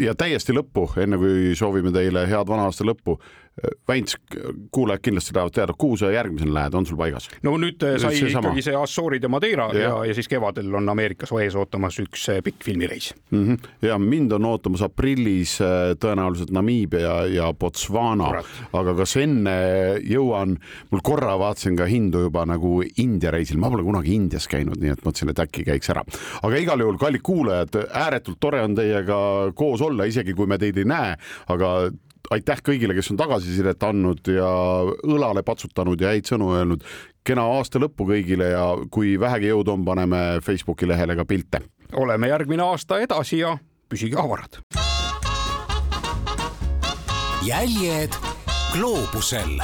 ja 0.00 0.14
täiesti 0.18 0.54
lõppu, 0.54 0.88
enne 1.00 1.18
kui 1.20 1.54
soovime 1.58 1.92
teile 1.94 2.24
head 2.30 2.48
vana 2.50 2.66
aasta 2.68 2.86
lõppu, 2.86 3.18
Väints, 3.88 4.16
kuulajad 4.74 5.02
kindlasti 5.04 5.32
tahavad 5.32 5.52
teada, 5.54 5.74
kuhu 5.78 5.94
sa 5.96 6.08
järgmisena 6.10 6.54
lähed, 6.56 6.74
on 6.74 6.86
sul 6.86 6.98
paigas? 6.98 7.28
no 7.46 7.52
nüüd 7.60 7.82
äh, 7.86 7.94
sai 8.02 8.16
see 8.18 8.32
ikkagi 8.32 8.64
see 8.66 8.74
Assoorid 8.74 9.22
ja 9.22 9.28
Madeira 9.30 9.68
ja, 9.70 9.82
ja, 9.84 9.92
ja 10.08 10.16
siis 10.16 10.26
kevadel 10.28 10.74
on 10.74 10.88
Ameerikas 10.90 11.30
ees 11.38 11.54
ootamas 11.54 12.00
üks 12.02 12.24
äh, 12.32 12.40
pikk 12.42 12.66
filmireis 12.66 13.12
mm. 13.30 13.44
-hmm. 13.44 13.68
ja 13.86 13.98
mind 14.02 14.34
on 14.34 14.48
ootamas 14.50 14.82
aprillis 14.82 15.60
äh, 15.62 15.92
tõenäoliselt 16.02 16.50
Namiibia 16.50 17.00
ja, 17.00 17.14
ja 17.30 17.52
Botswana, 17.54 18.32
aga 18.72 18.94
kas 18.98 19.14
enne 19.22 19.54
jõuan, 20.02 20.56
mul 20.90 21.04
korra 21.06 21.38
vaatasin 21.38 21.78
ka 21.78 21.86
hindu 21.86 22.24
juba 22.26 22.42
nagu 22.50 22.82
India 22.98 23.30
reisil, 23.30 23.62
ma 23.62 23.70
pole 23.70 23.86
kunagi 23.86 24.16
Indias 24.18 24.48
käinud, 24.50 24.82
nii 24.82 24.96
et 24.96 25.06
mõtlesin, 25.06 25.30
et 25.30 25.44
äkki 25.46 25.62
käiks 25.70 25.94
ära. 25.94 26.02
aga 26.42 26.58
igal 26.58 26.82
juhul, 26.82 26.98
kallid 26.98 27.22
kuulajad, 27.22 27.78
ääretult 28.02 28.40
tore 28.40 28.64
on 28.66 28.74
teiega 28.74 29.52
koos 29.54 29.80
olla, 29.80 30.10
isegi 30.10 30.34
kui 30.34 30.50
me 30.50 30.58
teid 30.58 30.82
ei 30.82 30.90
näe, 30.90 31.14
aga 31.46 31.74
aitäh 32.30 32.62
kõigile, 32.64 32.94
kes 32.96 33.10
on 33.12 33.18
tagasisidet 33.20 33.82
andnud 33.84 34.28
ja 34.32 34.48
õlale 35.04 35.44
patsutanud 35.46 36.00
ja 36.00 36.14
häid 36.14 36.28
sõnu 36.30 36.52
öelnud. 36.56 36.84
kena 37.24 37.42
aasta 37.56 37.80
lõppu 37.80 38.04
kõigile 38.08 38.50
ja 38.52 38.64
kui 38.90 39.20
vähegi 39.20 39.48
jõudu 39.48 39.72
on, 39.72 39.84
paneme 39.84 40.40
Facebooki 40.44 40.88
lehele 40.88 41.16
ka 41.16 41.24
pilte. 41.24 41.60
oleme 41.92 42.28
järgmine 42.28 42.62
aasta 42.62 43.00
edasi 43.00 43.38
ja 43.38 43.58
püsige 43.88 44.16
avarad. 44.16 44.60
jäljed 47.44 48.12
gloobusel 48.72 49.60